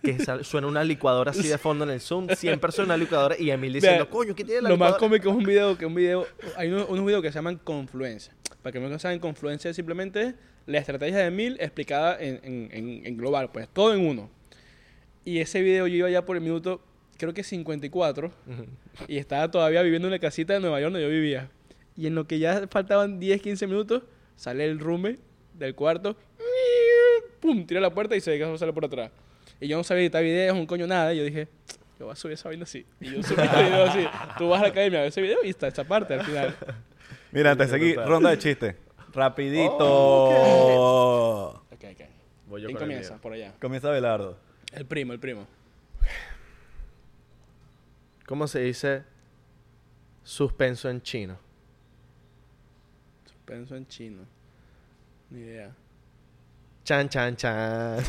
que 0.04 0.18
suena 0.44 0.68
una 0.68 0.84
licuadora 0.84 1.32
así 1.32 1.48
de 1.48 1.58
fondo 1.58 1.86
en 1.86 1.92
el 1.92 2.02
Zoom. 2.02 2.28
Siempre 2.36 2.74
suena 2.74 2.94
una 2.96 2.98
licuadora 3.02 3.38
y 3.40 3.52
Emil 3.52 3.72
diciendo, 3.72 4.10
coño, 4.10 4.36
¿qué 4.36 4.44
tiene 4.44 4.64
la 4.64 4.68
Lo 4.70 4.76
más 4.76 4.96
cómico 4.96 5.30
es 5.30 5.36
un 5.38 5.44
video 5.46 5.78
que 5.78 5.86
un 5.86 5.96
video 5.96 6.28
hay 6.58 6.68
unos, 6.74 6.90
unos 6.90 7.06
videos 7.06 7.22
que 7.22 7.30
se 7.30 7.36
llaman 7.36 7.56
confluencia. 7.56 8.34
Para 8.62 8.74
que 8.74 8.82
no 8.82 9.00
saben, 9.00 9.20
confluencia 9.22 9.70
es 9.70 9.78
simplemente 9.78 10.36
la 10.66 10.78
estrategia 10.78 11.20
de 11.20 11.32
mil 11.32 11.56
explicada 11.62 12.18
en, 12.20 12.42
en- 12.44 12.70
en- 12.74 13.06
en 13.06 13.16
global, 13.18 13.50
pues 13.54 13.70
todo 13.70 13.94
en 13.94 14.06
uno. 14.06 14.30
Y 15.24 15.38
ese 15.40 15.62
video 15.62 15.88
yo 15.88 15.96
iba 15.96 16.10
ya 16.10 16.26
por 16.26 16.36
el 16.36 16.42
minuto, 16.44 16.82
creo 17.22 17.34
que 17.36 17.44
54, 17.44 18.28
Ujú. 18.48 18.66
y 19.08 19.18
estaba 19.18 19.50
todavía 19.52 19.82
viviendo 19.84 20.08
en 20.08 20.12
la 20.12 20.20
casita 20.20 20.54
de 20.54 20.60
Nueva 20.60 20.80
York 20.82 20.92
donde 20.92 21.08
yo 21.08 21.12
vivía. 21.12 21.50
Y 21.96 22.08
en 22.08 22.16
lo 22.16 22.26
que 22.26 22.40
ya 22.40 22.68
faltaban 22.68 23.20
10, 23.20 23.42
15 23.42 23.68
minutos, 23.68 24.04
sale 24.36 24.66
el 24.66 24.80
roommate 24.80 25.20
del 25.54 25.76
cuarto, 25.76 26.16
pum, 27.40 27.66
tira 27.68 27.80
la 27.80 27.94
puerta 27.94 28.16
y 28.16 28.22
se 28.22 28.32
deja 28.32 28.58
sale 28.58 28.74
por 28.74 28.86
atrás. 28.86 29.12
Y 29.60 29.68
yo 29.68 29.78
no 29.78 29.84
sabía 29.84 30.02
editar 30.04 30.24
videos, 30.24 30.58
un 30.58 30.66
coño 30.66 30.88
nada, 30.88 31.14
y 31.14 31.18
yo 31.18 31.24
dije, 31.24 31.48
yo 32.00 32.06
voy 32.06 32.14
a 32.14 32.16
subir 32.16 32.34
esa 32.34 32.50
vaina 32.50 32.64
así. 32.64 32.86
Y 33.00 33.12
yo 33.12 33.22
subí 33.24 33.42
ese 33.44 33.64
video 33.64 33.84
así. 33.84 34.06
Tú 34.40 34.50
vas 34.50 34.60
a 34.60 34.64
la 34.64 34.70
academia 34.70 35.00
a 35.00 35.02
ver 35.04 35.10
ese 35.10 35.22
video 35.22 35.38
y 35.44 35.50
está 35.50 35.68
esa 35.68 35.84
parte 35.84 36.16
al 36.16 36.24
final. 36.26 36.56
Mira, 37.32 37.52
antes 37.52 37.70
de 37.72 37.78
seguir, 37.78 37.98
ronda 38.00 38.32
de 38.32 38.38
chistes. 38.40 38.76
Rapidito. 39.14 39.78
Oh, 39.80 41.62
Ok, 41.72 41.84
ok. 41.92 42.02
Voy 42.48 42.62
yo 42.62 42.68
¿Quién 42.68 42.78
comienza? 42.80 43.18
Por 43.18 43.34
allá. 43.34 43.54
Comienza 43.62 43.90
Belardo. 43.92 44.38
El 44.74 44.86
primo, 44.86 45.14
el 45.14 45.20
primo. 45.20 45.46
¿Cómo 48.32 48.48
se 48.48 48.62
dice 48.62 49.04
suspenso 50.24 50.90
en 50.90 51.02
chino? 51.02 51.38
Pienso 53.44 53.76
en 53.76 53.86
chino. 53.86 54.24
Ni 55.30 55.42
idea. 55.42 55.76
Chan, 56.86 57.10
chan, 57.10 57.36
chan. 57.36 58.00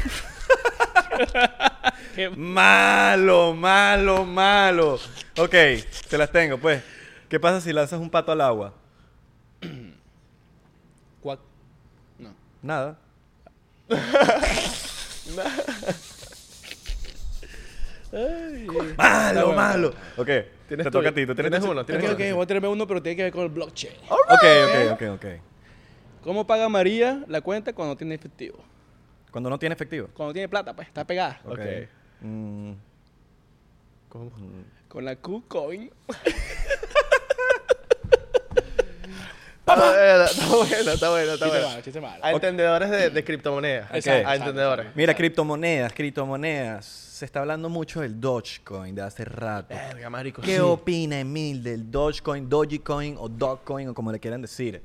¿Qué? 2.14 2.30
Malo, 2.30 3.52
malo, 3.52 4.24
malo. 4.24 5.00
Ok, 5.38 5.54
te 6.08 6.16
las 6.16 6.30
tengo, 6.30 6.56
pues. 6.56 6.84
¿Qué 7.28 7.40
pasa 7.40 7.60
si 7.60 7.72
lanzas 7.72 7.98
un 7.98 8.08
pato 8.08 8.30
al 8.30 8.42
agua? 8.42 8.74
Cuac. 11.20 11.40
No. 12.20 12.32
Nada. 12.62 12.96
Ay. 18.12 18.66
Malo, 18.96 19.52
malo. 19.54 19.88
Ok, 20.16 20.26
te 20.26 20.48
¿Tienes 20.68 20.90
toca 20.90 21.08
a 21.08 21.14
ti. 21.14 21.26
¿Tú 21.26 21.34
¿Tienes 21.34 21.62
uno? 21.62 21.80
Ok, 21.80 21.86
¿Tienes 21.86 22.10
ok, 22.10 22.18
voy 22.34 22.42
a 22.42 22.46
tirarme 22.46 22.68
uno, 22.68 22.86
pero 22.86 23.02
tiene 23.02 23.16
que 23.16 23.22
ver 23.24 23.32
con 23.32 23.42
el 23.42 23.48
blockchain. 23.48 23.94
Ok, 24.08 24.22
ok, 24.30 24.92
ok, 24.92 25.02
ok. 25.14 25.26
¿Cómo 26.22 26.46
paga 26.46 26.68
María 26.68 27.24
la 27.26 27.40
cuenta 27.40 27.72
cuando 27.72 27.96
tiene 27.96 28.14
efectivo? 28.14 28.62
Cuando 29.30 29.48
no 29.48 29.58
tiene 29.58 29.74
efectivo. 29.74 30.08
Cuando 30.14 30.32
tiene 30.34 30.48
plata, 30.48 30.76
pues 30.76 30.88
está 30.88 31.06
pegada. 31.06 31.40
Ok. 31.44 31.52
Ok. 31.52 31.60
Mm, 32.20 32.72
¿Cómo? 34.10 34.30
Con 34.88 35.04
la 35.04 35.16
Q-Coin. 35.16 35.90
Está 39.64 39.76
bueno, 39.76 40.24
está 40.24 40.48
bueno, 40.48 40.90
está 40.92 41.10
bueno, 41.10 41.32
está 41.34 41.46
Chiste 41.46 41.48
bueno. 41.48 41.68
malo, 41.68 41.82
chiste 41.82 42.00
malo. 42.00 42.24
A 42.24 42.32
entendedores 42.32 42.90
de, 42.90 43.10
de 43.10 43.24
criptomonedas. 43.24 43.90
Exacto, 43.94 44.28
A 44.28 44.34
entendedores. 44.34 44.86
Mira, 44.96 45.14
criptomonedas, 45.14 45.92
criptomonedas. 45.92 46.84
Se 46.84 47.24
está 47.24 47.40
hablando 47.40 47.68
mucho 47.68 48.00
del 48.00 48.20
Dogecoin 48.20 48.92
de 48.96 49.02
hace 49.02 49.24
rato. 49.24 49.72
Verga, 49.72 50.10
marico. 50.10 50.42
¿Qué 50.42 50.56
sí. 50.56 50.60
opina 50.60 51.20
Emil 51.20 51.62
del 51.62 51.88
Dogecoin, 51.88 52.48
Dogecoin 52.48 53.14
o 53.16 53.28
Dogcoin 53.28 53.88
o 53.90 53.94
como 53.94 54.10
le 54.10 54.18
quieran 54.18 54.42
decir? 54.42 54.82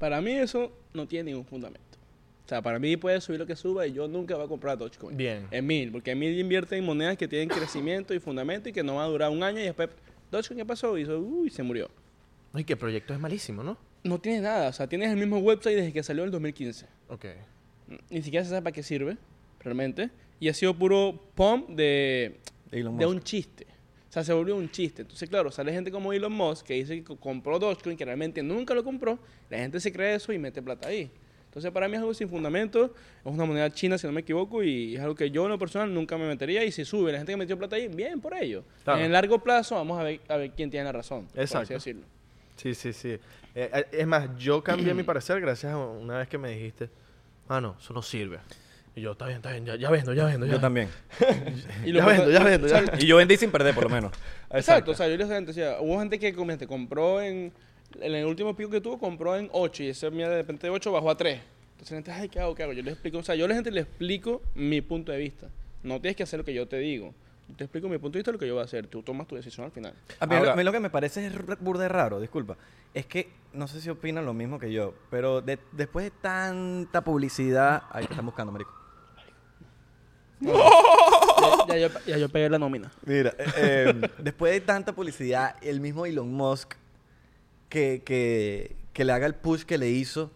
Para 0.00 0.20
mí 0.20 0.32
eso 0.32 0.72
no 0.92 1.06
tiene 1.06 1.30
ningún 1.30 1.44
fundamento. 1.46 1.80
O 2.44 2.48
sea, 2.48 2.60
para 2.60 2.80
mí 2.80 2.96
puede 2.96 3.20
subir 3.20 3.38
lo 3.38 3.46
que 3.46 3.54
suba 3.54 3.86
y 3.86 3.92
yo 3.92 4.08
nunca 4.08 4.34
voy 4.34 4.44
a 4.44 4.48
comprar 4.48 4.76
Dogecoin. 4.76 5.16
Bien. 5.16 5.46
Emil, 5.52 5.92
porque 5.92 6.10
Emil 6.10 6.36
invierte 6.36 6.76
en 6.76 6.84
monedas 6.84 7.16
que 7.16 7.28
tienen 7.28 7.48
crecimiento 7.48 8.12
y 8.12 8.18
fundamento 8.18 8.68
y 8.68 8.72
que 8.72 8.82
no 8.82 8.96
va 8.96 9.04
a 9.04 9.06
durar 9.06 9.30
un 9.30 9.44
año 9.44 9.60
y 9.60 9.64
después 9.64 9.88
Dogecoin 10.32 10.58
¿qué 10.58 10.64
pasó? 10.64 10.98
Hizo, 10.98 11.16
uy, 11.20 11.48
se 11.50 11.62
murió. 11.62 11.88
Ay, 12.52 12.64
que 12.64 12.72
el 12.72 12.78
proyecto 12.80 13.14
es 13.14 13.20
malísimo, 13.20 13.62
¿no? 13.62 13.76
No 14.02 14.18
tiene 14.20 14.40
nada, 14.40 14.68
o 14.68 14.72
sea, 14.72 14.86
tienes 14.88 15.10
el 15.10 15.16
mismo 15.16 15.38
website 15.38 15.76
desde 15.76 15.92
que 15.92 16.02
salió 16.02 16.22
en 16.22 16.28
el 16.28 16.32
2015. 16.32 16.86
Ok. 17.08 17.26
Ni 18.08 18.22
siquiera 18.22 18.44
se 18.44 18.50
sabe 18.50 18.62
para 18.62 18.72
qué 18.72 18.82
sirve, 18.82 19.16
realmente. 19.62 20.10
Y 20.38 20.48
ha 20.48 20.54
sido 20.54 20.74
puro 20.74 21.20
pump 21.34 21.68
de, 21.70 22.38
Elon 22.70 22.96
de 22.96 23.04
Musk. 23.06 23.16
un 23.16 23.22
chiste. 23.22 23.66
O 24.08 24.12
sea, 24.12 24.24
se 24.24 24.32
volvió 24.32 24.56
un 24.56 24.70
chiste. 24.70 25.02
Entonces, 25.02 25.28
claro, 25.28 25.50
sale 25.52 25.72
gente 25.72 25.90
como 25.90 26.12
Elon 26.12 26.32
Musk 26.32 26.66
que 26.66 26.74
dice 26.74 26.96
que 26.96 27.04
co- 27.04 27.16
compró 27.16 27.58
Dogecoin, 27.58 27.96
que 27.96 28.04
realmente 28.04 28.42
nunca 28.42 28.74
lo 28.74 28.82
compró. 28.82 29.18
La 29.50 29.58
gente 29.58 29.78
se 29.80 29.92
cree 29.92 30.14
eso 30.14 30.32
y 30.32 30.38
mete 30.38 30.62
plata 30.62 30.88
ahí. 30.88 31.10
Entonces, 31.46 31.70
para 31.72 31.88
mí 31.88 31.94
es 31.94 32.00
algo 32.00 32.14
sin 32.14 32.28
fundamento. 32.28 32.86
Es 33.24 33.32
una 33.32 33.44
moneda 33.44 33.70
china, 33.70 33.98
si 33.98 34.06
no 34.06 34.12
me 34.12 34.20
equivoco, 34.22 34.62
y 34.62 34.94
es 34.96 35.00
algo 35.00 35.14
que 35.14 35.30
yo 35.30 35.44
en 35.44 35.50
lo 35.50 35.58
personal 35.58 35.92
nunca 35.92 36.16
me 36.16 36.26
metería. 36.26 36.64
Y 36.64 36.72
si 36.72 36.84
sube 36.84 37.12
la 37.12 37.18
gente 37.18 37.32
que 37.32 37.36
metió 37.36 37.58
plata 37.58 37.76
ahí, 37.76 37.88
bien 37.88 38.20
por 38.20 38.34
ello. 38.34 38.64
Claro. 38.84 39.00
En 39.00 39.06
el 39.06 39.12
largo 39.12 39.40
plazo, 39.42 39.74
vamos 39.74 39.98
a 40.00 40.04
ver, 40.04 40.20
a 40.28 40.36
ver 40.36 40.52
quién 40.52 40.70
tiene 40.70 40.84
la 40.84 40.92
razón. 40.92 41.26
por 41.26 41.32
así 41.40 41.42
Exacto. 41.52 41.74
decirlo. 41.74 42.02
Sí, 42.56 42.74
sí, 42.74 42.92
sí. 42.92 43.16
Eh, 43.54 43.70
eh, 43.72 43.86
es 43.92 44.06
más, 44.06 44.28
yo 44.38 44.62
cambié 44.62 44.94
mi 44.94 45.02
parecer 45.04 45.40
gracias 45.40 45.72
a 45.72 45.78
una 45.78 46.18
vez 46.18 46.28
que 46.28 46.38
me 46.38 46.50
dijiste, 46.50 46.90
ah, 47.48 47.60
no, 47.60 47.76
eso 47.80 47.92
no 47.92 48.02
sirve. 48.02 48.38
Y 48.94 49.02
yo, 49.02 49.12
está 49.12 49.26
bien, 49.26 49.36
está 49.36 49.52
bien, 49.52 49.64
ya, 49.64 49.76
ya 49.76 49.90
vendo, 49.90 50.12
ya 50.12 50.26
vendo. 50.26 50.46
Ya 50.46 50.52
Yo 50.52 50.60
también. 50.60 50.88
Y 51.84 51.92
Ya 51.92 52.04
vendo, 52.04 52.30
ya 52.30 52.42
vendo, 52.42 52.66
ya. 52.66 52.84
Y 52.98 53.06
yo 53.06 53.16
vendí 53.16 53.36
sin 53.36 53.50
perder, 53.50 53.74
por 53.74 53.84
lo 53.84 53.90
menos. 53.90 54.12
Exacto, 54.50 54.90
o 54.90 54.94
sea, 54.94 55.08
yo 55.08 55.16
les 55.16 55.28
decía, 55.46 55.76
hubo 55.80 55.98
gente 56.00 56.18
que 56.18 56.34
como 56.34 56.56
compró 56.66 57.20
en, 57.20 57.52
en 58.00 58.14
el 58.14 58.26
último 58.26 58.54
pico 58.56 58.70
que 58.70 58.80
tuvo, 58.80 58.98
compró 58.98 59.36
en 59.36 59.48
8 59.52 59.84
y 59.84 59.88
ese 59.90 60.10
mía 60.10 60.28
de 60.28 60.38
repente 60.38 60.66
de 60.66 60.70
8 60.72 60.90
bajó 60.90 61.10
a 61.10 61.16
3. 61.16 61.40
Entonces 61.72 61.90
la 61.92 61.96
gente, 61.96 62.12
ay, 62.12 62.28
¿qué 62.28 62.40
hago? 62.40 62.54
¿Qué 62.54 62.62
hago? 62.64 62.72
Yo 62.72 62.82
les 62.82 62.92
explico, 62.92 63.18
o 63.18 63.22
sea, 63.22 63.34
yo 63.36 63.44
a 63.44 63.48
la 63.48 63.54
gente 63.54 63.70
le 63.70 63.80
explico 63.80 64.42
mi 64.54 64.80
punto 64.80 65.12
de 65.12 65.18
vista. 65.18 65.48
No 65.82 66.00
tienes 66.00 66.16
que 66.16 66.24
hacer 66.24 66.40
lo 66.40 66.44
que 66.44 66.52
yo 66.52 66.68
te 66.68 66.76
digo. 66.78 67.14
Te 67.56 67.64
explico 67.64 67.88
mi 67.88 67.98
punto 67.98 68.14
de 68.16 68.20
vista 68.20 68.32
lo 68.32 68.38
que 68.38 68.46
yo 68.46 68.54
voy 68.54 68.62
a 68.62 68.64
hacer. 68.64 68.86
Tú 68.86 69.02
tomas 69.02 69.26
tu 69.26 69.36
decisión 69.36 69.64
al 69.66 69.72
final. 69.72 69.94
A 70.18 70.26
mí, 70.26 70.32
lo- 70.34 70.38
Ahora- 70.38 70.52
a 70.52 70.56
mí 70.56 70.64
lo 70.64 70.72
que 70.72 70.80
me 70.80 70.90
parece 70.90 71.26
es 71.26 71.34
r- 71.34 71.56
burda 71.60 71.82
de 71.84 71.88
raro, 71.88 72.20
disculpa. 72.20 72.56
Es 72.94 73.06
que, 73.06 73.30
no 73.52 73.68
sé 73.68 73.80
si 73.80 73.88
opinan 73.90 74.24
lo 74.26 74.34
mismo 74.34 74.58
que 74.58 74.72
yo, 74.72 74.94
pero 75.10 75.40
de- 75.40 75.58
después 75.72 76.04
de 76.04 76.10
tanta 76.10 77.02
publicidad... 77.02 77.82
Ahí 77.90 78.06
te 78.06 78.12
están 78.12 78.26
buscando, 78.26 78.52
marico. 78.52 78.72
ya, 80.40 81.76
ya 81.76 81.76
yo, 81.76 81.88
ya 82.06 82.16
yo 82.18 82.28
pegué 82.28 82.48
la 82.48 82.58
nómina. 82.58 82.90
Mira, 83.04 83.34
eh, 83.38 83.44
eh, 83.56 84.10
después 84.18 84.52
de 84.52 84.60
tanta 84.60 84.94
publicidad, 84.94 85.56
el 85.62 85.80
mismo 85.80 86.06
Elon 86.06 86.32
Musk 86.32 86.74
que, 87.68 88.02
que, 88.04 88.76
que 88.92 89.04
le 89.04 89.12
haga 89.12 89.26
el 89.26 89.34
push 89.34 89.64
que 89.64 89.78
le 89.78 89.88
hizo 89.90 90.30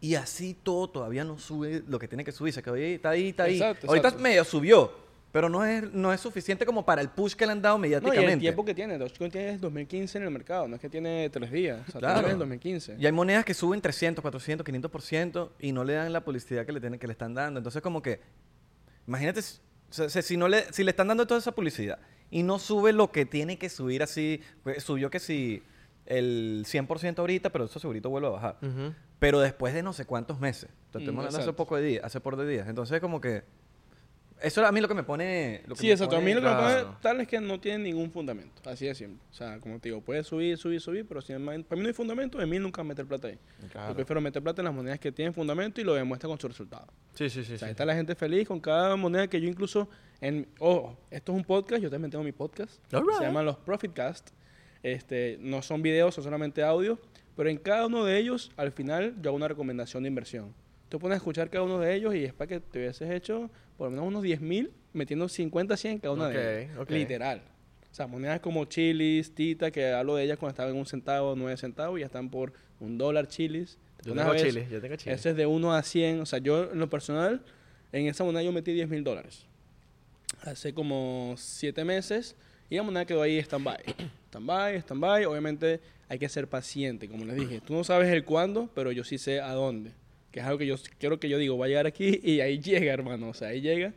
y 0.00 0.14
así 0.14 0.56
todo 0.62 0.88
todavía 0.88 1.24
no 1.24 1.38
sube 1.38 1.82
lo 1.86 1.98
que 1.98 2.08
tiene 2.08 2.24
que 2.24 2.32
subir. 2.32 2.52
Se 2.54 2.62
quedó 2.62 2.74
ahí, 2.74 2.94
está 2.94 3.10
ahí, 3.10 3.28
está 3.30 3.42
ahí. 3.44 3.54
Exacto, 3.56 3.88
Ahorita 3.88 4.08
exacto. 4.08 4.22
medio 4.22 4.44
subió, 4.44 4.92
pero 5.32 5.48
no 5.48 5.64
es, 5.64 5.92
no 5.92 6.12
es 6.12 6.20
suficiente 6.20 6.66
como 6.66 6.84
para 6.84 7.00
el 7.02 7.08
push 7.08 7.34
que 7.34 7.46
le 7.46 7.52
han 7.52 7.62
dado 7.62 7.78
No, 7.78 7.84
y 7.84 7.88
mediáticamente. 7.88 8.32
el 8.32 8.40
tiempo 8.40 8.64
que 8.64 8.74
tiene. 8.74 8.98
Dogecoin 8.98 9.30
tiene 9.30 9.46
desde 9.48 9.60
2015 9.60 10.18
en 10.18 10.24
el 10.24 10.30
mercado. 10.30 10.66
No 10.68 10.74
es 10.74 10.80
que 10.80 10.88
tiene 10.88 11.30
3 11.30 11.50
días. 11.52 11.80
O 11.88 11.92
sea, 11.92 11.98
Claro. 12.00 12.14
tiene 12.14 12.22
desde 12.28 12.32
el 12.32 12.38
2015. 12.40 12.96
Y 12.98 13.06
hay 13.06 13.12
monedas 13.12 13.44
que 13.44 13.54
suben 13.54 13.80
300, 13.80 14.22
400, 14.22 14.66
500% 14.66 15.50
y 15.60 15.72
no 15.72 15.84
le 15.84 15.92
dan 15.94 16.12
la 16.12 16.24
publicidad 16.24 16.66
que 16.66 16.72
le, 16.72 16.80
tienen, 16.80 16.98
que 16.98 17.06
le 17.06 17.12
están 17.12 17.34
dando. 17.34 17.58
Entonces, 17.60 17.80
como 17.82 18.02
que, 18.02 18.20
imagínate, 19.06 19.40
o 19.40 20.08
sea, 20.08 20.22
si, 20.22 20.36
no 20.36 20.48
le, 20.48 20.72
si 20.72 20.84
le 20.84 20.90
están 20.90 21.08
dando 21.08 21.26
toda 21.26 21.38
esa 21.40 21.52
publicidad 21.52 21.98
y 22.30 22.42
no 22.42 22.58
sube 22.58 22.92
lo 22.92 23.10
que 23.10 23.24
tiene 23.26 23.58
que 23.58 23.68
subir 23.68 24.02
así, 24.02 24.40
pues, 24.62 24.82
subió 24.82 25.10
que 25.10 25.18
si 25.20 25.62
el 26.06 26.64
100% 26.66 27.18
ahorita, 27.20 27.50
pero 27.50 27.64
eso 27.66 27.78
segurito 27.78 28.10
vuelve 28.10 28.28
a 28.28 28.30
bajar. 28.30 28.58
Ujú. 28.62 28.94
Pero 29.18 29.38
después 29.40 29.74
de 29.74 29.82
no 29.82 29.92
sé 29.92 30.06
cuántos 30.06 30.40
meses. 30.40 30.70
Entonces, 30.86 30.94
Mm, 30.94 31.10
estamos 31.10 31.24
hablando 31.26 31.38
hace 31.38 31.52
poco 31.52 31.76
de 31.76 31.82
días, 31.82 32.04
hace 32.04 32.20
por 32.20 32.36
de 32.36 32.48
días. 32.48 32.66
Entonces, 32.68 33.00
como 33.00 33.20
que, 33.20 33.44
eso 34.42 34.66
a 34.66 34.72
mí 34.72 34.80
lo 34.80 34.88
que 34.88 34.94
me 34.94 35.02
pone... 35.02 35.62
Lo 35.66 35.74
que 35.74 35.80
Sí, 35.80 35.90
exacto. 35.90 36.16
A 36.16 36.20
mí 36.20 36.32
lo 36.32 36.40
que 36.40 36.48
me 36.48 36.54
pone 36.54 36.96
tal 37.00 37.20
es 37.20 37.28
que 37.28 37.40
no 37.40 37.60
tiene 37.60 37.84
ningún 37.84 38.10
fundamento. 38.10 38.62
Así 38.68 38.86
de 38.86 38.94
simple. 38.94 39.18
O 39.30 39.34
sea, 39.34 39.58
como 39.60 39.78
te 39.78 39.88
digo, 39.88 40.00
puede 40.00 40.24
subir, 40.24 40.56
subir, 40.56 40.80
subir, 40.80 41.06
pero 41.06 41.20
si 41.20 41.32
para 41.32 41.56
mí 41.56 41.64
no 41.82 41.86
hay 41.86 41.92
fundamento, 41.92 42.40
en 42.40 42.48
mí 42.48 42.58
nunca 42.58 42.82
meter 42.82 43.06
plata 43.06 43.28
ahí. 43.28 43.38
Claro. 43.70 43.90
Yo 43.90 43.94
prefiero 43.94 44.20
meter 44.20 44.42
plata 44.42 44.62
en 44.62 44.66
las 44.66 44.74
monedas 44.74 44.98
que 44.98 45.12
tienen 45.12 45.34
fundamento 45.34 45.80
y 45.80 45.84
lo 45.84 45.94
demuestra 45.94 46.28
con 46.28 46.38
su 46.38 46.48
resultado. 46.48 46.86
Sí, 47.14 47.28
sí, 47.28 47.44
sí. 47.44 47.54
o 47.54 47.58
sea, 47.58 47.68
sí. 47.68 47.72
está 47.72 47.84
la 47.84 47.94
gente 47.94 48.14
feliz 48.14 48.48
con 48.48 48.60
cada 48.60 48.96
moneda 48.96 49.28
que 49.28 49.40
yo 49.40 49.48
incluso 49.48 49.88
en... 50.20 50.46
Ojo, 50.58 50.98
esto 51.10 51.32
es 51.32 51.38
un 51.38 51.44
podcast, 51.44 51.82
yo 51.82 51.90
también 51.90 52.10
tengo 52.10 52.24
mi 52.24 52.32
podcast. 52.32 52.80
Alright. 52.94 53.18
Se 53.18 53.24
llaman 53.24 53.44
los 53.44 53.56
Profitcast. 53.56 54.30
Este, 54.82 55.38
no 55.40 55.62
son 55.62 55.82
videos, 55.82 56.14
son 56.14 56.24
solamente 56.24 56.62
audio. 56.62 56.98
Pero 57.36 57.48
en 57.48 57.58
cada 57.58 57.86
uno 57.86 58.04
de 58.04 58.18
ellos, 58.18 58.50
al 58.56 58.72
final, 58.72 59.14
yo 59.22 59.30
hago 59.30 59.36
una 59.36 59.48
recomendación 59.48 60.02
de 60.02 60.08
inversión. 60.08 60.54
Tú 60.90 60.98
pones 60.98 61.14
a 61.14 61.16
escuchar 61.16 61.48
cada 61.48 61.64
uno 61.64 61.78
de 61.78 61.94
ellos 61.94 62.14
y 62.14 62.24
es 62.24 62.34
para 62.34 62.48
que 62.48 62.60
te 62.60 62.78
hubieses 62.80 63.10
hecho 63.10 63.48
por 63.78 63.86
lo 63.86 63.92
menos 63.92 64.06
unos 64.06 64.22
10 64.22 64.42
mil, 64.42 64.70
metiendo 64.92 65.26
50, 65.28 65.74
100 65.76 65.92
en 65.94 65.98
cada 66.00 66.12
una 66.12 66.26
Ok, 66.26 66.32
de 66.34 66.62
ellas. 66.64 66.78
ok. 66.78 66.90
Literal. 66.90 67.42
O 67.90 67.94
sea, 67.94 68.06
monedas 68.06 68.40
como 68.40 68.64
chilis, 68.66 69.34
tita, 69.34 69.70
que 69.70 69.90
hablo 69.92 70.16
de 70.16 70.24
ellas 70.24 70.36
cuando 70.38 70.50
estaban 70.50 70.72
en 70.74 70.78
un 70.78 70.86
centavo, 70.86 71.34
nueve 71.36 71.56
centavos, 71.56 71.98
y 71.98 72.00
ya 72.00 72.06
están 72.06 72.28
por 72.28 72.52
un 72.78 72.98
dólar 72.98 73.26
chilis. 73.26 73.78
Yo 74.04 74.14
tengo 74.14 74.30
ver 74.30 74.40
chile, 74.46 74.68
yo 74.70 74.80
tengo 74.80 74.96
chile. 74.96 75.14
Ese 75.14 75.30
es 75.30 75.36
de 75.36 75.46
1 75.46 75.74
a 75.74 75.82
100. 75.82 76.20
O 76.20 76.26
sea, 76.26 76.38
yo 76.38 76.70
en 76.72 76.78
lo 76.78 76.88
personal, 76.90 77.42
en 77.92 78.06
esa 78.06 78.22
moneda 78.24 78.42
yo 78.42 78.52
metí 78.52 78.72
10 78.72 78.88
mil 78.88 79.02
dólares. 79.04 79.46
Hace 80.42 80.72
como 80.72 81.34
7 81.36 81.84
meses. 81.84 82.36
Y 82.68 82.76
la 82.76 82.82
moneda 82.82 83.04
quedó 83.04 83.22
ahí 83.22 83.38
stand-by. 83.38 83.78
Stand-by, 84.30 84.76
stand-by. 84.80 85.24
Obviamente 85.26 85.80
hay 86.08 86.18
que 86.18 86.28
ser 86.28 86.48
paciente, 86.48 87.08
como 87.08 87.24
les 87.24 87.36
dije. 87.36 87.60
Tú 87.60 87.74
no 87.74 87.82
sabes 87.84 88.08
el 88.10 88.24
cuándo, 88.24 88.70
pero 88.74 88.92
yo 88.92 89.04
sí 89.04 89.18
sé 89.18 89.40
a 89.40 89.52
dónde. 89.52 89.92
Que 90.30 90.40
es 90.40 90.46
algo 90.46 90.58
que 90.58 90.66
yo 90.66 90.76
quiero 90.98 91.18
que 91.18 91.28
yo 91.28 91.38
digo, 91.38 91.58
va 91.58 91.66
a 91.66 91.68
llegar 91.68 91.86
aquí 91.86 92.20
y 92.22 92.40
ahí 92.40 92.58
llega, 92.60 92.92
hermano. 92.92 93.30
O 93.30 93.34
sea, 93.34 93.48
ahí 93.48 93.60
llega. 93.60 93.92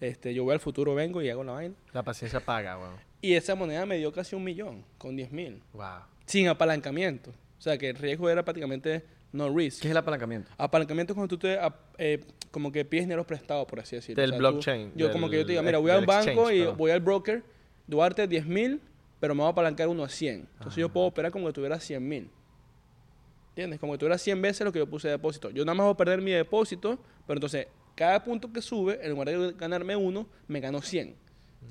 Este, 0.00 0.34
yo 0.34 0.44
voy 0.44 0.52
al 0.54 0.60
futuro, 0.60 0.94
vengo 0.94 1.22
y 1.22 1.28
hago 1.30 1.44
la 1.44 1.52
vaina. 1.52 1.74
La 1.92 2.02
paciencia 2.02 2.40
paga, 2.40 2.78
weón. 2.78 2.94
Y 3.20 3.34
esa 3.34 3.54
moneda 3.54 3.86
me 3.86 3.98
dio 3.98 4.12
casi 4.12 4.34
un 4.34 4.42
millón, 4.44 4.84
con 4.98 5.14
10 5.16 5.30
mil, 5.30 5.62
Wow. 5.74 5.86
sin 6.26 6.48
apalancamiento. 6.48 7.30
O 7.30 7.62
sea, 7.62 7.78
que 7.78 7.90
el 7.90 7.96
riesgo 7.96 8.28
era 8.28 8.44
prácticamente 8.44 9.04
no 9.30 9.48
risk. 9.56 9.80
¿Qué 9.82 9.86
es 9.88 9.92
el 9.92 9.96
apalancamiento? 9.96 10.50
Apalancamiento 10.58 11.12
es 11.12 11.14
cuando 11.14 11.28
tú 11.28 11.38
te, 11.38 11.56
eh, 11.98 12.24
como 12.50 12.72
que 12.72 12.84
pides 12.84 13.04
dinero 13.04 13.24
prestado, 13.24 13.64
por 13.66 13.78
así 13.78 13.94
decirlo. 13.96 14.20
Del 14.20 14.32
blockchain, 14.32 14.92
yo 14.96 15.12
como 15.12 15.30
que 15.30 15.36
yo 15.36 15.42
te 15.46 15.52
diga, 15.52 15.60
del- 15.62 15.66
mira, 15.66 15.78
voy 15.78 15.90
al 15.92 16.04
banco 16.04 16.50
y 16.50 16.58
perdón. 16.60 16.76
voy 16.76 16.90
al 16.90 17.00
broker, 17.00 17.42
Duarte 17.86 18.26
10 18.26 18.44
mil, 18.46 18.80
pero 19.20 19.34
me 19.36 19.40
voy 19.42 19.48
a 19.48 19.52
apalancar 19.52 19.86
uno 19.86 20.02
a 20.02 20.08
100. 20.08 20.48
Entonces 20.54 20.76
yo 20.76 20.88
puedo 20.88 21.06
operar 21.06 21.30
como 21.30 21.46
que 21.46 21.52
tuviera 21.52 21.78
100 21.78 22.06
mil. 22.06 22.28
¿Entiendes? 23.52 23.78
Como 23.80 23.92
que 23.92 23.98
tuviera 23.98 24.16
100 24.16 24.40
veces 24.40 24.64
lo 24.64 24.72
que 24.72 24.78
yo 24.78 24.88
puse 24.88 25.08
de 25.08 25.12
depósito. 25.12 25.50
Yo 25.50 25.64
nada 25.64 25.74
más 25.74 25.84
voy 25.84 25.92
a 25.92 25.96
perder 25.96 26.22
mi 26.22 26.30
depósito, 26.30 26.98
pero 27.26 27.36
entonces 27.36 27.66
cada 27.94 28.24
punto 28.24 28.50
que 28.50 28.62
sube, 28.62 28.98
en 29.02 29.10
lugar 29.10 29.28
de 29.28 29.52
ganarme 29.52 29.94
uno, 29.94 30.26
me 30.48 30.60
gano 30.60 30.80
100. 30.80 31.14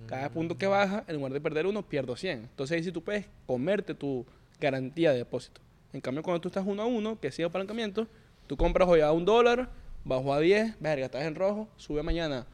Cada 0.05 0.29
punto 0.29 0.57
que 0.57 0.67
baja, 0.67 1.03
en 1.07 1.15
lugar 1.15 1.33
de 1.33 1.41
perder 1.41 1.65
uno, 1.65 1.87
pierdo 1.87 2.15
100. 2.15 2.39
Entonces 2.39 2.77
ahí 2.77 2.83
sí 2.83 2.91
tú 2.91 3.03
puedes 3.03 3.25
comerte 3.45 3.95
tu 3.95 4.25
garantía 4.59 5.11
de 5.11 5.17
depósito. 5.17 5.61
En 5.91 6.01
cambio, 6.01 6.23
cuando 6.23 6.39
tú 6.39 6.49
estás 6.49 6.63
uno 6.65 6.83
a 6.83 6.85
uno, 6.85 7.19
que 7.19 7.31
sigue 7.31 7.47
apalancamiento, 7.47 8.07
tú 8.47 8.55
compras 8.57 8.87
hoy 8.87 9.01
a 9.01 9.11
un 9.11 9.25
dólar, 9.25 9.69
bajo 10.03 10.33
a 10.33 10.39
10, 10.39 10.79
verga, 10.79 11.05
estás 11.05 11.23
en 11.23 11.35
rojo, 11.35 11.67
sube 11.77 12.03
mañana 12.03 12.45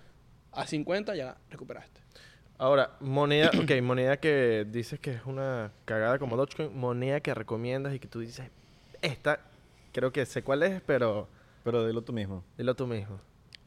a 0.52 0.66
50, 0.66 1.16
ya 1.16 1.38
recuperaste. 1.50 2.02
Ahora, 2.58 2.98
moneda, 3.00 3.52
ok, 3.62 3.82
moneda 3.84 4.18
que 4.18 4.66
dices 4.68 5.00
que 5.00 5.12
es 5.12 5.26
una 5.26 5.72
cagada 5.86 6.18
como 6.18 6.38
Dogecoin, 6.38 6.76
moneda 6.76 7.20
que 7.20 7.34
recomiendas 7.36 7.94
y 7.94 8.00
que 8.00 8.08
tú 8.08 8.20
dices, 8.22 8.50
esta, 9.02 9.40
creo 9.94 10.12
que 10.12 10.26
sé 10.26 10.44
cuál 10.44 10.64
es, 10.64 10.82
pero 10.86 11.28
Pero 11.64 11.86
dilo 11.88 12.02
tú 12.04 12.14
mismo. 12.14 12.44
dilo 12.58 12.76
tú 12.76 12.88
mismo. 12.88 13.20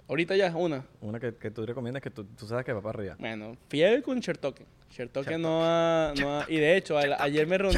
Ahorita 0.09 0.35
ya 0.35 0.55
una. 0.57 0.85
Una 1.01 1.21
que, 1.21 1.35
que 1.37 1.51
tú 1.53 1.65
recomiendas 1.65 2.03
que 2.03 2.11
tú, 2.11 2.25
tú 2.25 2.47
sabes 2.47 2.65
que 2.65 2.73
va 2.73 2.81
para 2.83 2.99
arriba. 2.99 3.17
Bueno, 3.19 3.57
fiel 3.69 4.03
con 4.03 4.21
Chertoken. 4.21 4.67
Chertoken 4.91 5.41
no 5.41 5.61
ha, 5.65 6.13
no 6.21 6.41
ha- 6.41 6.47
Y 6.49 6.57
de 6.57 6.77
hecho, 6.77 6.99
a- 6.99 7.23
ayer 7.23 7.47
me 7.47 7.57
reuní. 7.59 7.77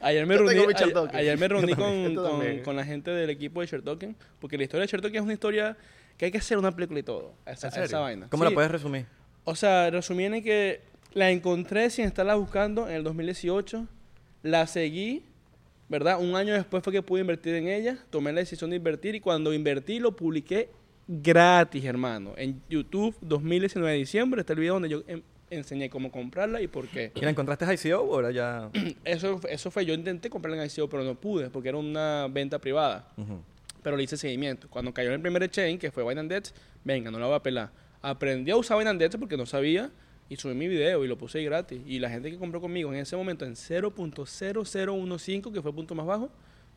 Ayer 0.00 0.26
me 0.26 0.34
Yo 0.34 0.42
reuní, 0.42 0.54
tengo 0.54 0.66
mi 0.68 0.72
a- 0.72 0.76
Chertoken. 0.76 1.16
ayer 1.16 1.38
me 1.38 1.48
reuní 1.48 1.74
con, 1.74 2.08
yo 2.10 2.22
con- 2.22 2.30
también. 2.30 2.62
con 2.62 2.76
la 2.76 2.84
gente 2.84 3.10
del 3.10 3.30
equipo 3.30 3.60
de 3.60 3.66
Chertoken. 3.66 4.16
Porque 4.40 4.56
la 4.56 4.64
historia 4.64 4.82
de 4.82 4.88
Chertoken 4.88 5.16
es 5.16 5.22
una 5.22 5.32
historia 5.32 5.76
que 6.16 6.26
hay 6.26 6.30
que 6.30 6.38
hacer 6.38 6.58
una 6.58 6.74
película 6.74 7.00
y 7.00 7.02
todo. 7.02 7.34
Esa, 7.46 7.68
¿En 7.68 7.72
serio? 7.72 7.86
esa 7.86 7.98
vaina. 8.00 8.28
¿Cómo 8.30 8.44
Sí. 8.44 8.50
la 8.50 8.54
puedes 8.54 8.70
resumir? 8.70 9.06
O 9.44 9.54
sea, 9.56 9.90
resumí 9.90 10.24
en 10.24 10.42
que 10.42 10.82
la 11.14 11.30
encontré 11.30 11.90
sin 11.90 12.04
estarla 12.04 12.34
buscando 12.36 12.88
en 12.88 12.94
el 12.94 13.02
2018. 13.04 13.86
La 14.42 14.66
seguí, 14.66 15.22
¿verdad? 15.88 16.20
Un 16.20 16.34
año 16.34 16.54
después 16.54 16.82
fue 16.82 16.92
que 16.92 17.02
pude 17.02 17.20
invertir 17.20 17.54
en 17.54 17.68
ella. 17.68 17.98
Tomé 18.10 18.32
la 18.32 18.40
decisión 18.40 18.70
de 18.70 18.76
invertir 18.76 19.14
y 19.14 19.20
cuando 19.20 19.52
invertí 19.52 19.98
lo 19.98 20.16
publiqué 20.16 20.68
gratis, 21.06 21.84
hermano. 21.84 22.34
En 22.36 22.60
YouTube, 22.68 23.14
2019 23.20 23.92
de 23.92 23.98
diciembre, 23.98 24.40
está 24.40 24.52
el 24.54 24.60
video 24.60 24.74
donde 24.74 24.88
yo 24.88 25.02
em- 25.06 25.22
enseñé 25.50 25.90
cómo 25.90 26.10
comprarla 26.10 26.60
y 26.62 26.66
por 26.66 26.88
qué. 26.88 27.12
¿Y 27.14 27.20
la 27.20 27.30
encontraste 27.30 27.64
en 27.64 27.72
ICO 27.72 28.00
o 28.00 28.18
era 28.18 28.30
ya...? 28.30 28.70
Eso, 29.04 29.40
eso 29.48 29.70
fue, 29.70 29.84
yo 29.84 29.94
intenté 29.94 30.30
comprarla 30.30 30.62
en 30.62 30.70
ICO, 30.70 30.88
pero 30.88 31.04
no 31.04 31.14
pude 31.14 31.50
porque 31.50 31.68
era 31.68 31.78
una 31.78 32.26
venta 32.30 32.58
privada. 32.58 33.06
Ujú. 33.16 33.40
Pero 33.82 33.96
le 33.96 34.04
hice 34.04 34.16
seguimiento. 34.16 34.68
Cuando 34.70 34.94
cayó 34.94 35.08
en 35.08 35.14
el 35.16 35.20
primer 35.20 35.42
exchange, 35.42 35.78
que 35.78 35.90
fue 35.90 36.08
Binance, 36.08 36.54
venga, 36.84 37.10
no 37.10 37.18
la 37.18 37.26
voy 37.26 37.36
a 37.36 37.42
pelar. 37.42 37.70
Aprendí 38.00 38.50
a 38.50 38.56
usar 38.56 38.78
Binance 38.78 39.18
porque 39.18 39.36
no 39.36 39.44
sabía 39.44 39.90
y 40.28 40.36
subí 40.36 40.54
mi 40.54 40.68
video 40.68 41.04
y 41.04 41.08
lo 41.08 41.16
puse 41.18 41.38
ahí 41.38 41.44
gratis. 41.44 41.80
Y 41.86 41.98
la 41.98 42.08
gente 42.10 42.30
que 42.30 42.38
compró 42.38 42.60
conmigo 42.60 42.92
en 42.92 43.00
ese 43.00 43.16
momento 43.16 43.44
en 43.44 43.54
0.0015, 43.54 45.52
que 45.52 45.60
fue 45.62 45.70
el 45.70 45.74
punto 45.74 45.94
más 45.94 46.06
bajo, 46.06 46.30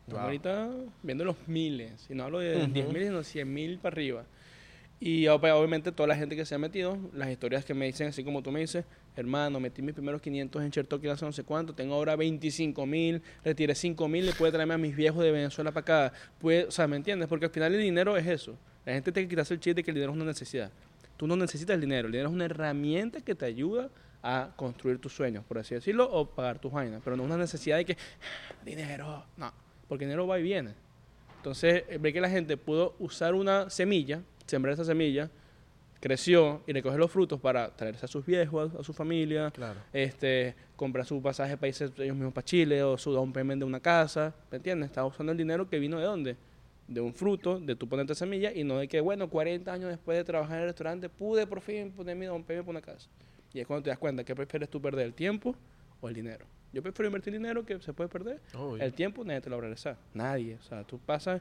Wow. 0.08 0.20
ahorita 0.20 0.70
viendo 1.02 1.24
los 1.24 1.36
miles. 1.48 2.06
Y 2.08 2.14
no 2.14 2.24
hablo 2.24 2.38
de 2.38 2.56
Ujú. 2.62 2.72
10 2.72 2.88
mil, 2.92 3.02
sino 3.02 3.22
100 3.24 3.52
mil 3.52 3.78
para 3.78 3.94
arriba. 3.94 4.24
Y 5.00 5.24
ob- 5.24 5.52
obviamente 5.52 5.90
toda 5.92 6.06
la 6.06 6.16
gente 6.16 6.36
que 6.36 6.46
se 6.46 6.54
ha 6.54 6.58
metido, 6.58 6.96
las 7.12 7.28
historias 7.28 7.64
que 7.64 7.74
me 7.74 7.86
dicen, 7.86 8.08
así 8.08 8.22
como 8.24 8.40
tú 8.42 8.50
me 8.52 8.60
dices, 8.60 8.84
hermano, 9.16 9.58
metí 9.60 9.82
mis 9.82 9.94
primeros 9.94 10.22
500 10.22 10.62
en 10.62 10.70
Chertoken 10.70 11.10
hace 11.10 11.24
no 11.26 11.32
sé 11.32 11.42
cuánto, 11.42 11.74
tengo 11.74 11.94
ahora 11.94 12.14
25 12.16 12.86
mil, 12.86 13.20
retiré 13.44 13.74
5 13.74 14.08
mil, 14.08 14.24
le 14.26 14.32
puede 14.32 14.52
traerme 14.52 14.74
a 14.74 14.78
mis 14.78 14.94
viejos 14.96 15.22
de 15.24 15.32
Venezuela 15.32 15.70
para 15.72 15.82
acá. 16.06 16.12
Puede, 16.38 16.64
o 16.66 16.70
sea, 16.70 16.86
¿me 16.86 16.96
entiendes? 16.96 17.28
Porque 17.28 17.46
al 17.46 17.50
final 17.50 17.74
el 17.74 17.82
dinero 17.82 18.16
es 18.16 18.26
eso. 18.26 18.56
La 18.86 18.92
gente 18.94 19.10
tiene 19.12 19.26
que 19.28 19.30
quitarse 19.30 19.52
el 19.54 19.60
chiste 19.60 19.74
de 19.74 19.82
que 19.84 19.90
el 19.90 19.96
dinero 19.96 20.12
es 20.12 20.16
una 20.16 20.24
necesidad. 20.26 20.70
Tú 21.16 21.26
no 21.26 21.36
necesitas 21.36 21.74
el 21.74 21.80
dinero, 21.80 22.06
el 22.06 22.12
dinero 22.12 22.28
es 22.28 22.34
una 22.34 22.44
herramienta 22.44 23.20
que 23.20 23.34
te 23.34 23.46
ayuda 23.46 23.88
a 24.22 24.50
construir 24.56 24.98
tus 24.98 25.14
sueños, 25.14 25.44
por 25.44 25.58
así 25.58 25.74
decirlo, 25.74 26.10
o 26.10 26.26
pagar 26.28 26.58
tus 26.58 26.72
vainas, 26.72 27.00
pero 27.04 27.16
no 27.16 27.22
es 27.22 27.26
una 27.28 27.36
necesidad 27.38 27.76
de 27.76 27.84
que, 27.84 27.92
"Ah, 27.92 28.54
dinero, 28.64 29.24
no, 29.36 29.52
porque 29.88 30.04
el 30.04 30.10
dinero 30.10 30.26
va 30.26 30.38
y 30.38 30.42
viene. 30.42 30.74
Entonces, 31.36 31.84
eh, 31.88 31.98
ve 32.00 32.12
que 32.12 32.20
la 32.20 32.28
gente 32.28 32.56
pudo 32.56 32.96
usar 32.98 33.34
una 33.34 33.70
semilla, 33.70 34.20
sembrar 34.46 34.74
esa 34.74 34.84
semilla, 34.84 35.30
creció 36.00 36.62
y 36.66 36.72
recoger 36.72 36.98
los 36.98 37.10
frutos 37.10 37.40
para 37.40 37.70
traerse 37.74 38.04
a 38.04 38.08
sus 38.08 38.26
viejos, 38.26 38.74
a 38.74 38.82
su 38.82 38.92
familia, 38.92 39.50
Claro. 39.52 39.80
este, 39.92 40.54
comprar 40.76 41.06
su 41.06 41.22
pasaje 41.22 41.56
para 41.56 41.68
irse 41.68 41.84
ellos 41.98 42.14
mismos 42.16 42.32
para 42.34 42.44
Chile 42.44 42.82
o 42.82 42.98
su 42.98 43.12
down 43.12 43.32
payment 43.32 43.60
de 43.60 43.64
una 43.64 43.80
casa, 43.80 44.34
¿me 44.50 44.56
entiendes? 44.56 44.90
Estaba 44.90 45.06
usando 45.06 45.32
el 45.32 45.38
dinero 45.38 45.68
que 45.68 45.78
vino 45.78 45.98
de 45.98 46.04
dónde? 46.04 46.36
De 46.88 47.00
un 47.00 47.12
fruto, 47.12 47.58
de 47.58 47.74
tu 47.74 47.88
ponerte 47.88 48.14
semilla 48.14 48.52
y 48.52 48.62
no 48.62 48.78
de 48.78 48.88
que, 48.88 49.00
bueno, 49.00 49.28
40 49.28 49.72
años 49.72 49.90
después 49.90 50.16
de 50.16 50.24
trabajar 50.24 50.58
en 50.58 50.62
el 50.62 50.68
restaurante 50.68 51.08
pude 51.08 51.46
por 51.46 51.60
fin 51.60 51.90
poner 51.90 52.16
mi 52.16 52.26
down 52.26 52.44
payment 52.44 52.66
para 52.66 52.78
una 52.78 52.80
casa. 52.80 53.08
Y 53.52 53.60
es 53.60 53.66
cuando 53.66 53.84
te 53.84 53.90
das 53.90 53.98
cuenta 53.98 54.22
que 54.24 54.34
prefieres 54.34 54.68
tú 54.68 54.80
perder 54.80 55.06
el 55.06 55.14
tiempo 55.14 55.56
o 56.00 56.08
el 56.08 56.14
dinero. 56.14 56.46
Yo 56.72 56.82
prefiero 56.82 57.08
invertir 57.08 57.32
dinero 57.32 57.64
que 57.64 57.80
se 57.80 57.92
puede 57.92 58.08
perder. 58.08 58.40
El 58.78 58.92
tiempo 58.92 59.24
nadie 59.24 59.40
te 59.40 59.50
lo 59.50 59.56
va 59.56 59.60
a 59.60 59.62
regresar. 59.62 59.96
Nadie. 60.14 60.56
O 60.56 60.62
sea, 60.62 60.84
tú 60.84 60.98
pasas... 60.98 61.40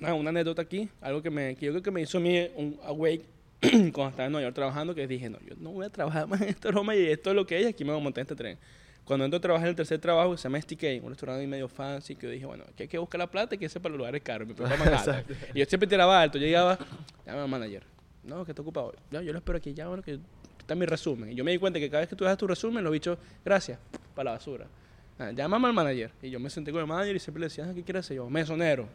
Una, 0.00 0.14
una 0.14 0.30
anécdota 0.30 0.62
aquí, 0.62 0.88
algo 1.02 1.20
que, 1.20 1.28
me, 1.28 1.56
que 1.56 1.66
yo 1.66 1.72
creo 1.72 1.82
que 1.82 1.90
me 1.90 2.00
hizo 2.00 2.16
a 2.16 2.20
mí 2.22 2.48
un 2.56 2.78
awake 2.84 3.24
cuando 3.60 4.08
estaba 4.08 4.26
en 4.26 4.32
Nueva 4.32 4.46
York 4.46 4.54
trabajando, 4.54 4.94
que 4.94 5.06
dije, 5.06 5.28
no, 5.28 5.38
yo 5.40 5.54
no 5.58 5.72
voy 5.72 5.84
a 5.84 5.90
trabajar 5.90 6.26
más 6.26 6.40
en 6.40 6.48
esta 6.48 6.70
broma 6.70 6.96
y 6.96 7.06
esto 7.06 7.30
es 7.30 7.36
lo 7.36 7.46
que 7.46 7.60
es, 7.60 7.66
aquí 7.66 7.84
me 7.84 7.90
voy 7.90 8.00
a 8.00 8.04
montar 8.04 8.22
en 8.22 8.24
este 8.24 8.36
tren. 8.36 8.58
Cuando 9.04 9.24
entro 9.24 9.38
a 9.38 9.40
trabajar 9.40 9.66
en 9.66 9.70
el 9.70 9.76
tercer 9.76 9.98
trabajo, 9.98 10.36
se 10.36 10.44
llama 10.44 10.60
STK, 10.60 11.02
un 11.02 11.10
restaurante 11.10 11.46
medio 11.46 11.68
fancy, 11.68 12.14
que 12.14 12.26
yo 12.26 12.32
dije, 12.32 12.46
bueno, 12.46 12.64
aquí 12.68 12.84
hay 12.84 12.88
que 12.88 12.98
buscar 12.98 13.18
la 13.18 13.30
plata 13.30 13.54
y 13.54 13.58
que 13.58 13.66
ese 13.66 13.80
para 13.80 13.90
los 13.92 13.98
lugares 13.98 14.22
caros. 14.22 14.48
Manhattan. 14.58 15.24
y 15.54 15.58
yo 15.58 15.64
siempre 15.66 15.88
tiraba 15.88 16.20
alto, 16.20 16.38
yo 16.38 16.46
llegaba, 16.46 16.78
llama 17.26 17.42
al 17.42 17.48
manager, 17.48 17.82
no, 18.24 18.44
que 18.44 18.52
está 18.52 18.62
ocupado. 18.62 18.94
Ya, 19.10 19.22
yo 19.22 19.32
lo 19.32 19.38
espero 19.38 19.58
aquí, 19.58 19.74
ya, 19.74 19.88
bueno, 19.88 20.02
que 20.02 20.20
está 20.58 20.74
mi 20.74 20.86
resumen. 20.86 21.32
Y 21.32 21.34
yo 21.34 21.42
me 21.42 21.50
di 21.50 21.58
cuenta 21.58 21.80
que 21.80 21.90
cada 21.90 22.00
vez 22.00 22.08
que 22.08 22.16
tú 22.16 22.24
das 22.24 22.38
tu 22.38 22.46
resumen, 22.46 22.84
los 22.84 22.92
bichos, 22.92 23.18
gracias, 23.44 23.78
para 24.14 24.30
la 24.30 24.36
basura. 24.36 24.66
Ah, 25.18 25.32
llámame 25.32 25.66
al 25.68 25.74
manager. 25.74 26.12
Y 26.22 26.30
yo 26.30 26.40
me 26.40 26.48
senté 26.48 26.72
con 26.72 26.80
el 26.80 26.86
manager 26.86 27.16
y 27.16 27.18
siempre 27.18 27.40
le 27.40 27.46
decía, 27.46 27.66
ah, 27.68 27.74
¿qué 27.74 27.82
quieres 27.82 28.06
hacer 28.06 28.16
yo? 28.16 28.30
Mesonero. 28.30 28.86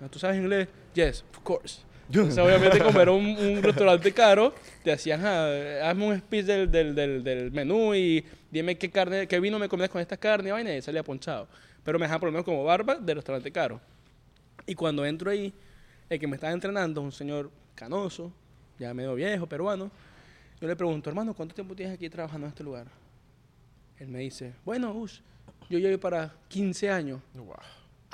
Ah, 0.00 0.08
¿Tú 0.08 0.18
sabes 0.18 0.38
inglés? 0.38 0.68
Yes, 0.94 1.24
of 1.36 1.40
course. 1.42 1.82
Obviamente, 2.08 2.78
como 2.78 3.00
era 3.00 3.10
un, 3.10 3.26
un 3.26 3.62
restaurante 3.62 4.12
caro, 4.12 4.54
te 4.84 4.90
decían, 4.90 5.24
ah, 5.24 5.90
hazme 5.90 6.06
un 6.06 6.18
speech 6.18 6.44
del, 6.46 6.70
del, 6.70 6.94
del, 6.94 7.24
del 7.24 7.50
menú 7.50 7.94
y 7.94 8.24
dime 8.50 8.78
qué 8.78 8.90
carne, 8.90 9.26
qué 9.26 9.40
vino 9.40 9.58
me 9.58 9.68
comes 9.68 9.88
con 9.88 10.00
esta 10.00 10.16
carne 10.16 10.50
y 10.50 10.52
vaina, 10.52 10.74
y 10.74 10.82
salía 10.82 11.02
ponchado. 11.02 11.48
Pero 11.84 11.98
me 11.98 12.04
dejaban 12.04 12.20
por 12.20 12.28
lo 12.28 12.32
menos 12.32 12.44
como 12.44 12.64
barba 12.64 12.96
de 12.96 13.14
restaurante 13.14 13.50
caro. 13.50 13.80
Y 14.66 14.74
cuando 14.74 15.04
entro 15.04 15.30
ahí, 15.30 15.52
el 16.08 16.18
que 16.20 16.26
me 16.26 16.36
estaba 16.36 16.52
entrenando, 16.52 17.00
un 17.00 17.12
señor 17.12 17.50
canoso, 17.74 18.32
ya 18.78 18.94
medio 18.94 19.14
viejo, 19.14 19.46
peruano, 19.46 19.90
yo 20.60 20.68
le 20.68 20.76
pregunto, 20.76 21.10
hermano, 21.10 21.34
¿cuánto 21.34 21.54
tiempo 21.54 21.74
tienes 21.74 21.94
aquí 21.94 22.08
trabajando 22.08 22.46
en 22.46 22.50
este 22.50 22.64
lugar? 22.64 22.86
Él 23.98 24.08
me 24.08 24.20
dice, 24.20 24.54
bueno, 24.64 24.92
Ush, 24.94 25.20
yo 25.68 25.78
llevo 25.78 25.98
para 25.98 26.32
15 26.48 26.90
años. 26.90 27.20
Wow. 27.34 27.56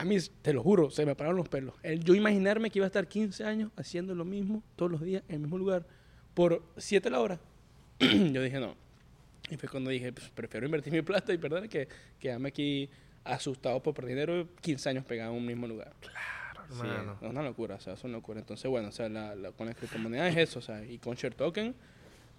A 0.02 0.04
mí, 0.04 0.16
te 0.42 0.52
lo 0.52 0.62
juro, 0.62 0.90
se 0.90 1.06
me 1.06 1.14
pararon 1.14 1.36
los 1.36 1.48
pelos. 1.48 1.74
El, 1.82 2.02
yo 2.02 2.14
imaginarme 2.14 2.70
que 2.70 2.80
iba 2.80 2.86
a 2.86 2.88
estar 2.88 3.06
15 3.06 3.44
años 3.44 3.70
haciendo 3.76 4.14
lo 4.16 4.24
mismo 4.24 4.62
todos 4.74 4.90
los 4.90 5.00
días 5.00 5.22
en 5.28 5.36
el 5.36 5.40
mismo 5.42 5.58
lugar 5.58 5.86
por 6.34 6.62
7 6.76 7.08
la 7.08 7.20
hora. 7.20 7.38
yo 8.00 8.42
dije, 8.42 8.58
no. 8.58 8.74
Y 9.50 9.56
fue 9.56 9.68
cuando 9.68 9.90
dije, 9.90 10.12
pues, 10.12 10.28
prefiero 10.30 10.66
invertir 10.66 10.92
mi 10.92 11.02
plata 11.02 11.32
y 11.32 11.38
perder 11.38 11.68
que 11.68 11.86
quedarme 12.18 12.48
aquí 12.48 12.90
asustado 13.22 13.80
por 13.82 13.94
perder 13.94 14.10
dinero 14.14 14.48
15 14.60 14.88
años 14.88 15.04
pegado 15.04 15.30
en 15.32 15.38
un 15.38 15.46
mismo 15.46 15.66
lugar. 15.68 15.92
Sí, 16.02 16.78
Hermano. 16.80 17.18
es 17.20 17.30
una 17.30 17.42
locura, 17.42 17.74
o 17.76 17.80
sea, 17.80 17.92
es 17.94 18.02
una 18.02 18.14
locura. 18.14 18.40
Entonces, 18.40 18.68
bueno, 18.68 18.88
o 18.88 18.92
sea, 18.92 19.08
la, 19.08 19.34
la- 19.36 19.52
con 19.52 19.66
la 19.66 19.74
criptomoneda 19.74 20.26
es 20.28 20.36
eso, 20.36 20.58
o 20.58 20.62
sea, 20.62 20.84
y 20.84 20.98
con 20.98 21.14
Share 21.14 21.34
Token, 21.34 21.74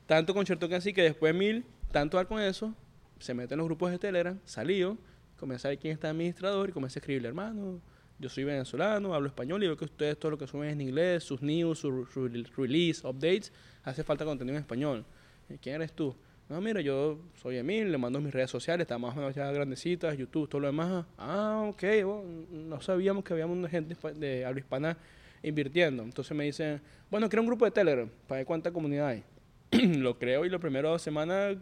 tanto 0.07 0.33
con 0.33 0.43
Share 0.43 0.59
Token 0.59 0.77
así 0.77 0.91
que 0.91 1.03
después 1.03 1.33
de 1.33 1.39
mil, 1.39 1.65
tanto 1.91 2.17
dar 2.17 2.27
con 2.27 2.41
eso, 2.41 2.73
se 3.19 3.33
mete 3.33 3.53
en 3.53 3.59
los 3.59 3.67
grupos 3.67 3.91
de 3.91 3.99
Telegram, 3.99 4.37
salió, 4.43 4.97
comencé 5.43 5.67
a 5.67 5.71
ver 5.71 5.77
quién 5.79 5.91
está 5.91 6.09
administrador 6.09 6.69
y 6.69 6.71
comencé 6.71 6.99
a 6.99 7.01
escribirle, 7.01 7.27
hermano, 7.27 7.81
yo 8.17 8.29
soy 8.29 8.45
venezolano, 8.45 9.13
hablo 9.13 9.27
español 9.27 9.61
y 9.61 9.67
veo 9.67 9.75
que 9.75 9.83
ustedes 9.83 10.17
todo 10.17 10.31
lo 10.31 10.37
que 10.37 10.47
suben 10.47 10.69
es 10.69 10.73
en 10.73 10.79
inglés, 10.79 11.21
sus 11.21 11.41
news, 11.41 11.79
sus 11.79 12.09
su 12.13 12.29
release, 12.55 13.05
updates, 13.05 13.51
hace 13.83 14.05
falta 14.05 14.23
contenido 14.23 14.55
en 14.55 14.61
español. 14.61 15.03
Eh, 15.49 15.57
¿Quién 15.61 15.75
eres 15.75 15.91
tú? 15.91 16.15
No, 16.47 16.61
mira, 16.61 16.79
yo 16.79 17.19
soy 17.41 17.57
Emil, 17.57 17.91
le 17.91 17.97
mando 17.97 18.21
mis 18.21 18.33
redes 18.33 18.51
sociales, 18.51 18.85
está 18.85 18.97
más 18.97 19.11
o 19.17 19.19
menos 19.19 19.35
ya 19.35 19.51
grandecitas, 19.51 20.17
YouTube, 20.17 20.47
todo 20.47 20.61
lo 20.61 20.67
demás. 20.67 21.05
Ah, 21.17 21.65
ok, 21.67 21.83
bueno, 22.05 22.23
no 22.49 22.79
sabíamos 22.79 23.25
que 23.25 23.33
había 23.33 23.45
una 23.45 23.67
gente 23.67 23.97
de 24.13 24.45
habla 24.45 24.61
hispana 24.61 24.97
invirtiendo. 25.41 26.03
Entonces 26.03 26.37
me 26.37 26.45
dicen, 26.45 26.79
bueno, 27.11 27.27
crea 27.27 27.41
un 27.41 27.47
grupo 27.47 27.65
de 27.65 27.71
Telegram 27.71 28.09
para 28.27 28.39
ver 28.39 28.45
cuánta 28.45 28.71
comunidad 28.71 29.07
hay. 29.09 29.23
lo 29.97 30.17
creo 30.17 30.45
y 30.45 30.49
la 30.49 30.59
primera 30.59 30.97
semana 30.99 31.57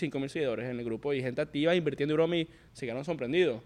5.000 0.00 0.28
seguidores 0.28 0.68
en 0.70 0.78
el 0.78 0.84
grupo 0.84 1.12
y 1.12 1.22
gente 1.22 1.40
activa 1.40 1.74
invirtiendo 1.74 2.14
en 2.14 2.16
broma 2.16 2.36
y 2.36 2.48
se 2.72 2.86
quedaron 2.86 3.04
sorprendidos. 3.04 3.62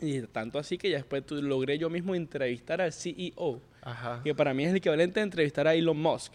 Y 0.00 0.22
tanto 0.22 0.58
así 0.58 0.78
que 0.78 0.88
ya 0.90 0.96
después 0.96 1.30
logré 1.30 1.76
yo 1.78 1.90
mismo 1.90 2.14
entrevistar 2.14 2.80
al 2.80 2.92
CEO, 2.92 3.60
Ajá. 3.82 4.20
que 4.24 4.34
para 4.34 4.54
mí 4.54 4.64
es 4.64 4.70
el 4.70 4.76
equivalente 4.76 5.20
a 5.20 5.22
entrevistar 5.22 5.66
a 5.68 5.74
Elon 5.74 6.00
Musk, 6.00 6.32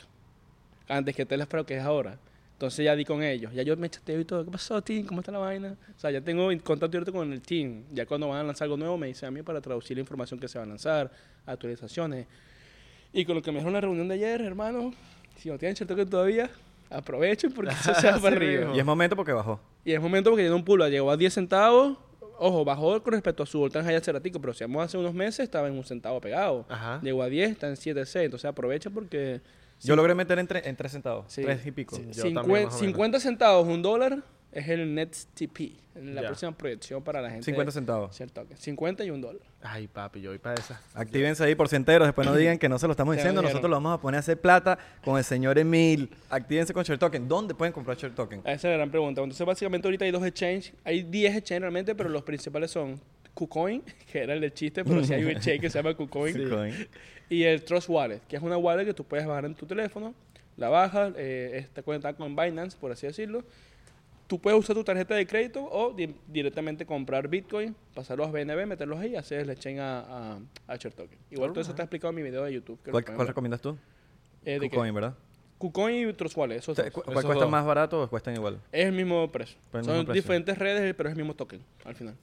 antes 0.87 1.15
que 1.15 1.25
Tesla, 1.25 1.45
pero 1.47 1.65
que 1.65 1.77
es 1.77 1.83
ahora. 1.83 2.19
Entonces 2.53 2.85
ya 2.85 2.95
di 2.95 3.03
con 3.03 3.21
ellos. 3.21 3.51
Ya 3.53 3.63
yo 3.63 3.75
me 3.75 3.89
chateo 3.89 4.17
y 4.19 4.23
todo. 4.23 4.45
¿Qué 4.45 4.51
pasó, 4.51 4.81
team? 4.81 5.05
¿Cómo 5.05 5.19
está 5.19 5.29
la 5.29 5.39
vaina? 5.39 5.75
O 5.93 5.99
sea, 5.99 6.09
ya 6.09 6.21
tengo 6.21 6.47
contacto 6.63 6.87
directo 6.87 7.11
con 7.11 7.33
el 7.33 7.41
team. 7.41 7.83
Ya 7.91 8.05
cuando 8.05 8.29
van 8.29 8.37
a 8.39 8.43
lanzar 8.43 8.65
algo 8.67 8.77
nuevo, 8.77 8.97
me 8.97 9.07
dicen 9.07 9.27
a 9.27 9.31
mí 9.31 9.41
para 9.41 9.59
traducir 9.59 9.97
la 9.97 10.01
información 10.01 10.39
que 10.39 10.47
se 10.47 10.57
va 10.57 10.63
a 10.63 10.67
lanzar, 10.67 11.11
actualizaciones. 11.45 12.27
Y 13.11 13.25
con 13.25 13.35
lo 13.35 13.41
que 13.41 13.51
me 13.51 13.57
dijeron 13.57 13.71
en 13.71 13.73
la 13.73 13.81
reunión 13.81 14.07
de 14.07 14.13
ayer, 14.15 14.41
hermano, 14.41 14.93
si 15.37 15.49
no 15.49 15.57
tienen 15.57 15.75
cierto 15.75 15.97
que 15.97 16.05
todavía, 16.05 16.49
aprovechen 16.89 17.51
porque 17.51 17.71
eso 17.71 17.93
se 17.95 18.07
va 18.07 18.15
Sí 18.17 18.21
para 18.21 18.35
arriba. 18.35 18.75
Y 18.75 18.79
es 18.79 18.85
momento 18.85 19.15
porque 19.15 19.31
bajó. 19.33 19.59
Y 19.83 19.91
es 19.93 20.01
momento 20.01 20.29
porque 20.29 20.43
tiene 20.43 20.55
un 20.55 20.63
pulo, 20.65 20.87
llegó 20.87 21.11
a 21.11 21.17
10 21.17 21.33
centavos. 21.33 21.97
Ojo, 22.37 22.65
bajó 22.65 23.01
con 23.01 23.13
respecto 23.13 23.43
a 23.43 23.45
su 23.45 23.59
voltaje 23.59 23.87
allá 23.89 24.01
ceratico, 24.01 24.41
pero 24.41 24.53
si 24.53 24.63
vamos 24.65 24.83
hace 24.83 24.97
unos 24.97 25.13
meses 25.13 25.39
estaba 25.39 25.67
en 25.69 25.73
un 25.77 25.85
centavo 25.85 26.19
pegado. 26.19 26.65
Ajá. 26.67 26.99
Llegó 27.01 27.23
a 27.23 27.27
10, 27.27 27.51
está 27.51 27.67
en 27.69 27.75
7.6, 27.75 28.23
entonces 28.25 28.45
aprovecha 28.49 28.89
porque 28.89 29.39
Yo 29.81 29.95
logré 29.95 30.15
meter 30.15 30.39
en, 30.39 30.47
tre- 30.47 30.61
en 30.65 30.75
3 30.75 30.91
centavos. 30.91 31.25
Sí. 31.29 31.43
3 31.43 31.65
y 31.65 31.71
pico. 31.71 31.95
Sí. 31.95 32.03
Yo 32.11 32.23
cincuen- 32.23 32.33
también, 32.33 32.65
más 32.65 32.73
o 32.75 32.79
menos. 32.79 32.79
50 32.79 33.19
centavos, 33.21 33.67
un 33.67 33.81
dólar, 33.81 34.17
es 34.55 34.69
el 34.69 34.95
net 34.95 35.15
TP, 35.33 35.73
la 35.95 36.21
Ya. 36.21 36.27
próxima 36.29 36.51
proyección 36.57 37.03
para 37.03 37.21
la 37.21 37.29
gente. 37.29 37.43
50 37.43 37.71
centavos. 37.71 38.15
Cierto, 38.15 38.41
token. 38.41 38.57
50 38.57 39.03
y 39.03 39.11
un 39.11 39.21
dólar. 39.21 39.41
Ay, 39.61 39.87
papi, 39.87 40.21
yo 40.21 40.29
voy 40.31 40.39
para 40.39 40.55
esa. 40.59 40.81
Actívense 40.93 41.43
ahí 41.43 41.55
por 41.55 41.67
centeros. 41.67 42.07
Después 42.07 42.25
no 42.25 42.33
digan 42.37 42.57
que 42.57 42.69
no 42.69 42.79
se 42.79 42.87
lo 42.87 42.91
estamos 42.91 43.15
diciendo. 43.15 43.41
Nosotros 43.41 43.69
lo 43.69 43.75
vamos 43.75 43.93
a 43.97 44.01
poner 44.01 44.17
a 44.17 44.19
hacer 44.19 44.39
plata 44.39 44.79
con 45.03 45.17
el 45.17 45.23
señor 45.23 45.59
Emil. 45.59 46.09
Actívense 46.29 46.73
con 46.73 46.83
Share 46.83 46.97
Token. 46.97 47.27
¿Dónde 47.27 47.53
pueden 47.53 47.73
comprar 47.73 47.97
Share 47.97 48.15
Token? 48.15 48.39
Esa 48.39 48.53
es 48.53 48.63
la 48.63 48.71
gran 48.77 48.89
pregunta. 48.89 49.21
Entonces, 49.21 49.45
básicamente, 49.45 49.87
ahorita 49.87 50.05
hay 50.05 50.11
dos 50.11 50.25
exchanges. 50.25 50.73
Hay 50.83 51.03
10 51.03 51.35
exchanges 51.35 51.61
realmente, 51.61 51.93
pero 51.93 52.09
los 52.09 52.23
principales 52.23 52.71
son 52.71 52.99
KuCoin, 53.33 53.81
que 54.11 54.19
era 54.19 54.33
el 54.33 54.41
del 54.41 54.53
chiste, 54.53 54.85
pero 54.85 55.03
sí 55.03 55.13
hay 55.13 55.23
un 55.23 55.31
exchange 55.31 55.59
que 55.61 55.69
se 55.69 55.77
llama 55.79 55.93
KuCoin. 55.95 56.87
Y 57.29 57.43
el 57.43 57.63
Trust 57.63 57.89
Wallet, 57.89 58.21
que 58.27 58.37
es 58.37 58.41
una 58.41 58.57
wallet 58.57 58.85
que 58.85 58.93
tú 58.93 59.03
puedes 59.03 59.25
bajar 59.25 59.45
en 59.45 59.55
tu 59.55 59.65
teléfono, 59.65 60.13
la 60.57 60.69
bajas, 60.69 61.13
eh, 61.17 61.57
está 61.57 61.81
conectada 61.83 62.13
con 62.15 62.33
Binance, 62.35 62.77
por 62.79 62.91
así 62.91 63.05
decirlo. 63.07 63.43
Tú 64.27 64.39
puedes 64.39 64.59
usar 64.59 64.75
tu 64.75 64.83
tarjeta 64.83 65.13
de 65.15 65.27
crédito 65.27 65.63
o 65.63 65.93
di- 65.93 66.15
directamente 66.27 66.85
comprar 66.85 67.27
Bitcoin, 67.27 67.75
pasarlos 67.93 68.27
a 68.27 68.31
BNB, 68.31 68.65
meterlos 68.65 68.99
ahí 68.99 69.11
y 69.11 69.15
hacer 69.15 69.41
el 69.41 69.49
exchange 69.51 69.79
a, 69.79 69.99
a, 69.99 70.39
a 70.67 70.75
Share 70.77 70.93
Token. 70.95 71.17
Igual 71.29 71.51
todo 71.51 71.61
eso 71.61 71.69
está 71.71 71.83
explicado 71.83 72.09
en 72.09 72.15
mi 72.15 72.21
video 72.23 72.43
de 72.43 72.53
YouTube. 72.53 72.79
¿Cuál, 72.89 73.05
cuál 73.05 73.27
recomiendas 73.27 73.61
tú? 73.61 73.77
Eh. 74.43 74.59
KuCoin, 74.59 74.93
¿verdad? 74.95 75.13
KuCoin 75.59 76.09
y 76.09 76.13
Trust 76.13 76.35
Wallet, 76.37 76.55
esos 76.57 76.69
O 76.69 76.75
sea, 76.75 76.85
dos. 76.85 76.93
¿cu- 76.93 77.01
Esos 77.01 77.13
¿Cuál 77.13 77.25
cuesta 77.25 77.43
dos. 77.43 77.51
más 77.51 77.65
barato 77.65 78.01
o 78.03 78.09
cuestan 78.09 78.33
igual? 78.35 78.59
Es 78.71 78.85
el 78.87 78.91
mismo 78.93 79.31
precio. 79.31 79.57
Son 79.71 79.83
precio. 79.83 80.13
diferentes 80.13 80.57
redes, 80.57 80.93
pero 80.95 81.09
es 81.09 81.13
el 81.13 81.17
mismo 81.17 81.35
token 81.35 81.61
al 81.83 81.95
final. 81.95 82.15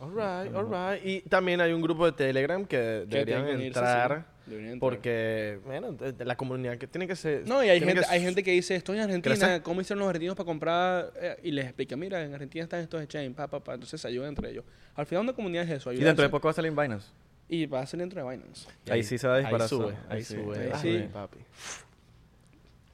Alright, 0.00 0.54
alright. 0.54 1.04
Y 1.04 1.20
también 1.22 1.60
hay 1.60 1.72
un 1.72 1.82
grupo 1.82 2.06
de 2.06 2.12
Telegram 2.12 2.64
que 2.64 2.76
deberían 3.06 3.44
que 3.44 3.66
entrar. 3.66 4.24
sí. 4.44 4.50
Deberían 4.50 4.72
entrar. 4.72 4.80
Porque, 4.90 5.60
bueno, 5.64 5.92
de, 5.92 6.12
de 6.12 6.24
la 6.24 6.36
comunidad 6.36 6.76
que 6.78 6.86
tiene 6.88 7.06
que 7.06 7.14
ser. 7.14 7.46
No, 7.46 7.62
y 7.62 7.68
hay 7.68 7.78
gente, 7.78 8.00
que 8.00 8.06
hay 8.08 8.20
gente 8.20 8.42
que 8.42 8.50
dice, 8.52 8.74
estoy 8.74 8.96
en 8.96 9.04
Argentina, 9.04 9.34
crecer. 9.36 9.62
¿cómo 9.62 9.80
hicieron 9.80 10.00
los 10.00 10.08
argentinos 10.08 10.34
para 10.34 10.46
comprar? 10.46 11.12
Eh, 11.20 11.36
y 11.44 11.50
les 11.52 11.66
explica, 11.66 11.94
mira, 11.96 12.24
en 12.24 12.32
Argentina 12.32 12.64
están 12.64 12.80
estos 12.80 13.00
exchanges, 13.02 13.34
pa, 13.36 13.46
pa, 13.46 13.60
pa. 13.60 13.74
Entonces 13.74 14.00
se 14.00 14.08
ayudan 14.08 14.30
entre 14.30 14.50
ellos. 14.50 14.64
Al 14.96 15.06
final 15.06 15.22
una 15.24 15.32
comunidad 15.34 15.64
es 15.64 15.70
eso, 15.70 15.92
Y 15.92 15.96
dentro 15.96 16.06
de 16.06 16.10
ayudarse. 16.12 16.30
poco 16.30 16.48
va 16.48 16.50
a 16.50 16.54
salir 16.54 16.70
en 16.70 16.76
Binance. 16.76 17.08
Y 17.48 17.66
va 17.66 17.80
a 17.80 17.86
salir 17.86 18.02
dentro 18.08 18.24
de 18.24 18.30
Binance. 18.30 18.68
Ahí 18.90 19.02
sí 19.04 19.18
se 19.18 19.28
va 19.28 19.34
a 19.34 19.38
disparar 19.38 19.62
Ahí 19.62 19.68
sube, 19.68 19.92
ahí 20.08 20.16
Ahí 20.18 20.24
sí. 20.24 20.34
sube. 20.34 20.72
Ahí 20.74 21.10
papi. 21.12 21.38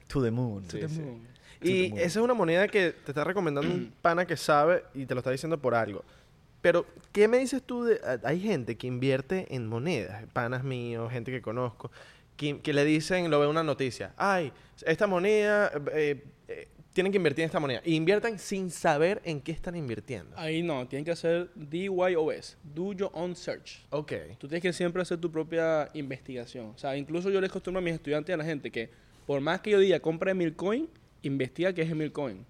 To 0.07 0.21
the 0.23 0.31
moon. 0.31 0.63
Sí, 0.69 0.79
Te 0.79 0.89
sí. 0.89 0.99
muevo. 0.99 1.19
Y 1.61 1.85
esa 1.97 2.01
es 2.05 2.17
una 2.17 2.33
moneda 2.35 2.67
que 2.67 2.91
te 2.91 3.11
está 3.11 3.23
recomendando 3.23 3.71
un 3.73 3.91
pana 4.01 4.25
que 4.25 4.37
sabe 4.37 4.83
y 4.93 5.05
te 5.05 5.15
lo 5.15 5.19
está 5.21 5.31
diciendo 5.31 5.57
por 5.57 5.73
algo. 5.73 6.03
Pero, 6.67 6.85
¿qué 7.13 7.29
me 7.29 7.37
dices 7.37 7.63
tú 7.63 7.85
de... 7.85 8.01
Hay 8.23 8.41
gente 8.41 8.75
que 8.75 8.87
invierte 8.87 9.47
en 9.55 9.67
monedas, 9.67 10.25
panas 10.33 10.65
míos, 10.65 11.09
gente 11.09 11.31
que 11.31 11.41
conozco, 11.41 11.89
que, 12.35 12.59
que 12.59 12.73
le 12.73 12.83
dicen, 12.83 13.31
lo 13.31 13.39
ve 13.39 13.45
en 13.45 13.51
una 13.51 13.63
noticia, 13.63 14.13
ay, 14.17 14.51
esta 14.85 15.07
moneda, 15.07 15.71
eh, 15.93 16.25
eh, 16.49 16.67
tienen 16.91 17.13
que 17.13 17.19
invertir 17.19 17.43
en 17.43 17.45
esta 17.45 17.61
moneda. 17.61 17.81
Y 17.85 17.95
inviertan 17.95 18.37
sin 18.37 18.69
saber 18.69 19.21
en 19.23 19.39
qué 19.39 19.53
están 19.53 19.77
invirtiendo. 19.77 20.37
Ahí 20.37 20.61
no, 20.61 20.85
tienen 20.89 21.05
que 21.05 21.11
hacer 21.11 21.49
DYOS, 21.55 22.57
Do 22.61 22.91
Your 22.91 23.11
Own 23.13 23.33
Search. 23.33 23.85
Ok. 23.91 24.11
Tú 24.37 24.49
tienes 24.49 24.61
que 24.61 24.73
siempre 24.73 25.01
hacer 25.01 25.19
tu 25.21 25.31
propia 25.31 25.89
investigación. 25.93 26.73
O 26.75 26.77
sea, 26.77 26.97
incluso 26.97 27.29
yo 27.29 27.39
les 27.39 27.49
acostumbro 27.49 27.79
a 27.79 27.81
mis 27.81 27.93
estudiantes 27.93 28.29
y 28.29 28.33
a 28.33 28.37
la 28.37 28.43
gente 28.43 28.71
que 28.71 28.89
por 29.25 29.39
más 29.39 29.61
que 29.61 29.69
yo 29.69 29.79
diga 29.79 30.01
compra 30.01 30.33
mil 30.33 30.53
coin, 30.53 30.89
investiga 31.21 31.71
qué 31.71 31.83
es 31.83 31.95
mil 31.95 32.11
coin. 32.11 32.45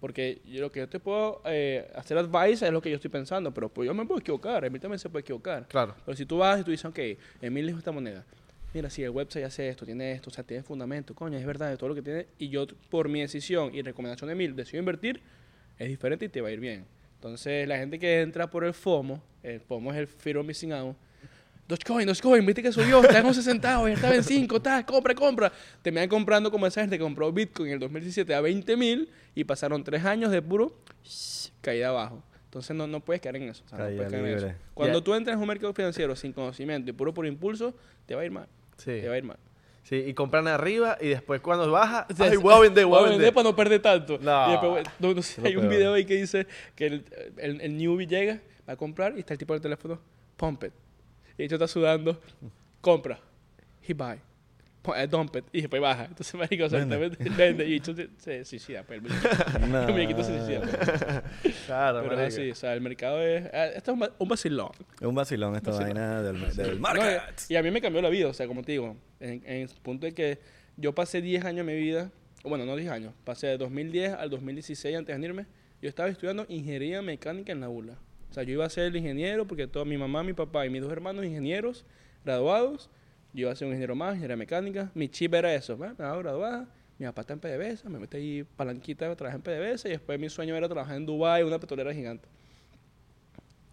Porque 0.00 0.40
yo- 0.44 0.60
lo 0.60 0.70
que 0.70 0.80
yo 0.80 0.88
te 0.88 1.00
puedo 1.00 1.42
eh, 1.44 1.90
hacer 1.96 2.16
advice 2.18 2.64
es 2.66 2.72
lo 2.72 2.80
que 2.80 2.88
yo 2.90 2.96
estoy 2.96 3.10
pensando, 3.10 3.52
pero 3.52 3.68
pues 3.68 3.86
yo 3.86 3.94
me 3.94 4.04
puedo 4.06 4.20
equivocar, 4.20 4.64
Emil 4.64 4.80
también 4.80 4.98
se 4.98 5.08
puede 5.08 5.22
equivocar. 5.22 5.66
Claro. 5.68 5.94
Pero 6.04 6.16
si 6.16 6.24
tú 6.24 6.38
vas 6.38 6.60
y 6.60 6.64
tú 6.64 6.70
dices, 6.70 6.84
ok, 6.84 6.98
Emil 7.42 7.66
dijo 7.66 7.78
esta 7.78 7.90
moneda. 7.92 8.24
Mira, 8.74 8.90
si 8.90 9.02
el 9.02 9.10
website 9.10 9.44
hace 9.44 9.68
esto, 9.68 9.84
tiene 9.86 10.12
esto, 10.12 10.28
o 10.30 10.32
sea, 10.32 10.44
tiene 10.44 10.62
fundamento, 10.62 11.14
coño, 11.14 11.38
es 11.38 11.46
verdad, 11.46 11.70
de 11.70 11.76
todo 11.78 11.88
lo 11.88 11.94
que 11.94 12.02
tiene. 12.02 12.26
Y 12.38 12.48
yo, 12.50 12.66
por 12.90 13.08
mi 13.08 13.20
decisión 13.22 13.74
y 13.74 13.80
recomendación 13.82 14.28
de 14.28 14.34
Emil, 14.34 14.54
decido 14.54 14.78
invertir, 14.78 15.20
es 15.78 15.88
diferente 15.88 16.26
y 16.26 16.28
te 16.28 16.40
va 16.42 16.48
a 16.48 16.52
ir 16.52 16.60
bien. 16.60 16.84
Entonces, 17.14 17.66
la 17.66 17.78
gente 17.78 17.98
que 17.98 18.20
entra 18.20 18.48
por 18.50 18.64
el 18.64 18.74
FOMO, 18.74 19.22
el 19.42 19.60
FOMO 19.60 19.90
es 19.92 19.98
el 19.98 20.06
Fear 20.06 20.36
of 20.36 20.46
Missing 20.46 20.72
Out. 20.74 20.96
Dogecoin, 21.68 22.06
Dogecoin, 22.06 22.46
viste 22.46 22.62
que 22.62 22.72
subió, 22.72 23.02
está 23.02 23.18
en 23.18 23.26
11 23.26 23.42
centavos, 23.42 23.88
ya 23.88 23.94
estaba 23.94 24.14
en 24.14 24.24
5, 24.24 24.56
está, 24.56 24.86
compra, 24.86 25.14
compra. 25.14 25.52
Terminan 25.82 26.08
comprando 26.08 26.50
como 26.50 26.66
esa 26.66 26.80
gente 26.80 26.96
que 26.96 27.04
compró 27.04 27.30
Bitcoin 27.30 27.68
en 27.68 27.74
el 27.74 27.80
2017 27.80 28.34
a 28.34 28.40
20 28.40 28.76
mil 28.76 29.10
y 29.34 29.44
pasaron 29.44 29.84
3 29.84 30.02
años 30.06 30.30
de 30.30 30.40
puro 30.40 30.72
caída 31.60 31.88
abajo. 31.90 32.22
Entonces 32.44 32.74
no, 32.74 32.86
no 32.86 33.00
puedes 33.00 33.20
caer 33.20 33.36
en 33.36 33.42
eso. 33.50 33.62
o 33.66 33.68
sea, 33.68 33.78
no 33.80 33.84
puedes 33.96 34.10
caer 34.10 34.24
en 34.26 34.36
eso. 34.38 34.52
Cuando 34.72 34.98
Ya. 35.00 35.04
tú 35.04 35.14
entras 35.14 35.34
en 35.36 35.42
un 35.42 35.48
mercado 35.48 35.74
financiero 35.74 36.16
sin 36.16 36.32
conocimiento 36.32 36.88
y 36.90 36.94
puro 36.94 37.12
por 37.12 37.26
impulso, 37.26 37.74
te 38.06 38.14
va 38.14 38.22
a 38.22 38.24
ir 38.24 38.30
mal. 38.30 38.46
Sí. 38.78 38.86
Te 39.02 39.08
va 39.08 39.14
a 39.14 39.18
ir 39.18 39.24
mal. 39.24 39.36
Sí, 39.82 39.96
y 39.96 40.14
compran 40.14 40.48
arriba 40.48 40.96
y 41.00 41.08
después 41.08 41.40
cuando 41.42 41.70
baja, 41.70 42.06
O 42.10 42.14
sea, 42.14 42.26
ay, 42.30 42.36
voy 42.36 42.54
a 42.54 42.58
vender, 42.60 42.86
voy 42.86 42.98
a 42.98 43.02
vender 43.02 43.18
vender. 43.18 43.34
para 43.34 43.44
no 43.50 43.54
perder 43.56 43.80
tanto. 43.82 44.18
No. 44.18 44.48
Y 44.48 44.50
después, 44.52 44.84
no, 44.98 45.14
no 45.14 45.22
sé, 45.22 45.42
hay 45.46 45.56
un 45.56 45.68
video 45.68 45.92
ahí 45.94 46.04
que 46.06 46.14
dice 46.16 46.46
que 46.74 46.86
el, 46.86 47.04
el, 47.36 47.60
el 47.60 47.76
newbie 47.76 48.06
llega, 48.06 48.40
va 48.66 48.72
a 48.72 48.76
comprar 48.76 49.14
y 49.16 49.20
está 49.20 49.34
el 49.34 49.38
tipo 49.38 49.52
del 49.52 49.60
teléfono, 49.62 49.98
pump 50.36 50.64
it. 50.64 50.72
Y 51.38 51.42
el 51.42 51.46
hecho 51.46 51.54
está 51.54 51.68
sudando, 51.68 52.20
compra, 52.80 53.18
he 53.86 53.94
buy, 53.94 54.18
eh, 54.96 55.06
dump 55.06 55.36
it, 55.36 55.44
y 55.52 55.60
después 55.62 55.80
baja. 55.80 56.06
Entonces, 56.06 56.34
marico, 56.34 56.64
o 56.64 56.68
sea, 56.68 56.84
Vende. 56.84 57.64
y 57.66 57.72
el 57.72 57.78
hecho 57.78 57.94
se, 58.18 58.44
suicida. 58.44 58.82
Pues, 58.82 59.00
el 59.00 59.02
muñequito. 59.08 59.66
No. 59.68 59.82
El 59.88 59.92
muñequito 59.92 60.24
se 60.24 60.38
suicida. 60.38 60.60
pues. 60.60 61.54
Claro, 61.66 62.02
Pero 62.02 62.20
es 62.20 62.34
así, 62.34 62.50
o 62.50 62.54
sea, 62.54 62.74
el 62.74 62.80
mercado 62.80 63.22
es... 63.22 63.44
eh, 63.52 63.72
Esto 63.76 63.92
es 63.92 63.94
un, 63.96 64.02
va- 64.02 64.12
un 64.18 64.28
vacilón. 64.28 64.70
Es 65.00 65.06
un 65.06 65.14
vacilón 65.14 65.54
esta 65.56 65.70
Vacilón. 65.70 65.94
vaina 65.94 66.22
del, 66.22 66.56
del 66.56 66.74
No, 66.76 66.80
market. 66.80 67.40
y 67.48 67.56
a 67.56 67.62
mí 67.62 67.70
me 67.70 67.80
cambió 67.80 68.02
la 68.02 68.08
vida, 68.08 68.28
o 68.28 68.32
sea, 68.34 68.46
como 68.46 68.62
te 68.62 68.72
digo, 68.72 68.96
en, 69.20 69.42
en 69.46 69.62
el 69.62 69.68
punto 69.82 70.06
de 70.06 70.14
que 70.14 70.38
yo 70.76 70.94
pasé 70.94 71.20
10 71.20 71.44
años 71.44 71.66
de 71.66 71.72
mi 71.74 71.78
vida, 71.78 72.10
bueno, 72.44 72.64
no 72.64 72.74
10 72.76 72.90
años, 72.90 73.12
pasé 73.24 73.48
de 73.48 73.58
2010 73.58 74.14
al 74.14 74.30
2016 74.30 74.96
antes 74.96 75.14
de 75.14 75.20
venirme, 75.20 75.46
yo 75.82 75.88
estaba 75.88 76.08
estudiando 76.08 76.46
ingeniería 76.48 77.02
mecánica 77.02 77.52
en 77.52 77.60
la 77.60 77.68
ULA. 77.68 77.94
O 78.30 78.34
sea, 78.34 78.42
yo 78.42 78.52
iba 78.52 78.64
a 78.64 78.70
ser 78.70 78.84
el 78.84 78.96
ingeniero 78.96 79.46
porque 79.46 79.66
toda 79.66 79.84
mi 79.84 79.96
mamá, 79.96 80.22
mi 80.22 80.32
papá 80.32 80.66
y 80.66 80.70
mis 80.70 80.82
dos 80.82 80.92
hermanos 80.92 81.24
ingenieros 81.24 81.84
graduados, 82.24 82.90
yo 83.32 83.42
iba 83.42 83.52
a 83.52 83.56
ser 83.56 83.66
un 83.66 83.72
ingeniero 83.72 83.94
más, 83.94 84.10
ingeniería 84.10 84.36
mecánica, 84.36 84.90
mi 84.94 85.08
chip 85.08 85.34
era 85.34 85.54
eso, 85.54 85.76
me 85.76 85.86
hago 85.86 86.18
graduada, 86.18 86.68
mi 86.98 87.06
papá 87.06 87.22
está 87.22 87.32
en 87.32 87.40
PDVSA, 87.40 87.88
me 87.88 87.98
metí 87.98 88.16
ahí 88.16 88.44
palanquita, 88.56 89.14
trabajé 89.14 89.36
en 89.36 89.42
PDVSA 89.42 89.88
y 89.88 89.92
después 89.92 90.18
mi 90.18 90.28
sueño 90.28 90.56
era 90.56 90.68
trabajar 90.68 90.96
en 90.96 91.06
Dubai 91.06 91.42
una 91.42 91.58
petrolera 91.58 91.94
gigante. 91.94 92.28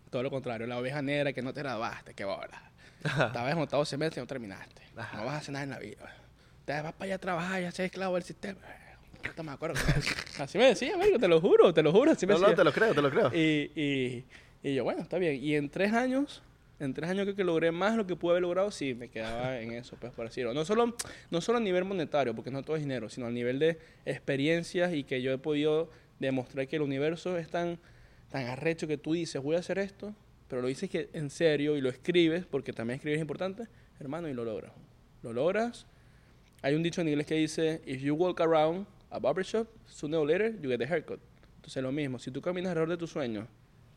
Todo 0.10 0.24
lo 0.24 0.30
contrario, 0.30 0.68
la 0.68 0.78
oveja 0.78 1.02
negra 1.02 1.34
que 1.34 1.42
no 1.42 1.54
te 1.54 1.62
graduaste, 1.62 2.14
qué 2.14 2.24
bola. 2.24 2.72
Estabas 3.04 3.52
en 3.52 3.58
octavo 3.58 3.84
semestre 3.86 4.20
y 4.20 4.24
no 4.24 4.28
terminaste. 4.28 4.82
Ajá. 4.96 5.18
No 5.18 5.26
vas 5.26 5.36
a 5.36 5.38
hacer 5.38 5.54
nada 5.54 5.64
en 5.64 5.70
la 5.72 5.80
vida. 5.80 6.16
Te 6.66 6.74
vas 6.82 6.94
para 6.94 7.06
allá 7.06 7.16
a 7.16 7.20
trabajar 7.20 7.62
y 7.62 7.72
ser 7.72 7.86
esclavo 7.86 8.16
del 8.16 8.24
sistema. 8.24 8.60
No 9.38 9.44
me 9.44 9.52
acuerdo. 9.52 9.80
así 10.40 10.58
me 10.58 10.66
decía, 10.66 10.96
amigo, 10.96 11.20
te 11.20 11.28
lo 11.28 11.42
juro, 11.42 11.74
te 11.74 11.82
lo 11.82 11.92
juro. 11.92 12.12
Así 12.12 12.26
me 12.26 12.34
No, 12.34 12.40
no, 12.40 12.56
te 12.56 12.64
lo 12.64 12.72
creo, 12.72 12.94
te 12.94 13.02
lo 13.02 13.10
creo. 13.10 13.32
Y, 13.34 13.72
y, 13.76 14.26
y 14.64 14.74
yo, 14.74 14.84
bueno, 14.84 15.02
está 15.02 15.18
bien. 15.18 15.44
Y 15.44 15.56
en 15.56 15.70
tres 15.70 15.94
años, 15.94 16.42
en 16.80 16.94
tres 16.94 17.10
años 17.10 17.24
creo 17.24 17.36
que 17.36 17.44
logré 17.44 17.72
más 17.72 17.96
lo 17.96 18.06
que 18.06 18.16
pude 18.16 18.32
haber 18.32 18.42
logrado 18.42 18.72
si 18.72 18.94
me 18.94 19.10
quedaba 19.10 19.60
en 19.60 19.72
eso, 19.72 19.96
pues 20.00 20.12
por 20.14 20.26
decirlo. 20.26 20.54
No 20.54 20.66
solo, 20.66 20.96
no 21.32 21.42
solo 21.42 21.60
a 21.60 21.62
nivel 21.62 21.86
monetario, 21.86 22.36
porque 22.36 22.52
no 22.52 22.64
todo 22.64 22.76
es 22.76 22.82
dinero, 22.82 23.10
sino 23.10 23.28
a 23.28 23.32
nivel 23.32 23.60
de 23.60 23.78
experiencias 24.06 24.94
y 24.94 25.04
que 25.04 25.22
yo 25.22 25.32
he 25.32 25.38
podido 25.38 25.90
demostrar 26.20 26.68
que 26.68 26.76
el 26.78 26.82
universo 26.82 27.38
es 27.38 27.50
tan, 27.50 27.80
tan 28.30 28.48
arrecho 28.48 28.88
que 28.88 28.98
tú 28.98 29.14
dices, 29.14 29.42
voy 29.42 29.56
a 29.56 29.60
hacer 29.60 29.78
esto, 29.80 30.14
pero 30.48 30.62
lo 30.62 30.68
dices 30.68 30.90
en 31.14 31.30
serio 31.30 31.78
y 31.78 31.82
lo 31.82 31.90
escribes, 31.90 32.46
porque 32.46 32.74
también 32.74 32.96
escribir 32.96 33.18
es 33.18 33.22
importante, 33.22 33.64
hermano, 34.00 34.28
y 34.28 34.34
lo 34.34 34.46
logras. 34.46 34.72
Lo 35.24 35.34
logras. 35.34 35.86
Hay 36.62 36.76
un 36.76 36.84
dicho 36.84 37.02
en 37.02 37.08
inglés 37.08 37.28
que 37.28 37.36
dice, 37.36 37.82
if 37.86 38.02
you 38.02 38.16
walk 38.16 38.42
around 38.42 38.86
a 39.10 39.20
barbershop, 39.20 39.68
sooner 39.86 40.20
or 40.20 40.28
later 40.28 40.60
you 40.62 40.70
get 40.70 40.82
a 40.82 40.86
haircut. 40.86 41.20
Entonces 41.58 41.82
lo 41.82 41.92
mismo, 41.92 42.20
si 42.20 42.32
tú 42.32 42.42
caminas 42.42 42.72
alrededor 42.72 42.90
de 42.90 42.98
tus 42.98 43.12
sueños, 43.12 43.48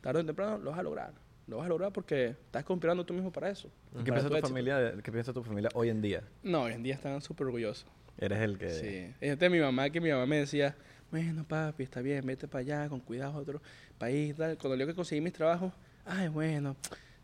tarde 0.01 0.21
o 0.21 0.25
temprano 0.25 0.57
lo 0.57 0.71
vas 0.71 0.79
a 0.79 0.83
lograr. 0.83 1.13
Lo 1.47 1.57
vas 1.57 1.65
a 1.65 1.69
lograr 1.69 1.91
porque 1.91 2.27
estás 2.29 2.63
conspirando 2.63 3.03
tú 3.05 3.13
mismo 3.13 3.31
para 3.31 3.49
eso. 3.49 3.69
¿Y 3.99 4.03
¿Qué 4.03 4.11
piensa 4.11 4.29
tu 4.29 4.37
familia? 4.37 4.77
de- 4.77 5.01
¿Qué 5.01 5.11
piensa 5.11 5.33
tu 5.33 5.43
familia 5.43 5.69
hoy 5.73 5.89
en 5.89 6.01
día? 6.01 6.23
No, 6.43 6.63
hoy 6.63 6.73
en 6.73 6.83
día 6.83 6.93
están 6.95 7.21
súper 7.21 7.47
orgullosos. 7.47 7.87
Eres 8.19 8.39
el 8.39 8.57
que... 8.57 8.69
Sí. 8.69 9.13
Este 9.21 9.49
mi 9.49 9.59
mamá, 9.59 9.89
que 9.89 9.99
mi 9.99 10.11
mamá 10.11 10.25
me 10.27 10.37
decía, 10.37 10.75
bueno, 11.09 11.43
papi, 11.47 11.83
está 11.83 12.01
bien, 12.01 12.23
vete 12.25 12.47
para 12.47 12.59
allá, 12.61 12.89
con 12.89 12.99
cuidado 12.99 13.33
a 13.33 13.37
otro 13.37 13.61
país, 13.97 14.35
tal. 14.35 14.57
Cuando 14.57 14.75
yo 14.77 14.85
que 14.85 14.93
conseguí 14.93 15.21
mis 15.21 15.33
trabajos, 15.33 15.73
ay, 16.05 16.27
bueno, 16.27 16.75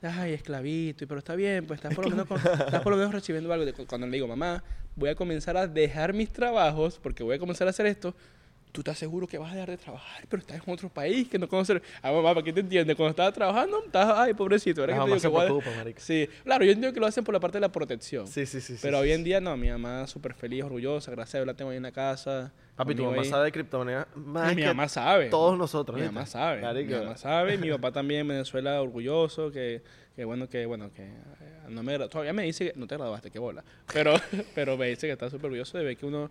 ay, 0.01 0.33
esclavito, 0.33 1.03
y 1.03 1.07
pero 1.07 1.19
está 1.19 1.35
bien, 1.35 1.65
pues 1.67 1.77
estás 1.79 1.93
por 1.93 2.05
lo 2.05 2.11
menos, 2.11 2.25
con- 2.27 2.37
estás 2.65 2.81
por 2.81 2.93
lo 2.93 2.97
menos 2.97 3.13
recibiendo 3.13 3.51
algo. 3.53 3.69
Cuando 3.87 4.07
le 4.07 4.13
digo, 4.13 4.27
mamá, 4.27 4.63
voy 4.95 5.09
a 5.09 5.15
comenzar 5.15 5.55
a 5.57 5.67
dejar 5.67 6.13
mis 6.13 6.31
trabajos 6.31 6.97
porque 6.97 7.23
voy 7.23 7.35
a 7.35 7.39
comenzar 7.39 7.67
a 7.67 7.69
hacer 7.71 7.85
esto, 7.85 8.15
tú 8.75 8.81
estás 8.81 8.97
seguro 8.97 9.25
que 9.25 9.37
vas 9.37 9.51
a 9.51 9.53
dejar 9.53 9.69
de 9.69 9.77
trabajar, 9.77 10.25
pero 10.27 10.41
estás 10.41 10.61
en 10.67 10.73
otro 10.73 10.89
país 10.89 11.29
que 11.29 11.39
no 11.39 11.47
conoces. 11.47 11.81
Ah, 12.01 12.11
mamá, 12.11 12.33
¿para 12.33 12.43
qué 12.43 12.51
te 12.51 12.59
entiendes? 12.59 12.93
Cuando 12.97 13.11
estaba 13.11 13.31
trabajando, 13.31 13.81
estás, 13.85 14.13
ay, 14.17 14.33
pobrecito. 14.33 14.81
¿verdad 14.81 14.97
La 14.97 15.05
que 15.05 15.11
te 15.11 15.15
digo 15.15 15.19
se 15.21 15.29
que 15.31 15.37
a- 15.37 15.45
preocupa, 15.45 15.69
marica. 15.77 15.99
Sí, 16.01 16.27
claro, 16.43 16.65
yo 16.65 16.71
entiendo 16.73 16.93
que 16.93 16.99
lo 16.99 17.05
hacen 17.07 17.23
por 17.23 17.33
la 17.33 17.39
parte 17.39 17.55
de 17.55 17.61
la 17.61 17.71
protección. 17.71 18.27
Sí, 18.27 18.45
sí, 18.45 18.59
sí. 18.59 18.75
pero 18.81 18.97
sí, 18.97 19.03
hoy 19.03 19.07
sí. 19.07 19.13
en 19.13 19.23
día 19.23 19.39
no, 19.39 19.55
mi 19.55 19.69
mamá 19.69 20.05
súper 20.07 20.33
feliz, 20.33 20.65
orgullosa, 20.65 21.09
gracias 21.11 21.35
a 21.35 21.37
Dios 21.37 21.47
la 21.47 21.53
tengo 21.53 21.71
ahí 21.71 21.77
en 21.77 21.83
la 21.83 21.93
casa. 21.93 22.51
Papi, 22.75 22.93
tu 22.93 23.05
mamá 23.05 23.21
ahí. 23.21 23.29
sabe 23.29 23.45
de 23.45 23.51
criptomonedas 23.53 24.07
más 24.15 24.53
mi 24.53 24.61
que 24.61 24.67
mamá 24.67 24.89
sabe. 24.89 25.29
todos 25.29 25.57
nosotros. 25.57 25.97
Mi 25.97 26.05
mamá 26.05 26.25
sabe. 26.25 26.61
Marico. 26.61 26.91
Mi 26.91 26.99
mamá 26.99 27.15
sabe. 27.17 27.57
Mi 27.57 27.69
papá 27.69 27.93
también 27.93 28.21
en 28.21 28.27
Venezuela 28.27 28.81
orgulloso. 28.81 29.49
Que, 29.49 29.81
que 30.13 30.25
bueno, 30.25 30.49
que 30.49 30.65
bueno, 30.65 30.91
que 30.91 31.03
eh, 31.03 31.15
no 31.69 31.81
me 31.83 31.97
Todavía 32.09 32.33
me 32.33 32.43
dice 32.43 32.73
que 32.73 32.79
no 32.79 32.85
te 32.85 32.97
graduaste, 32.97 33.31
qué 33.31 33.39
bola. 33.39 33.63
Pero, 33.93 34.15
pero 34.55 34.75
me 34.75 34.87
dice 34.87 35.07
que 35.07 35.13
está 35.13 35.29
súper 35.29 35.45
orgulloso 35.45 35.77
de 35.77 35.85
ver 35.85 35.95
que 35.95 36.05
uno, 36.05 36.29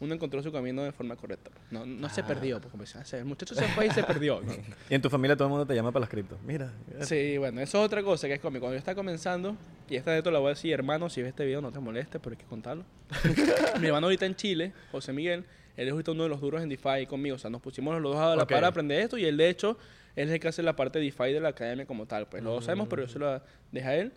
uno 0.00 0.14
encontró 0.14 0.42
su 0.42 0.52
camino 0.52 0.82
de 0.82 0.92
forma 0.92 1.16
correcta. 1.16 1.50
No, 1.70 1.86
no 1.86 2.08
se 2.10 2.22
perdió, 2.22 2.60
porque 2.60 2.76
me 2.76 2.84
decía, 2.84 3.02
"Ah, 3.02 3.16
el 3.16 3.24
muchacho 3.24 3.54
se 3.54 3.66
fue 3.68 3.86
y 3.86 3.90
se 3.90 4.02
perdió. 4.04 4.40
¿no? 4.42 4.52
Y 4.90 4.94
en 4.94 5.00
tu 5.02 5.08
familia 5.08 5.36
todo 5.36 5.48
el 5.48 5.50
mundo 5.50 5.66
te 5.66 5.74
llama 5.74 5.90
para 5.92 6.00
las 6.00 6.10
criptos. 6.10 6.38
Mira. 6.46 6.72
Sí, 7.00 7.38
bueno, 7.38 7.60
eso 7.60 7.78
es 7.78 7.84
otra 7.86 8.02
cosa 8.02 8.26
que 8.28 8.34
es 8.34 8.40
cómico. 8.40 8.60
Cuando 8.60 8.74
yo 8.74 8.78
estaba 8.78 8.94
comenzando, 8.94 9.56
y 9.88 9.96
esta 9.96 10.10
de 10.12 10.18
esto 10.18 10.30
la 10.30 10.38
voy 10.38 10.48
a 10.48 10.50
decir, 10.50 10.72
hermano, 10.72 11.08
si 11.08 11.22
ves 11.22 11.30
este 11.30 11.44
video 11.46 11.60
no 11.60 11.72
te 11.72 11.78
molestes, 11.80 12.20
pero 12.22 12.34
hay 12.34 12.38
que 12.38 12.44
contarlo. 12.48 12.84
Mi 13.80 13.86
hermano 13.86 14.06
ahorita 14.06 14.26
en 14.26 14.34
Chile, 14.36 14.72
José 14.92 15.12
Miguel, 15.12 15.44
él 15.76 15.86
es 15.88 15.92
ahorita 15.92 16.12
uno 16.12 16.24
de 16.24 16.28
los 16.28 16.40
duros 16.40 16.62
en 16.62 16.68
DeFi 16.68 17.06
conmigo. 17.06 17.36
O 17.36 17.38
sea, 17.38 17.50
nos 17.50 17.60
pusimos 17.62 18.00
los 18.00 18.12
dos 18.14 18.20
a 18.20 18.36
la 18.36 18.42
Ok. 18.44 18.50
par 18.50 18.64
a 18.64 18.68
aprender 18.68 19.00
esto 19.00 19.16
y 19.18 19.24
él, 19.24 19.36
de 19.36 19.48
hecho, 19.48 19.78
él 20.14 20.28
es 20.28 20.34
el 20.34 20.40
que 20.40 20.48
hace 20.48 20.62
la 20.62 20.74
parte 20.76 20.98
de 20.98 21.04
DeFi 21.06 21.32
de 21.32 21.40
la 21.40 21.48
academia 21.50 21.86
como 21.86 22.06
tal. 22.06 22.26
Pues 22.26 22.42
los 22.42 22.54
dos 22.54 22.64
sabemos, 22.64 22.88
pero 22.88 23.02
yo 23.02 23.08
se 23.08 23.18
lo 23.18 23.40
deja 23.72 23.88
a 23.90 23.94
él. 23.96 24.12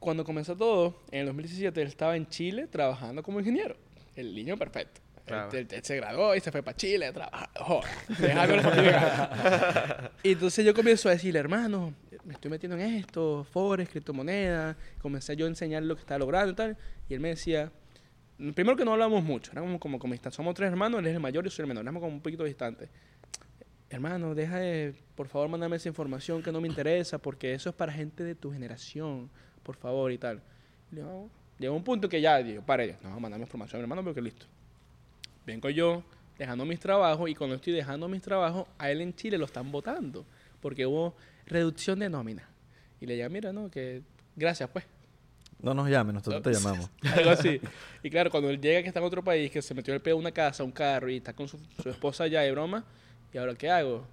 Cuando 0.00 0.24
comenzó 0.24 0.56
todo, 0.56 0.94
en 1.10 1.20
el 1.20 1.26
2017, 1.26 1.82
él 1.82 1.88
estaba 1.88 2.16
en 2.16 2.28
Chile 2.28 2.68
trabajando 2.70 3.22
como 3.22 3.40
ingeniero. 3.40 3.76
El 4.18 4.34
niño 4.34 4.56
perfecto. 4.56 5.00
Claro. 5.26 5.50
Él, 5.52 5.58
él- 5.70 5.76
él 5.76 5.84
se 5.84 5.96
graduó 5.96 6.34
y 6.34 6.40
se 6.40 6.50
fue 6.50 6.62
para 6.62 6.76
Chile 6.76 7.06
a 7.06 7.12
trabajar. 7.12 7.50
Joder, 7.60 7.90
déjame. 8.18 10.08
Y 10.22 10.32
entonces 10.32 10.64
yo 10.64 10.74
comienzo 10.74 11.08
a 11.08 11.12
decirle, 11.12 11.38
hermano, 11.38 11.94
me 12.24 12.32
estoy 12.34 12.50
metiendo 12.50 12.76
en 12.78 12.94
esto, 12.96 13.44
forex, 13.52 13.90
criptomonedas. 13.90 14.76
Comencé 15.00 15.36
yo 15.36 15.44
a 15.46 15.48
enseñar 15.48 15.82
lo 15.82 15.94
que 15.94 16.00
estaba 16.00 16.18
logrando 16.18 16.52
y 16.52 16.56
tal. 16.56 16.76
Y 17.08 17.14
él 17.14 17.20
me 17.20 17.28
decía, 17.28 17.70
primero 18.54 18.76
que 18.76 18.84
no 18.84 18.92
hablamos 18.92 19.22
mucho, 19.22 19.52
éramos 19.52 19.78
como, 19.80 19.98
como 19.98 20.12
distantes. 20.14 20.36
Somos 20.36 20.54
tres 20.54 20.70
hermanos, 20.70 21.00
él 21.00 21.06
es 21.08 21.14
el 21.14 21.20
mayor 21.20 21.44
y 21.44 21.48
yo 21.48 21.50
soy 21.50 21.64
el 21.64 21.68
menor, 21.68 21.84
éramos 21.84 22.00
como 22.00 22.14
un 22.14 22.20
poquito 22.22 22.44
distantes. 22.44 22.88
Hermano, 23.90 24.34
deja 24.34 24.58
de, 24.58 24.94
por 25.14 25.28
favor, 25.28 25.48
mandarme 25.48 25.76
esa 25.76 25.88
información 25.88 26.42
que 26.42 26.52
no 26.52 26.60
me 26.60 26.68
interesa, 26.68 27.18
porque 27.18 27.54
eso 27.54 27.70
es 27.70 27.74
para 27.74 27.92
gente 27.92 28.22
de 28.22 28.34
tu 28.34 28.52
generación, 28.52 29.30
por 29.62 29.76
favor, 29.76 30.12
y 30.12 30.18
tal. 30.18 30.42
Y 30.90 30.96
le 30.96 31.00
digo, 31.02 31.10
"Ah, 31.10 31.14
bueno". 31.16 31.30
Llegó 31.58 31.74
un 31.74 31.82
punto 31.82 32.08
que 32.08 32.20
ya, 32.20 32.38
digo, 32.38 32.62
para 32.62 32.84
ella, 32.84 32.96
no, 33.02 33.18
mandame 33.18 33.42
información, 33.42 33.80
hermano, 33.80 34.04
porque 34.04 34.22
listo. 34.22 34.46
Vengo 35.44 35.68
yo, 35.70 36.02
dejando 36.38 36.64
mis 36.64 36.78
trabajos, 36.78 37.28
y 37.28 37.34
cuando 37.34 37.56
estoy 37.56 37.72
dejando 37.72 38.08
mis 38.08 38.22
trabajos, 38.22 38.68
a 38.78 38.90
él 38.90 39.00
en 39.00 39.14
Chile 39.14 39.38
lo 39.38 39.46
están 39.46 39.72
votando, 39.72 40.24
porque 40.60 40.86
hubo 40.86 41.14
reducción 41.46 41.98
de 41.98 42.08
nómina. 42.08 42.48
Y 43.00 43.06
le 43.06 43.14
digo, 43.16 43.28
mira, 43.30 43.52
no, 43.52 43.70
que 43.70 44.02
gracias, 44.36 44.68
pues. 44.70 44.84
No 45.60 45.74
nos 45.74 45.88
llames, 45.88 46.14
nosotros 46.14 46.42
te 46.42 46.52
llamamos. 46.54 46.90
Algo 47.16 47.30
así. 47.30 47.60
Y 48.02 48.10
claro, 48.10 48.30
cuando 48.30 48.48
él 48.48 48.60
llega 48.60 48.82
que 48.82 48.88
está 48.88 49.00
en 49.00 49.06
otro 49.06 49.24
país, 49.24 49.50
que 49.50 49.60
se 49.60 49.74
metió 49.74 49.92
el 49.92 50.00
pedo 50.00 50.14
a 50.14 50.18
una 50.18 50.30
casa, 50.30 50.62
un 50.62 50.70
carro, 50.70 51.10
y 51.10 51.16
está 51.16 51.32
con 51.32 51.48
su, 51.48 51.58
su 51.82 51.88
esposa 51.90 52.24
allá 52.24 52.42
de 52.42 52.52
broma, 52.52 52.84
¿y 53.32 53.38
ahora 53.38 53.56
qué 53.56 53.68
hago? 53.68 54.06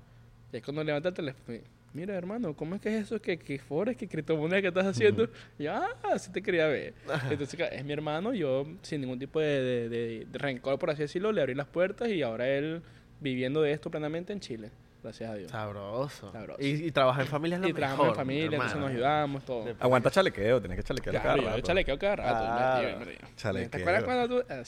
Y 0.52 0.58
es 0.58 0.64
cuando 0.64 0.84
levanta 0.84 1.10
el 1.10 1.16
teléfono. 1.16 1.60
Y, 1.96 1.98
Mira, 1.98 2.16
hermano, 2.16 2.54
¿cómo 2.54 2.76
es 2.76 2.82
que 2.82 2.90
es 2.98 3.04
eso? 3.06 3.22
¿Que, 3.22 3.38
que 3.40 3.58
forex, 3.58 3.98
que 3.98 4.08
criptomonedas 4.08 4.62
que 4.62 4.68
estás 4.68 4.86
haciendo? 4.86 5.30
Y 5.58 5.64
yo, 5.64 5.74
ah, 5.74 5.88
así 6.14 6.32
te 6.32 6.42
quería 6.42 6.68
ver. 6.68 6.94
Entonces, 7.30 7.60
es 7.72 7.86
mi 7.86 7.94
hermano, 7.94 8.34
yo 8.34 8.68
sin 8.82 9.02
ningún 9.02 9.18
tipo 9.20 9.40
de, 9.40 9.62
de- 9.62 9.90
de- 9.90 10.26
de 10.30 10.38
rencor, 10.40 10.78
por 10.78 10.90
así 10.90 11.02
decirlo, 11.04 11.32
le 11.32 11.42
abrí 11.42 11.54
las 11.56 11.68
puertas 11.68 12.10
y 12.10 12.22
ahora 12.22 12.48
él 12.48 12.82
viviendo 13.22 13.62
de 13.62 13.72
esto 13.72 13.90
plenamente 13.90 14.34
en 14.34 14.40
Chile. 14.42 14.72
Gracias 15.02 15.30
a 15.30 15.36
Dios. 15.36 15.52
Sabroso. 15.52 16.32
Sabroso. 16.32 16.60
Y, 16.62 16.88
y 16.88 16.92
trabajar 16.92 17.22
en 17.22 17.28
familia 17.28 17.56
es 17.58 17.62
lo 17.62 17.68
Y 17.70 17.74
trabajamos 17.74 18.08
en 18.10 18.16
familia, 18.16 18.46
entonces 18.56 18.78
nos 18.80 18.90
ayudamos, 18.90 19.46
todo. 19.46 19.66
De- 19.66 19.76
Aguanta 19.80 20.10
chalequeo, 20.10 20.60
tienes 20.60 20.78
que 20.78 20.84
chalequear 20.84 21.14
Claro, 21.22 21.28
cada 21.28 21.42
yo 21.44 21.50
rato. 21.58 21.62
chalequeo 21.62 22.00
cada 22.00 22.16
rato. 22.16 22.36
Ah, 22.40 22.82
me- 22.82 22.96
me- 22.98 23.06
me- 23.06 23.18
chalequeo. 23.36 23.70
¿Te 23.70 23.78
acuerdas 23.78 24.04
cuando 24.04 24.28
tú...? 24.28 24.46
Ah. 24.50 24.64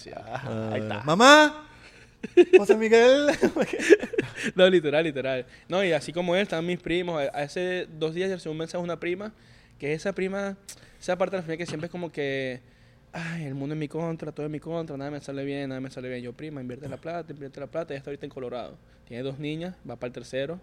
Ah, 0.45 0.69
ahí 0.73 0.81
está. 0.81 1.01
¡Mamá! 1.03 1.66
José 2.57 2.75
Miguel. 2.77 3.27
No, 4.55 4.69
literal, 4.69 5.03
literal. 5.03 5.45
No, 5.67 5.83
y 5.83 5.91
así 5.93 6.13
como 6.13 6.35
él, 6.35 6.43
están 6.43 6.65
mis 6.65 6.79
primos. 6.79 7.21
A- 7.21 7.41
Hace 7.43 7.87
dos 7.97 8.13
días 8.13 8.29
recibí 8.29 8.51
un 8.51 8.57
mensaje 8.57 8.77
de 8.77 8.83
una 8.83 8.99
prima, 8.99 9.33
que 9.79 9.93
esa 9.93 10.13
prima, 10.13 10.55
esa 10.99 11.17
parte 11.17 11.35
de 11.35 11.37
la 11.37 11.43
familia 11.43 11.57
que 11.57 11.65
siempre 11.65 11.87
es 11.87 11.91
como 11.91 12.11
que, 12.11 12.61
ay, 13.13 13.45
el 13.45 13.55
mundo 13.55 13.73
es 13.73 13.79
mi 13.79 13.87
contra, 13.87 14.31
todo 14.31 14.45
es 14.45 14.51
mi 14.51 14.59
contra, 14.59 14.95
nada 14.95 15.09
me 15.11 15.19
sale 15.19 15.43
bien, 15.43 15.69
nada 15.69 15.81
me 15.81 15.89
sale 15.89 16.07
bien. 16.09 16.21
Yo, 16.23 16.33
prima, 16.33 16.61
invierte 16.61 16.87
la 16.87 16.97
plata, 16.97 17.31
invierte 17.33 17.59
la 17.59 17.67
plata, 17.67 17.93
ella 17.93 17.97
está 17.99 18.11
ahorita 18.11 18.25
en 18.25 18.31
Colorado. 18.31 18.77
Tiene 19.07 19.23
dos 19.23 19.39
niñas, 19.39 19.75
va 19.89 19.95
para 19.95 20.07
el 20.07 20.13
tercero. 20.13 20.59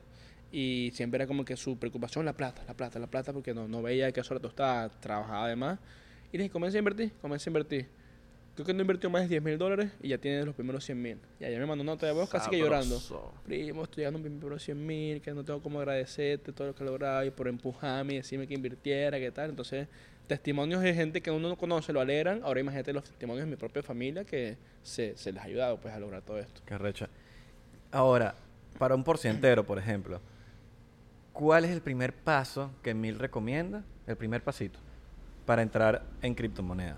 Y 0.53 0.93
siempre 0.95 1.17
era 1.19 1.27
como 1.27 1.45
que 1.45 1.57
su 1.57 1.77
preocupación, 1.79 2.25
la 2.25 2.33
plata, 2.35 2.63
la 2.69 2.75
plata, 2.75 2.99
la 3.01 3.09
plata, 3.09 3.33
porque 3.33 3.53
no, 3.55 3.67
no 3.67 3.83
veía 3.83 4.13
que 4.13 4.21
eso 4.21 4.35
la 4.35 4.41
tostaba, 4.41 4.89
trabajaba 5.01 5.47
además. 5.47 5.79
Y 6.33 6.37
le 6.39 6.45
dije, 6.45 6.53
comienza 6.53 6.79
a 6.79 6.81
invertir, 6.81 7.13
comienza 7.21 7.49
a 7.49 7.51
invertir. 7.51 7.89
Creo 8.55 8.65
que 8.65 8.73
no 8.73 8.83
invirtió 8.83 9.11
más 9.11 9.23
de 9.23 9.29
10 9.29 9.43
mil 9.43 9.59
dólares 9.59 9.91
y 10.01 10.09
ya 10.09 10.19
tiene 10.19 10.45
los 10.45 10.55
primeros 10.55 10.85
100 10.85 11.03
mil. 11.03 11.19
Y 11.41 11.45
ayer 11.45 11.59
me 11.59 11.67
mandó 11.67 11.83
una 11.83 11.93
nota 11.93 12.07
de 12.07 12.13
voz 12.13 12.31
casi 12.31 12.51
que 12.51 12.59
llorando. 12.59 13.01
Primo, 13.45 13.83
estoy 13.83 14.03
llegando 14.03 14.21
a 14.21 14.23
mis 14.23 14.39
primeros 14.39 14.63
100 14.63 14.87
mil, 14.87 15.21
que 15.21 15.33
no 15.33 15.45
tengo 15.45 15.61
cómo 15.61 15.81
agradecerte 15.81 16.53
todo 16.53 16.69
lo 16.69 16.75
que 16.75 16.85
he 16.85 16.87
logrado 16.87 17.25
y 17.25 17.31
por 17.31 17.49
empujarme 17.49 18.15
y 18.15 18.17
decirme 18.19 18.47
que 18.47 18.55
invirtiera, 18.55 19.19
qué 19.19 19.33
tal. 19.33 19.51
Entonces, 19.51 19.89
testimonios 20.29 20.83
de 20.83 20.95
gente 20.95 21.21
que 21.21 21.33
uno 21.33 21.49
no 21.49 21.57
conoce 21.57 21.93
lo 21.93 22.01
alegran. 22.01 22.43
Ahora 22.45 22.61
imagínate 22.61 22.93
los 22.93 23.05
testimonios 23.05 23.45
de 23.45 23.51
mi 23.51 23.57
propia 23.57 23.83
familia 23.83 24.25
que 24.25 24.57
se, 24.83 25.17
se 25.17 25.33
les 25.33 25.43
ha 25.43 25.47
ayudado 25.47 25.79
pues 25.79 25.93
a 25.93 25.99
lograr 25.99 26.23
todo 26.23 26.39
esto. 26.39 26.63
Qué 26.65 26.79
recha. 26.79 27.09
Ahora, 27.91 28.37
para 28.79 28.95
un 28.95 29.03
porcientero, 29.03 29.65
por 29.65 29.79
ejemplo, 29.79 30.21
¿cuál 31.33 31.65
es 31.65 31.73
el 31.73 31.81
primer 31.81 32.13
paso 32.13 32.71
que 32.83 32.95
Mil 32.95 33.19
recomienda? 33.19 33.83
El 34.07 34.17
primer 34.17 34.43
pasito 34.43 34.79
para 35.47 35.63
entrar 35.63 36.03
en 36.23 36.35
criptomonedas. 36.35 36.97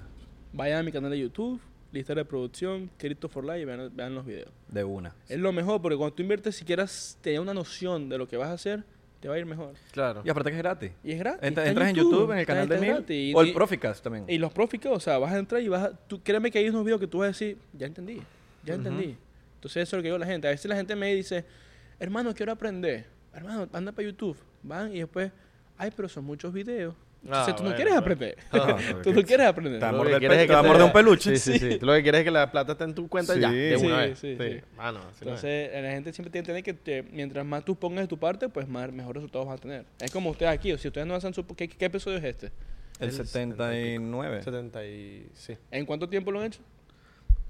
Vayan 0.57 0.79
a 0.79 0.83
mi 0.83 0.91
canal 0.91 1.11
de 1.11 1.19
YouTube, 1.19 1.61
lista 1.93 2.15
de 2.15 2.25
producción, 2.25 2.91
Crypto 2.97 3.29
for 3.29 3.45
Life 3.45 3.61
y 3.61 3.65
vean, 3.67 3.95
vean 3.95 4.15
los 4.15 4.25
videos. 4.25 4.49
De 4.69 4.83
una. 4.85 5.15
Es 5.29 5.39
lo 5.39 5.53
mejor 5.53 5.83
porque 5.83 5.99
cuando 5.99 6.15
tú 6.15 6.23
inviertes, 6.23 6.57
si 6.57 6.65
quieras 6.65 7.19
tener 7.21 7.41
una 7.41 7.53
noción 7.53 8.09
de 8.09 8.17
lo 8.17 8.27
que 8.27 8.39
vas 8.39 8.49
a 8.49 8.53
hacer, 8.55 8.83
te 9.21 9.29
va 9.29 9.35
a 9.35 9.39
ir 9.39 9.45
mejor. 9.45 9.75
Claro. 9.93 10.23
Y 10.25 10.31
aparte 10.31 10.51
que 10.51 10.57
es 10.57 10.63
gratis. 10.63 10.93
Y 11.05 11.13
es 11.13 11.19
gratis. 11.19 11.43
Entra- 11.43 11.67
entras 11.67 11.91
en 11.91 11.97
YouTube, 11.97 12.33
en 12.33 12.39
el 12.39 12.47
canal 12.47 12.67
de 12.69 12.79
Mil. 12.79 12.89
gratis. 12.89 13.35
O 13.35 13.43
el 13.43 13.53
Proficast 13.53 14.03
también. 14.03 14.25
Y 14.29 14.39
los 14.39 14.51
Proficas, 14.51 14.93
o 14.93 15.01
sea, 15.01 15.19
vas 15.19 15.33
a 15.35 15.39
entrar 15.39 15.61
y 15.61 15.69
vas 15.69 15.83
a... 15.85 15.91
Tú, 15.95 16.23
créeme 16.23 16.51
que 16.51 16.59
hay 16.59 16.71
unos 16.71 16.85
videos 16.85 17.01
que 17.01 17.07
tú 17.07 17.19
vas 17.19 17.27
a 17.27 17.29
decir, 17.29 17.59
ya 17.75 17.87
entendí, 17.87 18.23
ya 18.65 18.75
entendí. 18.75 19.15
Entonces 19.57 19.83
eso 19.83 19.97
es 19.97 19.99
lo 19.99 20.03
que 20.03 20.09
digo 20.09 20.17
a 20.17 20.21
la 20.21 20.27
gente. 20.27 20.49
A 20.49 20.53
veces 20.53 20.67
la 20.71 20.77
gente 20.77 20.97
me 20.97 21.15
dice, 21.15 21.45
hermano, 22.01 22.35
quiero 22.35 22.53
aprender. 22.53 23.05
Hermano, 23.35 23.69
anda 23.75 23.93
para 23.93 24.09
YouTube. 24.09 24.39
Van 24.63 24.91
y 24.95 25.01
después, 25.01 25.31
ay, 25.77 25.93
pero 25.95 26.09
son 26.09 26.25
muchos 26.25 26.51
videos. 26.51 26.95
Entonces 27.27 27.53
Ah, 27.53 27.57
tú 27.57 27.63
no 27.65 27.71
bueno, 27.71 27.77
quieres 27.77 27.95
bueno. 27.95 28.01
aprender. 28.01 28.37
Ah, 28.53 29.03
tú 29.03 29.13
no 29.13 29.23
quieres 29.23 29.47
aprender. 29.47 29.73
Te 29.75 29.85
va 29.85 29.89
a 29.89 29.93
Lo 29.93 29.99
que 29.99 30.05
morder 30.05 30.19
quieres 30.21 30.39
es 30.39 30.47
que 30.47 30.57
morder 30.69 30.83
un 30.83 30.93
peluche. 30.93 31.37
Sí, 31.37 31.53
sí, 31.53 31.59
sí. 31.59 31.79
Tú 31.81 31.87
lo 31.87 31.93
que 31.95 32.03
quieres 32.03 32.19
es 32.21 32.25
que 32.25 32.31
la 32.31 32.51
plata 32.51 32.73
esté 32.73 32.85
en 32.85 32.95
tu 32.95 33.09
cuenta 33.09 33.37
ya, 33.37 33.51
Sí. 33.51 33.57
de 33.57 33.79
Sí, 33.79 33.87
una 33.87 33.97
vez. 33.99 34.19
sí, 34.19 34.37
sí. 34.39 34.61
Así 34.79 34.95
no 34.97 35.01
es. 35.11 35.23
Entonces, 35.23 35.71
la 35.83 35.91
gente 35.91 36.13
siempre 36.13 36.31
tiene 36.43 36.63
que 36.63 36.71
entender 36.71 37.03
que 37.03 37.03
te- 37.03 37.03
mientras 37.15 37.45
más 37.45 37.65
tú 37.65 37.77
pongas 37.77 38.05
de 38.05 38.09
tu 38.09 38.19
parte, 38.19 38.49
pues 38.49 38.67
más 38.69 38.91
mejores 38.93 39.23
resultados 39.23 39.47
vas 39.49 39.59
a 39.59 39.61
tener. 39.63 39.85
Es 40.01 40.11
como 40.11 40.31
ustedes 40.31 40.53
aquí, 40.53 40.73
o 40.73 40.79
si 40.79 40.89
ustedes 40.89 41.07
no 41.07 41.15
hacen 41.15 41.35
su... 41.35 41.45
¿Qué, 41.47 41.69
qué 41.69 41.85
episodio 41.87 42.19
es 42.19 42.25
este? 42.25 42.47
El 42.99 43.09
El 43.09 43.13
79. 43.13 44.43
70 44.43 44.87
y... 44.87 45.29
Sí. 45.35 45.57
¿En 45.71 45.85
cuánto 45.87 46.09
tiempo 46.09 46.31
lo 46.33 46.41
han 46.41 46.47
hecho? 46.47 46.61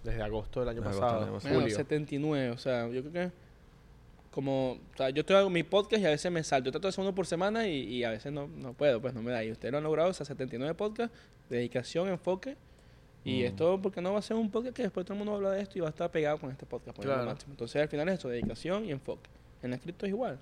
Desde 0.03 0.23
agosto 0.23 0.61
del 0.61 0.69
año 0.71 0.81
Desde 0.83 0.89
agosto 0.91 1.01
pasado. 1.07 1.21
del 1.21 1.29
año 1.29 1.35
pasado. 1.35 1.53
Bueno, 1.55 1.65
Julio. 1.65 1.77
79, 1.77 2.51
o 2.51 2.59
sea, 2.59 2.89
yo 2.89 3.03
creo 3.03 3.13
que 3.13 3.33
como, 4.37 4.73
o 4.73 4.97
sea, 4.99 5.09
yo 5.09 5.21
estoy 5.21 5.35
hago 5.37 5.49
mi 5.49 5.63
podcast 5.63 6.03
y 6.03 6.05
a 6.05 6.11
veces 6.11 6.31
me 6.31 6.45
salto. 6.45 6.67
Yo 6.67 6.73
trato 6.73 6.87
de 6.87 6.91
hacer 6.91 7.01
uno 7.03 7.15
por 7.15 7.27
semana 7.27 7.67
y, 7.67 7.81
y 7.85 8.05
a 8.05 8.11
veces 8.11 8.31
no, 8.31 8.47
no 8.47 8.75
puedo, 8.75 9.01
pues 9.01 9.15
no 9.15 9.23
me 9.23 9.33
da. 9.33 9.43
Y 9.43 9.51
ustedes 9.51 9.73
lo 9.73 9.79
han 9.79 9.85
logrado, 9.85 10.11
o 10.11 10.13
sea, 10.13 10.27
79 10.27 10.75
podcasts, 10.75 11.17
dedicación, 11.49 12.09
enfoque. 12.09 12.55
Y 13.25 13.41
Mm. 13.43 13.47
esto 13.47 13.81
porque 13.83 14.03
no 14.03 14.13
va 14.13 14.19
a 14.19 14.23
ser 14.23 14.37
un 14.37 14.51
podcast 14.51 14.77
que 14.77 14.83
después 14.83 15.07
todo 15.07 15.15
el 15.15 15.19
mundo 15.19 15.33
va 15.33 15.37
a 15.37 15.39
hablar 15.39 15.55
de 15.55 15.63
esto 15.63 15.79
y 15.79 15.81
va 15.81 15.87
a 15.87 15.91
estar 15.91 16.11
pegado 16.11 16.39
con 16.39 16.51
este 16.51 16.67
podcast. 16.67 16.95
pues, 16.97 17.07
es 17.07 17.09
lo 17.09 17.15
Claro. 17.15 17.31
máximo. 17.31 17.53
Entonces 17.55 17.81
al 17.83 17.89
final 17.89 18.09
es 18.11 18.19
eso, 18.19 18.29
dedicación 18.29 18.85
y 18.85 18.93
enfoque. 18.93 19.31
En 19.63 19.71
la 19.71 19.79
cripto 19.79 20.05
es 20.07 20.11
igual. 20.11 20.39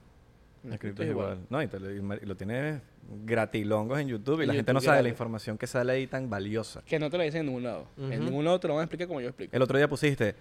En 0.65 0.73
El 0.73 0.79
cripto 0.81 1.03
es 1.05 1.11
igual. 1.11 1.39
No, 1.49 1.63
y, 1.63 1.67
te 1.69 1.79
lo, 1.79 2.15
y 2.15 2.35
tienes 2.35 2.81
gratilongos 3.25 3.99
en 4.01 4.09
YouTube 4.09 4.41
y 4.41 4.43
En 4.43 4.49
la 4.49 4.55
gente 4.55 4.73
no 4.73 4.81
sabe 4.81 5.03
la 5.03 5.09
información 5.09 5.57
que 5.57 5.67
sale 5.67 5.93
ahí 5.93 6.07
tan 6.07 6.29
valiosa. 6.29 6.83
Que 6.85 6.99
no 6.99 7.11
te 7.11 7.17
lo 7.19 7.23
dicen 7.23 7.41
en 7.41 7.47
ningún 7.47 7.63
lado. 7.63 7.87
En 7.97 8.25
ningún 8.25 8.45
lado 8.45 8.59
te 8.59 8.67
lo 8.69 8.75
van 8.75 8.81
a 8.81 8.85
explicar 8.85 9.07
como 9.07 9.21
yo 9.21 9.29
explico. 9.29 9.55
El 9.55 9.63
otro 9.63 9.77
día 9.79 9.89
pusiste, 9.89 10.35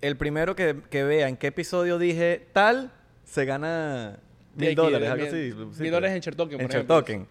el 0.00 0.16
primero 0.16 0.54
que, 0.56 0.82
que 0.90 1.04
vea 1.04 1.28
en 1.28 1.36
qué 1.36 1.48
episodio 1.48 1.98
dije 1.98 2.46
tal, 2.52 2.92
se 3.24 3.44
gana 3.44 4.18
mil 4.54 4.74
dólares, 4.74 5.06
de 5.08 5.12
algo 5.12 5.24
mil- 5.26 5.34
así. 5.34 5.54
Mil 5.56 5.66
pusiste. 5.66 5.90
dólares 5.90 6.16
en 6.16 6.22
Chertoken, 6.22 6.58
por 6.58 6.64
En 6.64 6.70
ejemplo. 6.70 6.96
Chertoken. 7.02 7.26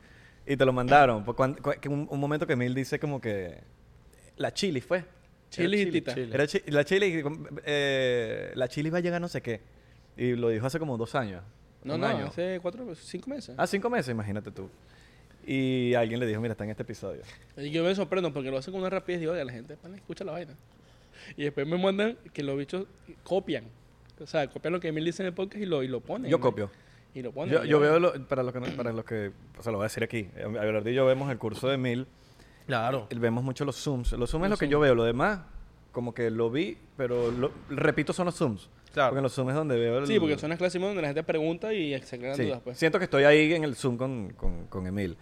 Y 0.48 0.58
te 0.58 0.66
lo 0.66 0.74
mandaron. 0.74 1.24
Pues 1.26 1.36
cuan- 1.36 1.56
cu- 1.56 1.74
que 1.82 1.90
un, 1.90 2.08
un 2.10 2.20
momento 2.20 2.46
que 2.46 2.56
Mil 2.56 2.74
dice 2.76 3.00
como 3.00 3.20
que... 3.20 3.60
La 4.38 4.54
chili 4.54 4.82
fue. 4.82 5.04
Chili 5.50 5.82
Era 5.82 5.90
y 5.90 5.92
tita. 5.94 6.14
Chile. 6.14 6.30
Era 6.36 6.46
chi- 6.48 6.62
la 6.68 6.84
chili, 6.84 7.24
eh, 7.66 8.52
la 8.56 8.68
chili 8.68 8.90
va 8.90 8.98
a 8.98 9.02
llegar 9.02 9.22
no 9.22 9.28
sé 9.28 9.42
qué. 9.42 9.62
Y 10.18 10.34
lo 10.36 10.50
dijo 10.50 10.66
hace 10.68 10.78
como 10.80 10.98
dos 10.98 11.16
años. 11.16 11.42
No, 11.84 11.96
un 11.96 12.02
no, 12.02 12.08
año. 12.08 12.26
hace 12.28 12.60
cuatro, 12.62 12.94
cinco 12.96 13.30
meses. 13.30 13.56
Ah, 13.58 13.66
cinco 13.68 13.90
meses, 13.90 14.10
imagínate 14.12 14.52
tú. 14.52 14.70
Y 15.48 15.94
alguien 15.94 16.20
le 16.20 16.26
dijo, 16.26 16.42
mira, 16.42 16.54
está 16.54 16.64
en 16.64 16.72
este 16.72 16.84
episodio. 16.84 17.22
Y 17.58 17.70
yo 17.70 17.84
me 17.84 17.94
sorprendo 17.96 18.34
porque 18.34 18.50
lo 18.52 18.58
hacen 18.58 18.72
con 18.74 18.82
una 18.82 18.90
rapidez 18.90 19.18
y 19.18 19.22
digo, 19.22 19.34
oye, 19.34 19.46
la 19.46 19.52
gente, 19.52 19.78
pana, 19.78 19.96
escucha 19.96 20.24
la 20.24 20.32
vaina. 20.32 20.56
Y 21.38 21.44
después 21.44 21.68
me 21.68 21.78
mandan 21.78 22.18
que 22.34 22.44
los 22.44 22.58
bichos 22.58 22.86
copian. 23.24 23.66
O 24.20 24.28
sea, 24.28 24.48
copian 24.50 24.74
lo 24.74 24.80
que 24.80 24.88
Emil 24.90 25.06
dice 25.06 25.24
en 25.24 25.28
el 25.28 25.34
podcast 25.34 25.62
y 25.62 25.66
lo, 25.66 25.84
y 25.84 25.88
lo 25.88 26.00
ponen. 26.02 26.30
Yo 26.32 26.38
¿no? 26.38 26.42
copio. 26.42 26.70
Y 27.14 27.22
lo 27.22 27.32
ponen. 27.32 27.54
Yo, 27.54 27.64
yo 27.66 27.80
veo, 27.80 28.00
lo- 28.00 28.14
para 28.28 28.44
los 28.44 28.54
que, 28.54 28.60
no- 28.60 28.68
para 28.78 28.92
los 28.94 29.06
que, 29.06 29.32
o 29.58 29.64
sea, 29.64 29.72
lo 29.72 29.78
voy 29.78 29.86
a 29.86 29.88
decir 29.90 30.04
aquí. 30.04 30.28
Abelardo 30.38 30.90
y 30.90 30.94
yo 30.94 31.06
vemos 31.06 31.30
el 31.32 31.38
curso 31.38 31.68
de 31.68 31.78
Mil, 31.78 32.08
Claro. 32.68 33.08
vemos 33.16 33.44
mucho 33.44 33.64
los 33.66 33.76
zooms. 33.76 34.12
Los 34.14 34.30
zooms 34.32 34.46
es 34.46 34.52
lo 34.52 34.58
que 34.58 34.68
yo 34.68 34.80
veo, 34.80 34.96
lo 34.96 35.04
demás, 35.04 35.42
como 35.92 36.14
que 36.14 36.30
lo 36.32 36.50
vi, 36.50 36.78
pero 36.98 37.32
lo, 37.32 37.52
repito, 37.70 38.12
son 38.14 38.26
los 38.26 38.36
zooms. 38.36 38.70
Claro. 38.94 39.10
Porque 39.10 39.20
en 39.20 39.24
los 39.24 39.34
zooms 39.34 39.50
es 39.50 39.56
donde 39.56 39.78
veo 39.78 40.00
el... 40.00 40.08
Sí, 40.08 40.20
porque 40.20 40.38
son 40.38 40.50
las 40.50 40.58
clases 40.58 40.82
donde 40.82 41.02
la 41.02 41.10
gente 41.10 41.24
pregunta 41.24 41.74
y 41.74 42.00
se 42.02 42.18
crean 42.18 42.36
Sí, 42.38 42.44
dudas, 42.46 42.62
pues. 42.64 42.78
Siento 42.80 42.98
que 42.98 43.04
estoy 43.06 43.24
ahí 43.26 43.54
en 43.54 43.64
el 43.66 43.76
Zoom 43.76 43.98
con, 43.98 44.30
con, 44.38 44.68
con 44.68 44.88
Emil. 44.88 45.18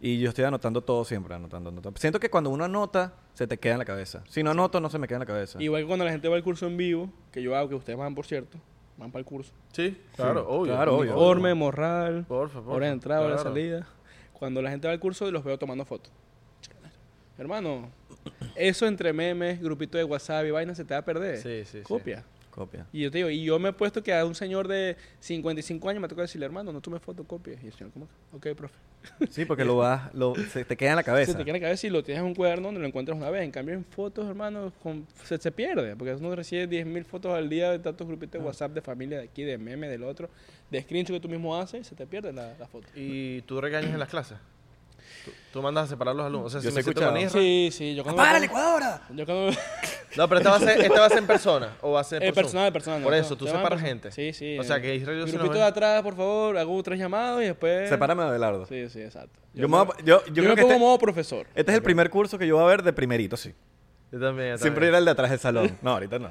Y 0.00 0.18
yo 0.18 0.28
estoy 0.28 0.44
anotando 0.44 0.82
todo 0.82 1.04
siempre, 1.04 1.34
anotando, 1.34 1.70
anotando. 1.70 1.98
Siento 1.98 2.20
que 2.20 2.28
cuando 2.28 2.50
uno 2.50 2.64
anota, 2.64 3.14
se 3.34 3.46
te 3.46 3.58
queda 3.58 3.72
en 3.74 3.78
la 3.78 3.84
cabeza. 3.84 4.22
Si 4.28 4.42
no 4.42 4.50
anoto, 4.50 4.80
no 4.80 4.90
se 4.90 4.98
me 4.98 5.06
queda 5.08 5.16
en 5.16 5.20
la 5.20 5.26
cabeza. 5.26 5.62
Igual 5.62 5.82
que 5.82 5.86
cuando 5.86 6.04
la 6.04 6.10
gente 6.10 6.28
va 6.28 6.36
al 6.36 6.42
curso 6.42 6.66
en 6.66 6.76
vivo, 6.76 7.10
que 7.32 7.42
yo 7.42 7.56
hago, 7.56 7.68
que 7.68 7.74
ustedes 7.76 7.98
van, 7.98 8.14
por 8.14 8.26
cierto, 8.26 8.58
van 8.98 9.10
para 9.10 9.20
el 9.20 9.24
curso. 9.26 9.52
Sí, 9.72 9.96
claro, 10.14 10.46
obvio. 10.48 10.74
claro, 10.74 10.96
obvio. 10.96 11.12
Uniforme, 11.12 11.54
morral, 11.54 12.24
Por 12.26 12.50
favor. 12.50 12.76
hora 12.76 12.86
de 12.86 12.92
entrada, 12.92 13.20
hora 13.22 13.30
de 13.30 13.34
claro. 13.36 13.50
salida. 13.50 13.86
Cuando 14.34 14.60
la 14.60 14.70
gente 14.70 14.86
va 14.86 14.92
al 14.92 15.00
curso, 15.00 15.30
los 15.30 15.42
veo 15.42 15.58
tomando 15.58 15.84
fotos. 15.84 16.12
Hermano, 17.38 17.90
eso 18.54 18.86
entre 18.86 19.12
memes, 19.12 19.60
grupito 19.60 19.98
de 19.98 20.04
WhatsApp 20.04 20.46
y 20.46 20.50
vaina 20.50 20.74
se 20.74 20.84
te 20.84 20.94
va 20.94 21.00
a 21.00 21.04
perder. 21.04 21.36
Sí, 21.38 21.64
sí, 21.64 21.78
sí. 21.78 21.94
Copia. 22.56 22.86
Y 22.92 23.02
yo 23.02 23.10
te 23.12 23.18
digo, 23.18 23.30
y 23.30 23.44
yo 23.44 23.58
me 23.60 23.68
he 23.68 23.72
puesto 23.72 24.02
que 24.02 24.12
a 24.12 24.24
un 24.24 24.34
señor 24.34 24.66
de 24.66 24.96
55 25.20 25.88
años 25.88 26.00
me 26.02 26.08
toca 26.08 26.22
decirle, 26.22 26.46
hermano, 26.46 26.72
no 26.72 26.80
tome 26.80 26.98
fotocopias. 26.98 27.62
Y 27.62 27.66
el 27.66 27.72
señor, 27.74 27.92
¿cómo? 27.92 28.08
que? 28.42 28.50
Ok, 28.50 28.56
profe. 28.56 28.74
Sí, 29.30 29.44
porque 29.44 29.64
lo 29.64 29.76
vas, 29.76 30.12
lo, 30.14 30.34
se 30.34 30.64
te 30.64 30.76
queda 30.76 30.90
en 30.90 30.96
la 30.96 31.02
Se 31.02 31.06
cabeza. 31.06 31.32
te 31.36 31.44
queda 31.44 31.54
en 31.56 31.62
la 31.62 31.68
cabeza 31.68 31.86
y 31.86 31.90
lo 31.90 32.02
tienes 32.02 32.22
en 32.22 32.26
un 32.28 32.34
cuaderno 32.34 32.68
donde 32.68 32.80
lo 32.80 32.86
encuentras 32.86 33.16
una 33.16 33.30
vez. 33.30 33.42
En 33.44 33.50
cambio, 33.50 33.74
en 33.74 33.84
fotos, 33.84 34.26
hermano, 34.26 34.72
con- 34.82 35.06
se, 35.22 35.36
se 35.38 35.52
pierde. 35.52 35.94
Porque 35.96 36.14
uno 36.14 36.34
recibe 36.34 36.66
10.000 36.68 37.04
fotos 37.04 37.32
al 37.34 37.48
día 37.48 37.70
de 37.70 37.78
tantos 37.78 38.06
grupitos 38.08 38.40
de 38.40 38.46
WhatsApp 38.46 38.72
de 38.72 38.80
familia 38.80 39.18
de 39.18 39.24
aquí, 39.24 39.42
de 39.44 39.58
meme, 39.58 39.88
del 39.88 40.02
otro, 40.02 40.30
de 40.70 40.80
screenshot 40.82 41.14
que 41.16 41.20
tú 41.20 41.28
mismo 41.28 41.56
haces 41.56 41.86
se 41.86 41.94
te 41.94 42.06
pierde 42.06 42.32
la, 42.32 42.54
la 42.58 42.66
foto. 42.66 42.86
¿Y 42.96 43.42
tú 43.42 43.60
regañas 43.60 43.92
en 43.92 43.98
las 43.98 44.08
clases? 44.08 44.38
¿Tú, 45.24 45.30
tú 45.54 45.62
mandas 45.62 45.84
a 45.84 45.88
separar 45.88 46.14
los 46.14 46.26
alumnos? 46.26 46.46
O 46.46 46.50
sea, 46.50 46.60
Yo 46.64 46.70
si 46.70 46.76
me 46.76 46.82
siento 46.82 47.00
con. 47.02 47.16
Isra- 47.16 47.30
Sí, 47.30 47.70
sí. 47.72 47.94
Yo 47.94 48.02
cuando 48.02 48.22
me 48.22 48.28
¡Apaga 48.28 48.40
la 48.40 48.46
pongo- 48.46 48.58
licuadora! 48.60 49.02
Yo 49.14 49.24
cuando... 49.26 49.50
No, 50.16 50.28
pero 50.28 50.38
esta 50.38 50.50
va, 50.50 50.56
a 50.56 50.60
ser, 50.60 50.80
esta 50.80 51.00
va 51.00 51.06
a 51.06 51.08
ser 51.10 51.18
en 51.18 51.26
persona 51.26 51.76
o 51.82 51.92
va 51.92 52.00
a 52.00 52.04
ser 52.04 52.22
Eh, 52.22 52.26
por 52.28 52.34
Zoom? 52.34 52.42
personal, 52.44 52.72
personal. 52.72 53.02
Por 53.02 53.12
no, 53.12 53.18
eso, 53.18 53.30
no, 53.30 53.36
tú 53.36 53.44
te 53.44 53.50
van 53.52 53.60
separas 53.60 53.78
por- 53.80 53.88
gente. 53.88 54.10
Sí, 54.12 54.32
sí. 54.32 54.58
O 54.58 54.62
sea, 54.64 54.76
eh. 54.78 54.82
que 54.82 54.94
Israel 54.94 55.18
y 55.18 55.20
yo 55.20 55.26
sí 55.26 55.32
nos 55.32 55.40
Grupito 55.40 55.52
ven. 55.52 55.60
de 55.62 55.66
atrás, 55.68 56.02
por 56.02 56.16
favor, 56.16 56.56
hago 56.56 56.82
tres 56.82 56.98
llamados 56.98 57.42
y 57.42 57.46
después... 57.46 57.88
Sepárame 57.90 58.22
de 58.22 58.28
Abelardo. 58.30 58.66
Sí, 58.66 58.88
sí, 58.88 59.00
exacto. 59.02 59.38
Yo, 59.52 59.68
me 59.68 59.76
voy 59.76 59.86
a- 59.98 60.04
yo, 60.04 60.24
yo 60.26 60.32
Yo, 60.32 60.34
creo 60.34 60.48
me 60.50 60.54
que 60.54 60.62
pongo 60.62 60.72
este, 60.74 60.84
modo 60.84 60.98
profesor. 60.98 61.46
este 61.54 61.70
es 61.72 61.76
el 61.76 61.82
primer 61.82 62.08
curso 62.10 62.38
que 62.38 62.46
yo 62.46 62.56
voy 62.56 62.64
a 62.64 62.68
ver 62.68 62.82
de 62.82 62.92
primerito, 62.92 63.36
sí. 63.36 63.54
Yo 64.12 64.20
también. 64.20 64.52
yo 64.52 64.58
Siempre 64.58 64.86
también. 64.86 64.88
era 64.88 64.98
el 64.98 65.04
de 65.04 65.10
atrás 65.10 65.30
del 65.30 65.40
salón. 65.40 65.78
No, 65.82 65.90
ahorita 65.92 66.18
no. 66.18 66.30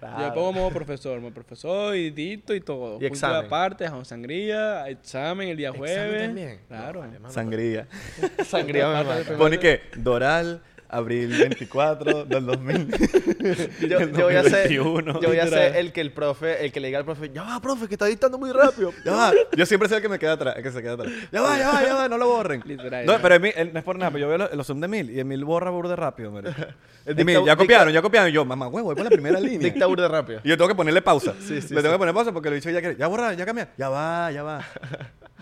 Yo 0.00 0.06
Claro. 0.08 0.18
me 0.28 0.30
pongo 0.32 0.52
modo 0.52 0.70
profesor, 0.70 1.20
modo 1.20 1.32
profesor 1.32 1.96
y 1.96 2.10
dito 2.10 2.54
y 2.54 2.60
todo. 2.60 2.98
Y 3.00 3.06
examen. 3.06 3.46
aparte, 3.46 3.86
sangría, 4.04 4.88
examen 4.88 5.48
el 5.48 5.56
día 5.56 5.68
¿Examen 5.70 5.88
jueves. 5.88 6.22
también? 6.26 6.60
Claro. 6.68 6.92
No, 7.02 7.06
vale, 7.06 7.18
mano. 7.18 7.32
Sangría. 7.34 7.86
Sangría 8.46 9.04
Pone 9.38 9.58
que 9.58 9.80
Doral, 9.96 10.60
abril 10.88 11.28
24 11.38 12.24
del 12.24 12.46
2000. 12.46 12.88
Yo, 13.88 14.00
yo 14.00 14.24
voy 14.24 14.34
a 14.34 14.42
ser, 14.42 14.68
2021. 14.68 15.20
yo 15.20 15.28
voy 15.28 15.38
a 15.38 15.44
Literal. 15.44 15.50
ser 15.72 15.76
el 15.76 15.92
que 15.92 16.00
el 16.00 16.12
profe, 16.12 16.64
el 16.64 16.72
que 16.72 16.80
le 16.80 16.88
diga 16.88 16.98
al 16.98 17.04
profe, 17.04 17.30
ya 17.32 17.42
va, 17.44 17.60
profe, 17.60 17.86
que 17.86 17.94
está 17.94 18.06
dictando 18.06 18.38
muy 18.38 18.50
rápido. 18.52 18.92
Ya 19.04 19.12
va. 19.12 19.32
Yo 19.56 19.66
siempre 19.66 19.88
soy 19.88 19.96
el 19.96 20.02
que 20.02 20.08
me 20.08 20.18
queda 20.18 20.32
atrás, 20.32 20.56
el 20.56 20.62
que 20.62 20.70
se 20.72 20.82
queda 20.82 20.94
atrás. 20.94 21.12
Ya 21.30 21.40
va, 21.42 21.56
ya 21.58 21.68
va, 21.72 21.82
ya 21.84 21.94
va, 21.94 22.08
no 22.08 22.18
lo 22.18 22.26
borren. 22.26 22.62
Literal. 22.66 23.06
No, 23.06 23.20
pero 23.22 23.34
Emil, 23.36 23.52
él- 23.56 23.70
no 23.72 23.78
es 23.78 23.84
por 23.84 23.96
nada, 23.98 24.10
pero 24.10 24.22
yo 24.22 24.28
veo 24.28 24.38
los, 24.38 24.54
los 24.54 24.66
Zoom 24.66 24.80
de 24.80 24.86
Emil 24.86 25.10
y 25.10 25.20
Emil 25.20 25.44
borra 25.44 25.70
burde 25.70 25.94
rápido. 25.96 26.32
El 27.06 27.18
Emil, 27.20 27.36
dicta- 27.36 27.46
ya 27.46 27.56
copiaron, 27.56 27.92
ya 27.92 28.02
copiaron. 28.02 28.30
Y 28.30 28.32
yo, 28.32 28.44
mamá, 28.44 28.66
huevo, 28.68 28.86
voy 28.86 28.94
por 28.96 29.04
la 29.04 29.10
primera 29.10 29.38
línea. 29.38 29.58
Dictadura 29.60 30.02
de 30.04 30.08
rápido. 30.08 30.40
Y 30.42 30.48
yo 30.48 30.56
tengo 30.56 30.68
que 30.68 30.74
ponerle 30.74 31.02
pausa. 31.02 31.34
Sí, 31.40 31.60
sí, 31.62 31.72
Le 31.74 31.80
tengo 31.82 31.88
sí. 31.88 31.92
que 31.92 31.98
poner 31.98 32.14
pausa 32.14 32.32
porque 32.32 32.50
le 32.50 32.56
he 32.56 32.58
dicho 32.60 32.70
ya 32.70 32.82
que 32.82 32.96
ya 32.96 33.06
borra, 33.06 33.32
ya 33.34 33.46
cambia. 33.46 33.68
Ya 33.78 33.88
va, 33.88 34.30
ya 34.32 34.42
va. 34.42 34.64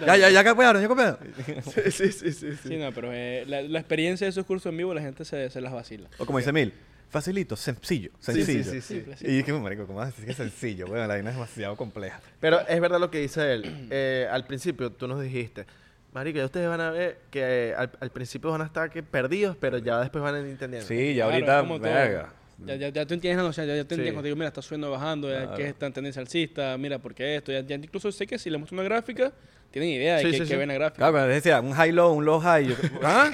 Ya, 0.00 0.16
ya, 0.16 0.30
ya 0.30 0.44
copiaron, 0.44 0.80
ya 0.82 0.88
copiaron. 0.88 1.18
Sí, 1.64 1.90
sí, 1.90 2.12
sí, 2.12 2.32
sí. 2.32 2.32
sí. 2.32 2.68
Sí, 2.68 2.76
no, 2.76 2.92
pero 2.92 3.10
eh, 3.12 3.44
la, 3.46 3.62
la 3.62 3.78
experiencia 3.78 4.24
de 4.26 4.30
esos 4.30 4.44
cursos 4.46 4.70
en 4.70 4.76
vivo 4.76 4.92
la 4.94 5.00
gente 5.00 5.24
se, 5.24 5.50
se 5.50 5.60
las 5.60 5.72
vacila. 5.72 6.08
O 6.18 6.26
como 6.26 6.38
dice 6.38 6.50
Emil, 6.50 6.72
facilito, 7.10 7.56
sencillo, 7.56 8.10
sencillo. 8.18 8.64
sí, 8.64 8.80
sí, 8.80 8.80
sí. 8.80 9.04
Sí. 9.16 9.26
Y 9.26 9.36
dije, 9.36 9.52
marico, 9.52 9.86
¿cómo 9.86 9.98
vas 9.98 10.08
a 10.08 10.10
decir 10.10 10.24
que 10.24 10.30
es 10.32 10.36
sencillo? 10.36 10.86
Bueno, 10.86 11.02
la 11.06 11.14
vaina 11.14 11.30
es 11.30 11.36
demasiado 11.36 11.76
compleja. 11.76 12.20
Pero 12.40 12.60
es 12.66 12.80
verdad 12.80 12.98
lo 12.98 13.10
que 13.10 13.18
dice 13.20 13.52
él. 13.52 13.88
Eh, 13.90 14.26
al 14.30 14.46
principio 14.46 14.90
tú 14.90 15.06
nos 15.06 15.22
dijiste, 15.22 15.66
marico, 16.12 16.38
ya 16.38 16.46
ustedes 16.46 16.68
van 16.68 16.80
a 16.80 16.90
ver 16.90 17.18
que 17.30 17.68
eh, 17.70 17.74
al, 17.76 17.90
al 18.00 18.10
principio 18.10 18.50
van 18.50 18.62
a 18.62 18.64
estar 18.66 18.90
que 18.90 19.02
perdidos, 19.02 19.56
pero 19.60 19.78
ya 19.78 20.00
después 20.00 20.22
van 20.24 20.34
a 20.34 20.40
ir 20.40 20.46
entendiendo. 20.46 20.86
Sí, 20.88 21.14
ya 21.14 21.26
Claro, 21.26 21.46
ahorita, 21.54 21.74
es 21.74 21.80
verga. 21.80 22.32
Ya, 22.66 22.74
ya, 22.76 22.88
ya 22.88 23.06
tú 23.06 23.14
entiendes 23.14 23.36
la 23.38 23.42
noción, 23.44 23.66
ya, 23.66 23.76
ya 23.76 23.84
te 23.84 23.94
Sí. 23.94 24.00
entiendes 24.00 24.12
cuando 24.14 24.26
digo, 24.26 24.36
mira, 24.36 24.48
está 24.48 24.62
subiendo 24.62 24.90
bajando, 24.90 25.30
ya, 25.30 25.42
Claro. 25.42 25.56
que 25.56 25.68
es 25.68 25.78
tan 25.78 25.92
tendencia 25.92 26.20
alcista, 26.20 26.76
mira, 26.78 26.98
¿por 26.98 27.14
qué 27.14 27.36
esto? 27.36 27.52
Ya, 27.52 27.60
ya 27.60 27.76
incluso 27.76 28.10
sé 28.12 28.26
que 28.26 28.38
si 28.38 28.50
le 28.50 28.58
muestro 28.58 28.76
una 28.76 28.84
gráfica, 28.84 29.32
tienen 29.70 29.90
idea 29.90 30.16
de 30.16 30.22
Sí, 30.22 30.26
qué, 30.30 30.32
sí, 30.34 30.38
qué 30.44 30.48
sí. 30.50 30.56
ven 30.56 30.68
la 30.68 30.74
gráfica. 30.74 30.98
Claro, 30.98 31.12
cuando 31.14 31.28
decía 31.28 31.60
un 31.60 31.72
high 31.72 31.92
low, 31.92 32.12
un 32.12 32.24
low 32.24 32.40
high. 32.40 32.66
Yo, 32.68 32.74
¿Ah? 33.02 33.30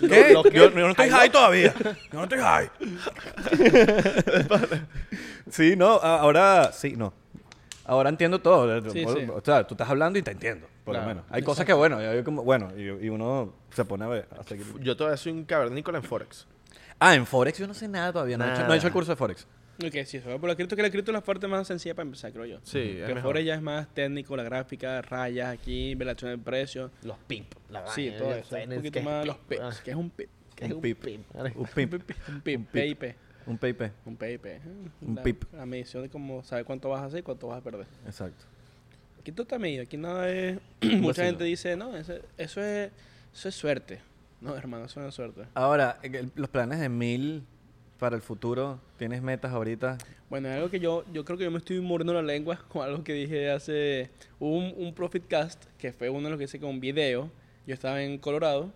¿Qué? 0.00 0.32
lo 0.32 0.42
que- 0.42 0.50
yo, 0.50 0.70
yo 0.70 0.80
no 0.80 0.90
estoy 0.90 1.08
high 1.08 1.20
high 1.20 1.30
todavía. 1.30 1.72
Yo 2.12 2.18
no 2.18 2.24
estoy 2.24 2.38
high. 2.40 2.70
sí, 5.50 5.74
no, 5.76 5.86
ahora 5.92 6.72
sí, 6.72 6.94
no. 6.96 7.12
Ahora 7.84 8.08
entiendo 8.10 8.40
todo. 8.40 8.90
Sí, 8.90 9.04
Por- 9.04 9.20
sí. 9.20 9.26
O 9.32 9.40
sea, 9.44 9.64
tú 9.64 9.74
estás 9.74 9.88
hablando 9.88 10.18
y 10.18 10.22
te 10.22 10.32
entiendo, 10.32 10.66
por 10.84 10.94
Claro. 10.94 11.08
lo 11.08 11.14
menos. 11.14 11.24
Hay 11.30 11.42
cosas 11.42 11.64
que, 11.64 11.72
bueno, 11.72 11.98
como, 12.24 12.42
bueno, 12.42 12.72
y, 12.76 13.06
y 13.06 13.08
uno 13.08 13.54
se 13.70 13.84
pone 13.84 14.04
a 14.04 14.08
ver. 14.08 14.26
a 14.36 14.42
seguir. 14.42 14.66
Yo 14.80 14.96
todavía 14.96 15.16
soy 15.16 15.30
un 15.32 15.44
cavernícola 15.44 15.98
en 15.98 16.04
Forex. 16.04 16.46
Ah, 16.98 17.14
en 17.14 17.26
Forex 17.26 17.58
yo 17.58 17.66
no 17.66 17.74
sé 17.74 17.88
nada 17.88 18.12
todavía. 18.12 18.38
No, 18.38 18.44
he 18.44 18.48
hecho, 18.48 18.56
no 18.58 18.60
he 18.60 18.68
Nada. 18.68 18.76
hecho 18.76 18.86
el 18.86 18.92
curso 18.92 19.12
de 19.12 19.16
Forex. 19.16 19.46
Ok, 19.84 19.92
sí, 20.06 20.16
eso 20.16 20.30
va 20.30 20.38
por 20.38 20.48
la 20.48 20.56
cripto, 20.56 20.74
que 20.74 20.82
la 20.82 20.88
cripto 20.90 21.10
es 21.10 21.14
la 21.14 21.20
parte 21.22 21.46
más 21.46 21.66
sencilla 21.66 21.94
para 21.94 22.06
empezar, 22.06 22.32
creo 22.32 22.46
yo. 22.46 22.58
Sí, 22.62 22.78
es 22.78 23.06
que 23.06 23.14
mejor. 23.14 23.22
Forex 23.32 23.46
ya 23.46 23.54
es 23.56 23.60
más 23.62 23.92
técnico, 23.92 24.34
la 24.36 24.42
gráfica, 24.42 25.02
rayas 25.02 25.52
aquí, 25.52 25.94
relación 25.94 26.30
del 26.30 26.40
precio. 26.40 26.90
Los 27.02 27.18
pimp. 27.26 27.52
La 27.68 27.86
Sí, 27.88 28.06
vaina, 28.08 28.18
todo 28.18 28.30
ya 28.30 28.38
eso. 28.38 28.54
Un 28.56 28.72
es 28.72 28.76
poquito 28.78 28.98
es 29.00 29.04
más 29.04 29.26
los 29.26 29.36
pips. 29.38 29.80
¿Qué 29.84 29.90
es 29.90 29.96
un 29.96 30.08
pip? 30.10 30.30
¿Qué 30.54 30.64
es 30.64 30.72
Un 30.72 30.80
pip. 30.80 31.04
Un 31.04 31.12
Un 31.56 31.66
pip. 31.66 31.90
pip. 31.90 32.16
Un 32.28 32.40
pip. 32.40 32.58
Un 32.58 32.64
pip. 32.64 32.70
PIP. 32.72 33.16
Un 33.46 33.58
PIP. 33.58 33.82
Un 34.06 34.16
PIP. 34.16 34.46
¿eh? 34.46 34.60
Un 35.02 35.14
La- 35.16 35.22
pip. 35.22 35.44
La 35.52 35.66
medición 35.66 36.02
de 36.02 36.08
cómo 36.08 36.42
saber 36.42 36.64
cuánto 36.64 36.88
vas 36.88 37.02
a 37.02 37.04
hacer 37.04 37.18
y 37.20 37.22
cuánto 37.22 37.46
vas 37.48 37.58
a 37.58 37.62
perder. 37.62 37.86
Exacto. 38.06 38.44
Aquí 39.20 39.30
todo 39.30 39.42
está 39.42 39.58
medido. 39.58 39.82
Aquí 39.82 39.98
nada 39.98 40.30
es... 40.30 40.58
Mucha 40.80 41.08
vacilo. 41.08 41.26
gente 41.26 41.44
dice, 41.44 41.76
no, 41.76 41.94
eso, 41.94 42.14
eso 42.38 42.62
es, 42.62 42.90
eso 43.34 43.48
es 43.50 43.54
suerte. 43.54 44.00
No, 44.40 44.56
hermano, 44.56 44.84
eso 44.84 45.00
no 45.00 45.08
es 45.08 45.14
suerte. 45.14 45.42
Ahora, 45.54 45.98
el- 46.02 46.30
los 46.34 46.48
planes 46.48 46.78
de 46.80 46.88
mil 46.88 47.44
para 47.98 48.14
el 48.16 48.22
futuro, 48.22 48.80
¿tienes 48.98 49.22
metas 49.22 49.52
ahorita? 49.52 49.96
Bueno, 50.28 50.48
es 50.48 50.54
algo 50.56 50.68
que 50.70 50.80
yo, 50.80 51.04
yo 51.12 51.24
creo 51.24 51.38
que 51.38 51.44
yo 51.44 51.50
me 51.50 51.58
estoy 51.58 51.80
mordiendo 51.80 52.12
la 52.14 52.22
lengua 52.22 52.58
con 52.68 52.82
algo 52.82 53.02
que 53.02 53.14
dije 53.14 53.50
hace 53.50 54.10
un, 54.38 54.74
un 54.76 54.94
Profit 54.94 55.26
Cast, 55.26 55.64
que 55.78 55.92
fue 55.92 56.10
uno 56.10 56.24
de 56.24 56.30
los 56.30 56.38
que 56.38 56.44
hice 56.44 56.60
con 56.60 56.70
un 56.70 56.80
video. 56.80 57.30
Yo 57.66 57.74
estaba 57.74 58.02
en 58.02 58.18
Colorado 58.18 58.70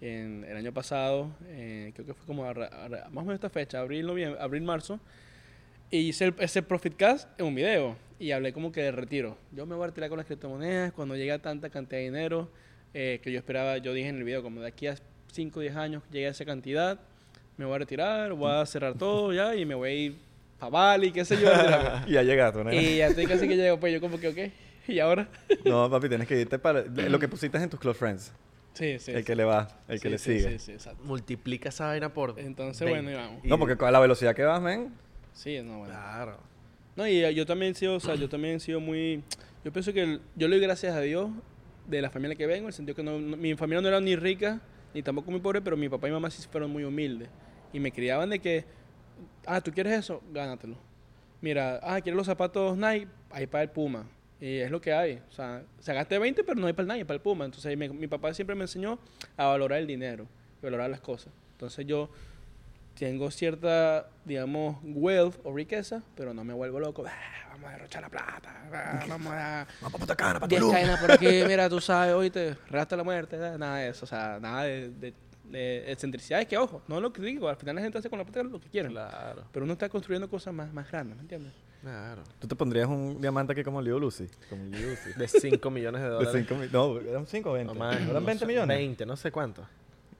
en, 0.00 0.44
el 0.44 0.56
año 0.56 0.72
pasado, 0.72 1.30
eh, 1.46 1.92
creo 1.94 2.06
que 2.06 2.14
fue 2.14 2.26
como 2.26 2.44
a 2.44 2.50
a 2.50 2.88
más 3.10 3.22
o 3.22 3.26
menos 3.26 3.34
esta 3.34 3.50
fecha, 3.50 3.80
abril, 3.80 4.06
noviembre, 4.06 4.40
abril, 4.40 4.62
marzo. 4.62 4.98
Y 5.90 5.98
hice 5.98 6.26
el- 6.26 6.34
ese 6.38 6.62
Profit 6.62 6.96
Cast 6.96 7.28
en 7.38 7.46
un 7.46 7.54
video 7.54 7.96
y 8.18 8.30
hablé 8.32 8.52
como 8.52 8.72
que 8.72 8.82
de 8.82 8.92
retiro. 8.92 9.36
Yo 9.52 9.66
me 9.66 9.74
voy 9.74 9.84
a 9.84 9.86
retirar 9.88 10.08
con 10.08 10.16
las 10.18 10.26
criptomonedas 10.26 10.92
cuando 10.92 11.14
llegue 11.16 11.32
a 11.32 11.38
tanta 11.40 11.68
cantidad 11.70 11.98
de 12.00 12.04
dinero 12.06 12.48
eh, 12.94 13.20
que 13.22 13.30
yo 13.32 13.38
esperaba, 13.38 13.78
yo 13.78 13.92
dije 13.92 14.08
en 14.08 14.16
el 14.16 14.24
video, 14.24 14.42
como 14.42 14.60
de 14.60 14.68
aquí 14.68 14.86
a 14.86 14.96
5 15.32 15.58
o 15.58 15.62
10 15.62 15.76
años 15.76 16.02
llegue 16.10 16.26
a 16.28 16.30
esa 16.30 16.44
cantidad, 16.44 16.98
me 17.56 17.64
voy 17.64 17.74
a 17.74 17.78
retirar, 17.78 18.32
voy 18.32 18.50
a 18.52 18.64
cerrar 18.66 18.94
todo 18.94 19.32
ya 19.32 19.54
y 19.54 19.64
me 19.64 19.74
voy 19.74 19.88
a 19.90 19.92
ir 19.94 20.16
para 20.58 20.70
Bali, 20.70 21.12
qué 21.12 21.24
sé 21.24 21.36
yo. 21.40 21.48
Y 22.06 22.12
ya 22.12 22.22
llegaste, 22.22 22.62
¿no? 22.64 22.72
y 22.72 22.96
ya 22.98 23.08
estoy 23.08 23.26
casi 23.26 23.46
que 23.48 23.56
llego, 23.56 23.78
pues 23.78 23.92
yo 23.92 24.00
como 24.00 24.18
que, 24.18 24.28
ok, 24.28 24.88
¿y 24.88 24.98
ahora? 25.00 25.28
No, 25.64 25.90
papi, 25.90 26.08
tienes 26.08 26.26
que 26.28 26.40
irte 26.40 26.58
para 26.58 26.82
lo 26.82 27.18
que 27.18 27.28
pusiste 27.28 27.58
en 27.58 27.68
tus 27.70 27.80
close 27.80 27.98
friends. 27.98 28.32
Sí, 28.74 28.98
sí. 28.98 29.12
el 29.12 29.18
sí. 29.18 29.24
que 29.24 29.36
le 29.36 29.44
va, 29.44 29.68
el 29.86 30.00
que 30.00 30.08
Sí, 30.08 30.10
le 30.10 30.18
sí, 30.18 30.38
sigue. 30.38 30.58
Sí, 30.58 30.66
sí, 30.66 30.72
exacto. 30.72 31.04
Multiplica 31.04 31.68
esa 31.68 31.86
vaina 31.86 32.12
por. 32.12 32.34
Entonces, 32.40 32.84
20. 32.84 33.02
bueno, 33.02 33.10
y 33.10 33.14
vamos. 33.14 33.44
No, 33.44 33.58
porque 33.58 33.76
con 33.76 33.92
la 33.92 34.00
velocidad 34.00 34.34
que 34.34 34.42
vas, 34.42 34.60
men. 34.60 34.92
Sí, 35.32 35.60
no, 35.62 35.78
bueno. 35.78 35.94
Claro. 35.94 36.38
No, 36.96 37.06
y 37.06 37.34
yo 37.34 37.46
también 37.46 37.70
he 37.70 37.74
sido, 37.76 37.94
o 37.94 38.00
sea, 38.00 38.16
yo 38.16 38.28
también 38.28 38.56
he 38.56 38.60
sido 38.60 38.80
muy... 38.80 39.22
Yo 39.64 39.72
pienso 39.72 39.92
que 39.92 40.02
el- 40.02 40.20
yo 40.34 40.48
le 40.48 40.56
doy 40.56 40.64
gracias 40.66 40.94
a 40.94 41.00
Dios 41.00 41.30
de 41.86 42.00
la 42.02 42.10
familia 42.10 42.36
que 42.36 42.46
vengo, 42.46 42.60
en 42.62 42.66
el 42.68 42.72
sentido 42.72 42.96
que 42.96 43.02
no, 43.02 43.18
mi 43.18 43.54
familia 43.54 43.80
no 43.80 43.88
era 43.88 44.00
ni 44.00 44.16
rica, 44.16 44.60
ni 44.94 45.02
tampoco 45.02 45.30
muy 45.30 45.40
pobre, 45.40 45.60
pero 45.60 45.76
mi 45.76 45.88
papá 45.88 46.08
y 46.08 46.12
mamá 46.12 46.30
sí 46.30 46.46
fueron 46.50 46.70
muy 46.70 46.84
humildes. 46.84 47.28
Y 47.72 47.80
me 47.80 47.90
criaban 47.92 48.30
de 48.30 48.38
que, 48.38 48.64
ah, 49.46 49.60
¿tú 49.60 49.72
quieres 49.72 49.92
eso? 49.92 50.22
Gánatelo. 50.32 50.76
Mira, 51.40 51.80
ah, 51.82 52.00
¿quieres 52.00 52.16
los 52.16 52.26
zapatos 52.26 52.76
Nike? 52.76 53.08
Ahí 53.30 53.46
para 53.46 53.62
el 53.64 53.70
Puma. 53.70 54.06
Y 54.40 54.58
es 54.58 54.70
lo 54.70 54.80
que 54.80 54.92
hay. 54.92 55.20
O 55.28 55.32
sea, 55.32 55.62
sacaste 55.80 56.18
20, 56.18 56.42
pero 56.44 56.60
no 56.60 56.66
hay 56.66 56.72
para 56.72 56.84
el 56.84 56.92
Nike, 56.92 57.04
para 57.04 57.16
el 57.16 57.20
Puma. 57.22 57.44
Entonces 57.44 57.76
me- 57.76 57.88
mi 57.88 58.06
papá 58.06 58.32
siempre 58.32 58.54
me 58.56 58.62
enseñó 58.62 58.98
a 59.36 59.46
valorar 59.46 59.78
el 59.80 59.86
dinero, 59.86 60.26
valorar 60.62 60.88
las 60.90 61.00
cosas. 61.00 61.32
Entonces 61.52 61.86
yo 61.86 62.08
tengo 62.98 63.30
cierta, 63.30 64.08
digamos, 64.24 64.76
wealth 64.84 65.36
o 65.44 65.52
riqueza, 65.54 66.02
pero 66.16 66.32
no 66.34 66.44
me 66.44 66.54
vuelvo 66.54 66.78
loco. 66.80 67.04
"Ah, 67.06 67.48
vamos 67.52 67.68
a 67.68 67.72
derrochar 67.72 68.02
la 68.02 68.08
plata. 68.08 68.62
ah, 68.72 69.04
vamos 69.08 69.32
a... 69.32 69.66
Vamos 69.80 70.00
para 70.00 70.16
para 70.40 70.46
10 70.46 70.60
Tulum. 70.60 70.74
cadenas 70.74 71.00
por 71.00 71.12
aquí, 71.12 71.26
mira, 71.46 71.68
tú 71.68 71.80
sabes, 71.80 72.14
hoy 72.14 72.30
te 72.30 72.54
resta 72.70 72.96
la 72.96 73.04
muerte, 73.04 73.36
ah, 73.44 73.56
nada 73.58 73.76
de 73.78 73.88
eso, 73.90 74.04
o 74.04 74.08
sea, 74.08 74.38
nada 74.40 74.62
de, 74.64 74.90
de, 74.90 75.14
de 75.44 75.92
excentricidades 75.92 76.46
que, 76.48 76.56
ojo, 76.56 76.82
no 76.88 77.00
lo 77.00 77.12
critico, 77.12 77.48
al 77.48 77.56
final 77.56 77.76
la 77.76 77.82
gente 77.82 77.98
hace 77.98 78.08
con 78.10 78.18
la 78.18 78.24
plata 78.24 78.42
lo 78.42 78.60
que 78.60 78.68
quiere, 78.68 78.88
Claro, 78.88 79.44
pero 79.52 79.64
uno 79.64 79.72
está 79.74 79.88
construyendo 79.88 80.28
cosas 80.28 80.52
más, 80.54 80.72
más 80.72 80.90
grandes, 80.90 81.16
¿me 81.16 81.22
entiendes? 81.22 81.52
claro. 81.82 82.22
¿Tú 82.38 82.48
te 82.48 82.56
pondrías 82.56 82.88
un 82.88 83.20
diamante 83.20 83.52
aquí 83.52 83.62
como 83.62 83.82
Leo 83.82 83.98
Lucy? 83.98 84.26
Como 84.48 84.64
Leo 84.66 84.88
Lucy. 84.90 85.12
De 85.18 85.28
5 85.28 85.70
millones 85.70 86.00
de 86.00 86.08
De 86.08 86.14
dólares. 86.14 86.44
5 86.48 86.54
millones. 86.54 86.72
No, 86.72 86.98
eran 87.10 87.26
5 87.26 87.50
o 87.50 87.52
20. 87.52 87.72
No 87.74 87.78
más, 87.78 87.94
¿Eran 87.96 88.06
no 88.14 88.20
20 88.22 88.38
sé, 88.38 88.46
millones? 88.46 88.76
20, 88.78 89.04
no 89.06 89.16
sé 89.16 89.30
cuánto. 89.30 89.66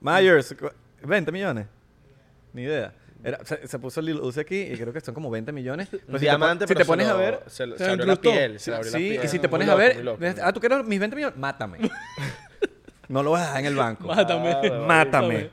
Myers, 0.00 0.54
cu- 0.60 0.68
20 1.06 1.32
millones. 1.32 1.66
Ni 2.54 2.62
idea. 2.62 2.94
Era- 3.22 3.44
se, 3.44 3.66
se 3.68 3.78
puso 3.78 4.00
Lil 4.02 4.16
Uzi 4.20 4.40
aquí 4.40 4.58
y 4.62 4.76
creo 4.76 4.92
que 4.92 5.00
son 5.00 5.14
como 5.14 5.30
20 5.30 5.52
millones. 5.52 5.88
Pero 5.90 6.02
Un 6.06 6.06
si 6.06 6.12
te 6.12 6.12
pon- 6.12 6.20
diamante, 6.20 6.64
si 6.64 6.68
pero 6.68 6.78
te 6.78 6.84
se 6.84 6.88
pones 6.88 7.06
a 7.08 7.14
ver, 7.14 7.40
Se, 7.46 7.66
lo- 7.66 7.76
Se 7.76 7.84
se 7.84 7.90
abrió 7.90 8.06
la 8.06 8.16
piel. 8.16 8.58
Se 8.60 8.74
abrió 8.74 8.90
la 8.92 8.98
sí, 8.98 9.08
piel. 9.10 9.24
y 9.24 9.28
si 9.28 9.38
te 9.38 9.48
pones 9.48 9.66
loco, 9.68 9.78
a 9.80 9.82
ver, 9.82 10.04
loco, 10.04 10.24
ah, 10.42 10.52
tú 10.52 10.60
quieres 10.60 10.84
mis 10.86 10.98
20 10.98 11.14
millones, 11.16 11.38
mátame. 11.38 11.78
no 13.08 13.22
lo 13.22 13.30
vas 13.32 13.42
a 13.42 13.46
dejar 13.46 13.60
en 13.60 13.66
el 13.66 13.76
banco. 13.76 14.06
Mátame. 14.08 14.50
Claro, 14.60 14.86
Mátame. 14.86 15.50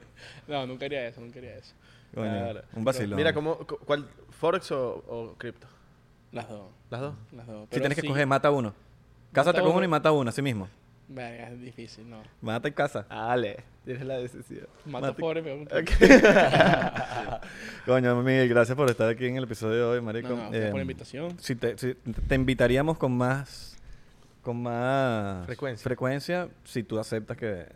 No, 0.47 0.67
nunca 0.67 0.85
haría 0.85 1.07
eso, 1.07 1.21
nunca 1.21 1.39
haría 1.39 1.55
eso. 1.57 1.73
Coño, 2.13 2.29
Claro. 2.29 2.61
un 2.73 2.83
vacilón. 2.83 3.15
Mira, 3.17 3.33
¿cómo, 3.33 3.57
cu- 3.59 3.77
¿cuál? 3.85 4.05
¿Forex 4.31 4.71
o, 4.71 5.03
o 5.07 5.35
cripto? 5.37 5.67
Las 6.33 6.49
dos, 6.49 6.67
Las 6.89 7.01
dos. 7.01 7.13
las 7.31 7.47
dos. 7.47 7.67
Si 7.71 7.79
tienes 7.79 7.95
que 7.95 8.01
sí, 8.01 8.07
escoger, 8.07 8.27
mata 8.27 8.51
uno. 8.51 8.73
Cásate 9.31 9.57
Mata 9.57 9.61
con 9.61 9.69
uno. 9.69 9.77
uno 9.77 9.85
y 9.85 9.87
mata 9.87 10.11
uno, 10.11 10.29
así 10.29 10.41
mismo. 10.41 10.67
Verga, 11.13 11.49
es 11.49 11.59
difícil, 11.61 12.09
no. 12.09 12.21
Mata 12.41 12.67
y 12.67 12.71
casa. 12.71 13.05
Dale, 13.09 13.57
tienes 13.83 14.05
la 14.05 14.17
decisión. 14.17 14.67
Mato 14.85 15.07
Mate- 15.07 15.19
pobre, 15.19 15.43
pero... 15.43 15.65
Coño, 17.85 18.21
Miguel, 18.23 18.47
gracias 18.49 18.75
por 18.75 18.89
estar 18.89 19.09
aquí 19.09 19.25
en 19.25 19.37
el 19.37 19.43
episodio 19.43 19.75
de 19.75 19.83
hoy, 19.83 20.01
marico. 20.01 20.29
No, 20.29 20.35
no, 20.35 20.41
gracias 20.51 20.69
por 20.71 20.75
la 20.77 20.81
Em, 20.81 20.89
invitación. 20.89 21.39
si 21.39 21.55
te, 21.55 21.77
si 21.77 21.93
te 21.95 22.35
invitaríamos 22.35 22.97
con 22.97 23.11
más 23.17 23.77
con 24.41 24.61
más 24.63 25.45
Frecuencia. 25.45 25.83
frecuencia 25.83 26.49
si 26.63 26.81
tú 26.81 26.97
aceptas 26.99 27.37
que 27.37 27.67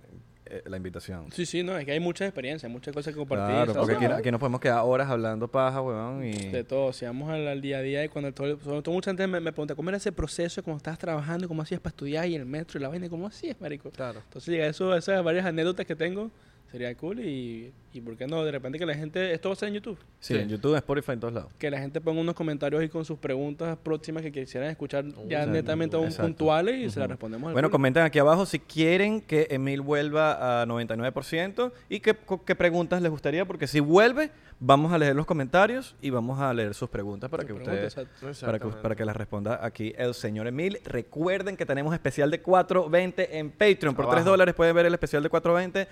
eh, 0.58 0.64
la 0.66 0.78
invitación. 0.78 1.32
Sí, 1.32 1.46
sí, 1.46 1.64
no, 1.64 1.78
es 1.78 1.86
que 1.86 1.92
hay 1.92 2.00
muchas 2.00 2.28
experiencias, 2.28 2.72
muchas 2.72 2.94
cosas 2.94 3.14
que 3.14 3.18
compartir. 3.18 3.74
Claro, 3.74 3.84
aquí, 3.84 4.06
aquí 4.06 4.32
nos 4.32 4.40
podemos 4.40 4.60
quedar 4.60 4.82
horas 4.84 5.10
hablando 5.10 5.48
paja, 5.48 5.82
weón, 5.82 6.26
y 6.26 6.34
De 6.50 6.64
todo, 6.64 6.94
si 6.94 7.06
vamos 7.06 7.30
al, 7.30 7.48
al 7.48 7.62
día 7.62 7.78
a 7.78 7.82
día 7.82 8.04
y 8.04 8.10
cuando 8.10 8.34
todo, 8.34 8.60
sobre 8.60 8.82
todo 8.82 8.94
mucha 8.94 9.12
gente 9.12 9.28
me, 9.28 9.40
me 9.40 9.52
pregunta 9.52 9.76
cómo 9.76 9.90
era 9.90 9.98
ese 9.98 10.12
proceso, 10.12 10.64
cómo 10.64 10.78
estabas 10.78 11.00
trabajando, 11.00 11.48
cómo 11.48 11.62
hacías 11.62 11.80
para 11.80 11.92
estudiar 11.92 12.28
y 12.28 12.36
el 12.36 12.46
metro 12.46 12.80
y 12.80 12.82
la 12.82 12.90
vaina, 12.90 13.10
cómo 13.10 13.28
hacías, 13.28 13.60
marico. 13.60 13.90
Claro. 13.92 14.22
Entonces, 14.24 14.52
llega 14.52 14.68
eso, 14.68 14.96
esas 14.96 15.24
varias 15.24 15.46
anécdotas 15.46 15.86
que 15.86 15.96
tengo, 15.96 16.32
sería 16.72 16.94
cool 16.96 17.20
y, 17.22 17.72
y 17.94 18.02
¿por 18.02 18.18
qué 18.18 18.28
no? 18.28 18.44
De 18.44 18.52
repente 18.52 18.78
que 18.78 18.86
la 18.86 18.96
gente, 18.96 19.32
esto 19.34 19.50
va 19.50 19.54
a 19.54 19.56
ser 19.56 19.70
en 19.70 19.76
YouTube, 19.76 19.98
sí, 20.20 20.34
Sí. 20.34 20.40
en 20.40 20.50
YouTube, 20.50 20.76
Spotify, 20.76 21.14
en 21.14 21.20
todos 21.22 21.34
lados. 21.34 21.52
que 21.58 21.70
la 21.72 21.80
gente 21.80 22.02
ponga 22.02 22.20
unos 22.20 22.36
comentarios 22.36 22.82
ahí 22.82 22.90
con 22.90 23.06
sus 23.06 23.18
preguntas 23.18 23.78
próximas 23.82 24.24
que 24.24 24.32
quisieran 24.32 24.70
escuchar 24.70 25.06
ya 25.06 25.40
exacto, 25.40 25.52
netamente 25.52 25.96
aún 25.96 26.06
exacto. 26.08 26.24
puntuales 26.28 26.76
y 26.82 26.90
se 26.90 27.00
las 27.00 27.08
respondemos 27.10 27.44
Bueno, 27.54 27.68
público. 27.68 27.72
comenten 27.72 28.04
aquí 28.04 28.20
abajo 28.20 28.46
si 28.46 28.60
quieren 28.60 29.22
que 29.22 29.48
Emil 29.52 29.82
vuelva 29.82 30.62
a 30.62 30.66
99% 30.66 31.72
y 31.90 32.00
qué, 32.00 32.16
qué 32.46 32.56
preguntas 32.56 33.02
les 33.02 33.12
gustaría, 33.12 33.46
porque 33.46 33.68
si 33.68 33.80
vuelve, 33.80 34.32
vamos 34.60 34.92
a 34.94 34.98
leer 34.98 35.16
los 35.16 35.26
comentarios 35.26 35.96
y 36.02 36.10
vamos 36.10 36.40
a 36.40 36.54
leer 36.54 36.74
sus 36.74 36.90
preguntas 36.90 37.30
para 37.30 37.44
Sus 37.44 37.48
que 37.48 37.54
preguntas, 37.64 37.98
ustedes 37.98 38.40
para 38.42 38.60
que, 38.60 38.68
para 38.68 38.96
que 38.96 39.06
las 39.06 39.16
responda 39.16 39.60
aquí 39.66 39.94
el 39.98 40.14
señor 40.14 40.48
Emil. 40.48 40.80
Recuerden 40.86 41.56
que 41.58 41.66
tenemos 41.66 41.94
especial 41.94 42.32
de 42.32 42.42
4.20 42.44 43.28
en 43.32 43.52
Patreon. 43.52 43.96
Por 43.96 44.06
Abajo. 44.06 44.16
3 44.16 44.26
dólares 44.26 44.56
pueden 44.56 44.76
ver 44.76 44.86
el 44.86 44.94
especial 44.94 45.24
de 45.24 45.30
4.20. 45.30 45.88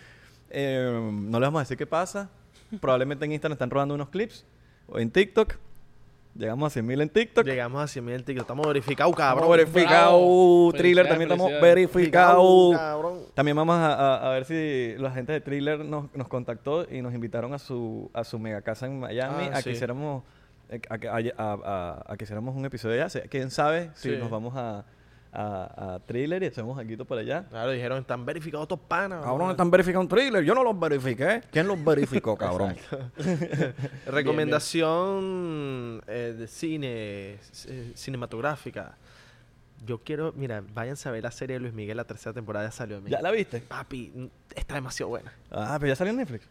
Eh, 0.54 1.10
no 1.12 1.40
les 1.40 1.48
vamos 1.48 1.60
a 1.60 1.64
decir 1.64 1.78
qué 1.78 1.88
pasa. 1.88 2.30
Probablemente 2.80 3.26
en 3.26 3.32
Instagram 3.34 3.54
están 3.54 3.70
robando 3.70 3.96
unos 3.96 4.10
clips. 4.10 4.46
O 4.88 5.00
en 5.00 5.10
TikTok. 5.12 5.56
Llegamos 6.36 6.66
a 6.68 6.70
100 6.72 6.86
mil 6.86 7.00
en 7.02 7.10
TikTok. 7.10 7.46
Llegamos 7.46 7.84
a 7.84 7.88
100 7.88 8.06
mil 8.06 8.24
TikTok. 8.24 8.42
Estamos 8.44 8.66
verificados, 8.68 9.12
Estamos 9.14 9.42
cabrón. 9.42 9.52
verificados. 9.58 10.74
Thriller 10.74 11.08
también 11.08 11.32
estamos 11.32 11.52
verificados. 11.62 12.76
También 13.36 13.56
vamos 13.56 13.76
a, 13.76 13.94
a- 13.94 14.30
a 14.30 14.34
ver 14.34 14.46
si 14.46 14.96
la 14.98 15.12
gente 15.12 15.32
de 15.34 15.42
Thriller 15.42 15.80
nos, 15.86 16.14
nos 16.16 16.28
contactó 16.28 16.88
y 16.92 17.02
nos 17.02 17.14
invitaron 17.14 17.54
a 17.54 17.60
su, 17.60 18.10
a 18.14 18.24
su 18.24 18.40
mega 18.40 18.62
casa 18.62 18.88
en 18.88 19.00
Miami 19.00 19.46
Ah, 19.52 19.58
a 19.58 19.58
sí. 19.58 19.66
que 19.66 19.72
hiciéramos 19.72 20.24
a, 20.90 20.98
que- 20.98 21.08
a- 21.08 21.18
a- 21.38 21.54
a- 21.64 22.04
a 22.14 22.18
que 22.18 22.24
hiciéramos 22.24 22.56
un 22.56 22.66
episodio 22.66 22.96
allá. 22.96 23.10
Se- 23.10 23.30
Quién 23.30 23.52
sabe 23.52 23.92
si 23.94 24.10
Sí. 24.10 24.18
nos 24.18 24.32
vamos 24.32 24.54
a, 24.56 24.86
a, 25.34 25.96
a 25.96 26.00
Thriller 26.00 26.44
y 26.44 26.46
hacemos 26.48 26.78
aquí 26.80 26.96
por 26.98 27.18
allá. 27.18 27.46
Claro, 27.50 27.72
dijeron, 27.72 28.00
están 28.00 28.26
verificados 28.26 28.66
estos 28.66 28.80
panas. 28.80 29.24
Cabrón, 29.24 29.52
están 29.52 29.72
verificando 29.72 30.16
Thriller. 30.16 30.44
Yo 30.44 30.54
no 30.54 30.64
los 30.64 30.80
verifiqué. 30.80 31.42
¿Quién 31.52 31.68
los 31.68 31.84
verificó, 31.84 32.38
cabrón? 32.38 32.76
Recomendación 34.06 36.02
eh, 36.08 36.36
de 36.38 36.48
cine, 36.48 37.40
eh, 37.68 37.92
cinematográfica. 37.96 38.98
Yo 39.86 40.00
quiero, 40.02 40.32
mira, 40.38 40.64
váyanse 40.74 41.10
a 41.10 41.12
ver 41.12 41.24
la 41.24 41.32
serie 41.32 41.56
de 41.56 41.60
Luis 41.60 41.74
Miguel, 41.74 41.98
la 41.98 42.06
tercera 42.06 42.32
temporada 42.32 42.68
ya 42.68 42.72
salió. 42.72 43.06
¿Ya 43.06 43.22
la 43.22 43.32
viste? 43.32 43.60
Papi, 43.60 44.30
está 44.56 44.76
demasiado 44.76 45.10
buena. 45.10 45.34
Ah, 45.52 45.76
pero 45.80 45.90
ya 45.90 45.96
salió 45.96 46.12
en 46.12 46.18
Netflix. 46.18 46.48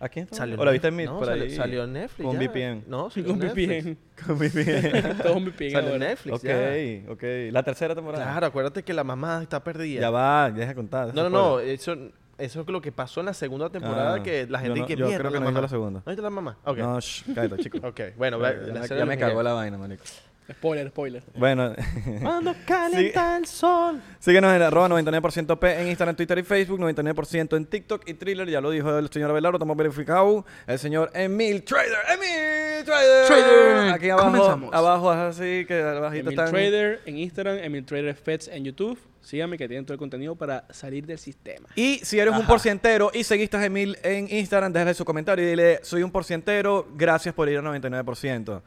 ¿Aquí 0.00 0.20
está? 0.20 0.36
Salió 0.36 0.60
¿O 0.60 0.64
la 0.64 0.70
viste 0.70 0.88
en 0.88 0.96
Mid? 0.96 1.06
No, 1.06 1.18
por 1.18 1.26
salió, 1.26 1.44
ahí? 1.44 1.50
salió 1.50 1.84
en 1.84 1.92
Netflix. 1.92 2.26
Con 2.28 2.38
ya. 2.40 2.48
VPN. 2.48 2.84
No, 2.86 3.10
salió 3.10 3.28
Con. 3.30 3.38
VPN. 3.40 3.96
Con 4.26 4.38
VPN. 4.38 5.18
Todos 5.22 5.42
me 5.42 5.50
piden 5.50 5.72
Salió 5.72 5.92
en. 5.94 5.98
Netflix. 6.00 6.34
ok, 6.38 6.44
ya. 6.44 7.12
ok. 7.12 7.22
La 7.52 7.62
tercera 7.64 7.94
temporada. 7.94 8.24
Claro, 8.24 8.46
acuérdate 8.46 8.82
que 8.84 8.92
la 8.94 9.02
mamá 9.04 9.42
está 9.42 9.62
perdida. 9.64 10.00
Ya 10.02 10.10
va, 10.10 10.50
deja 10.50 10.68
de 10.68 10.74
contar. 10.74 11.14
No, 11.14 11.24
no, 11.24 11.30
no. 11.30 11.60
Eso, 11.60 11.96
eso 12.38 12.60
es 12.60 12.68
lo 12.68 12.80
que 12.80 12.92
pasó 12.92 13.18
en 13.20 13.26
la 13.26 13.34
segunda 13.34 13.68
temporada 13.70 14.14
Ah, 14.14 14.22
que 14.22 14.46
la 14.46 14.58
yo 14.60 14.64
gente 14.66 14.80
no- 14.80 14.86
que 14.86 14.96
yo 14.96 15.06
mierda, 15.06 15.18
creo 15.18 15.32
que 15.32 15.38
la 15.38 15.44
no 15.44 15.50
mamá. 15.50 15.60
la 15.62 15.68
segunda. 15.68 15.98
¿No 16.06 16.10
viste 16.10 16.22
la 16.22 16.30
mamá? 16.30 16.58
Ok. 16.64 16.78
No, 16.78 17.00
shh, 17.00 17.24
cállate, 17.34 17.62
chico. 17.64 17.78
Ok, 17.86 18.00
bueno, 18.16 18.40
Ya, 18.40 18.52
ya 18.52 18.58
la 18.68 18.80
me, 18.80 18.86
serie 18.86 18.98
ya 19.00 19.06
me 19.06 19.18
cagó 19.18 19.42
la 19.42 19.52
vaina, 19.54 19.78
manico. 19.78 20.04
Spoiler, 20.50 20.88
spoiler. 20.88 21.22
Bueno, 21.36 21.74
Cuando 22.22 22.54
calienta 22.66 23.36
el 23.36 23.46
sol. 23.46 24.00
síguenos 24.18 24.54
en 24.56 24.62
arroba 24.62 24.88
99% 24.88 25.58
P 25.58 25.80
en 25.82 25.88
Instagram, 25.88 26.16
Twitter 26.16 26.38
y 26.38 26.42
Facebook, 26.42 26.80
99% 26.80 27.56
en 27.56 27.66
TikTok 27.66 28.08
y 28.08 28.14
Thriller, 28.14 28.48
ya 28.48 28.60
lo 28.60 28.70
dijo 28.70 28.96
el 28.98 29.10
señor 29.10 29.30
Abelardo, 29.30 29.58
estamos 29.58 29.76
verificados. 29.76 30.44
El 30.66 30.78
señor 30.78 31.10
Emil 31.12 31.62
Trader, 31.64 31.98
Emil 32.14 32.84
Trader. 32.84 33.26
Trader. 33.26 33.92
Aquí 33.92 34.08
abajo, 34.10 34.30
Comenzamos. 34.30 34.74
abajo 34.74 35.12
es 35.12 35.18
así, 35.18 35.64
que 35.66 35.82
abajito 35.82 36.30
Emil 36.30 36.38
está. 36.38 36.50
Trader 36.50 37.00
en 37.04 37.18
Instagram, 37.18 37.58
Emil 37.58 37.84
Trader 37.84 38.14
Feds 38.14 38.48
en 38.48 38.64
YouTube. 38.64 38.98
Síganme 39.20 39.58
que 39.58 39.68
tienen 39.68 39.84
todo 39.84 39.92
el 39.92 39.98
contenido 39.98 40.36
para 40.36 40.64
salir 40.70 41.04
del 41.04 41.18
sistema. 41.18 41.68
Y 41.74 41.98
si 41.98 42.18
eres 42.18 42.32
un 42.34 42.46
porcientero 42.46 43.10
y 43.12 43.24
seguiste 43.24 43.58
a 43.58 43.64
Emil 43.66 43.98
en 44.02 44.32
Instagram, 44.32 44.72
déjale 44.72 44.94
su 44.94 45.04
comentario 45.04 45.44
y 45.44 45.50
dile, 45.50 45.80
soy 45.82 46.02
un 46.02 46.10
porcientero, 46.10 46.88
gracias 46.94 47.34
por 47.34 47.46
ir 47.50 47.58
al 47.58 47.64
99%. 47.64 48.62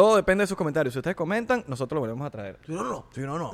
Todo 0.00 0.16
depende 0.16 0.44
de 0.44 0.46
sus 0.46 0.56
comentarios. 0.56 0.94
Si 0.94 0.98
ustedes 0.98 1.14
comentan, 1.14 1.62
nosotros 1.66 1.96
lo 1.96 2.00
volvemos 2.00 2.26
a 2.26 2.30
traer. 2.30 2.58
Si 2.64 2.72
no, 2.72 2.82
no. 2.82 3.06
Si 3.12 3.20
no, 3.20 3.38
no. 3.38 3.52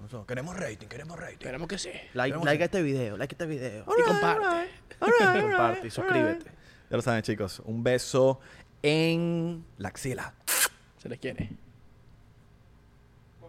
Nosotros 0.00 0.24
queremos 0.26 0.56
rating, 0.56 0.86
queremos 0.86 1.20
rating. 1.20 1.36
Esperamos 1.36 1.68
que 1.68 1.76
sí. 1.76 1.90
Like, 2.14 2.34
a 2.34 2.64
este 2.64 2.80
video, 2.80 3.18
like 3.18 3.34
a 3.34 3.34
este 3.34 3.44
video. 3.44 3.84
Y 3.98 4.02
comparte. 4.02 4.70
Y 4.88 5.42
comparte 5.42 5.86
y 5.88 5.90
suscríbete. 5.90 6.50
Ya 6.88 6.96
lo 6.96 7.02
saben, 7.02 7.20
chicos. 7.22 7.60
Un 7.66 7.84
beso 7.84 8.40
en 8.82 9.66
la 9.76 9.88
axila. 9.88 10.32
Se 10.96 11.10
les 11.10 11.18
quiere. 11.18 11.50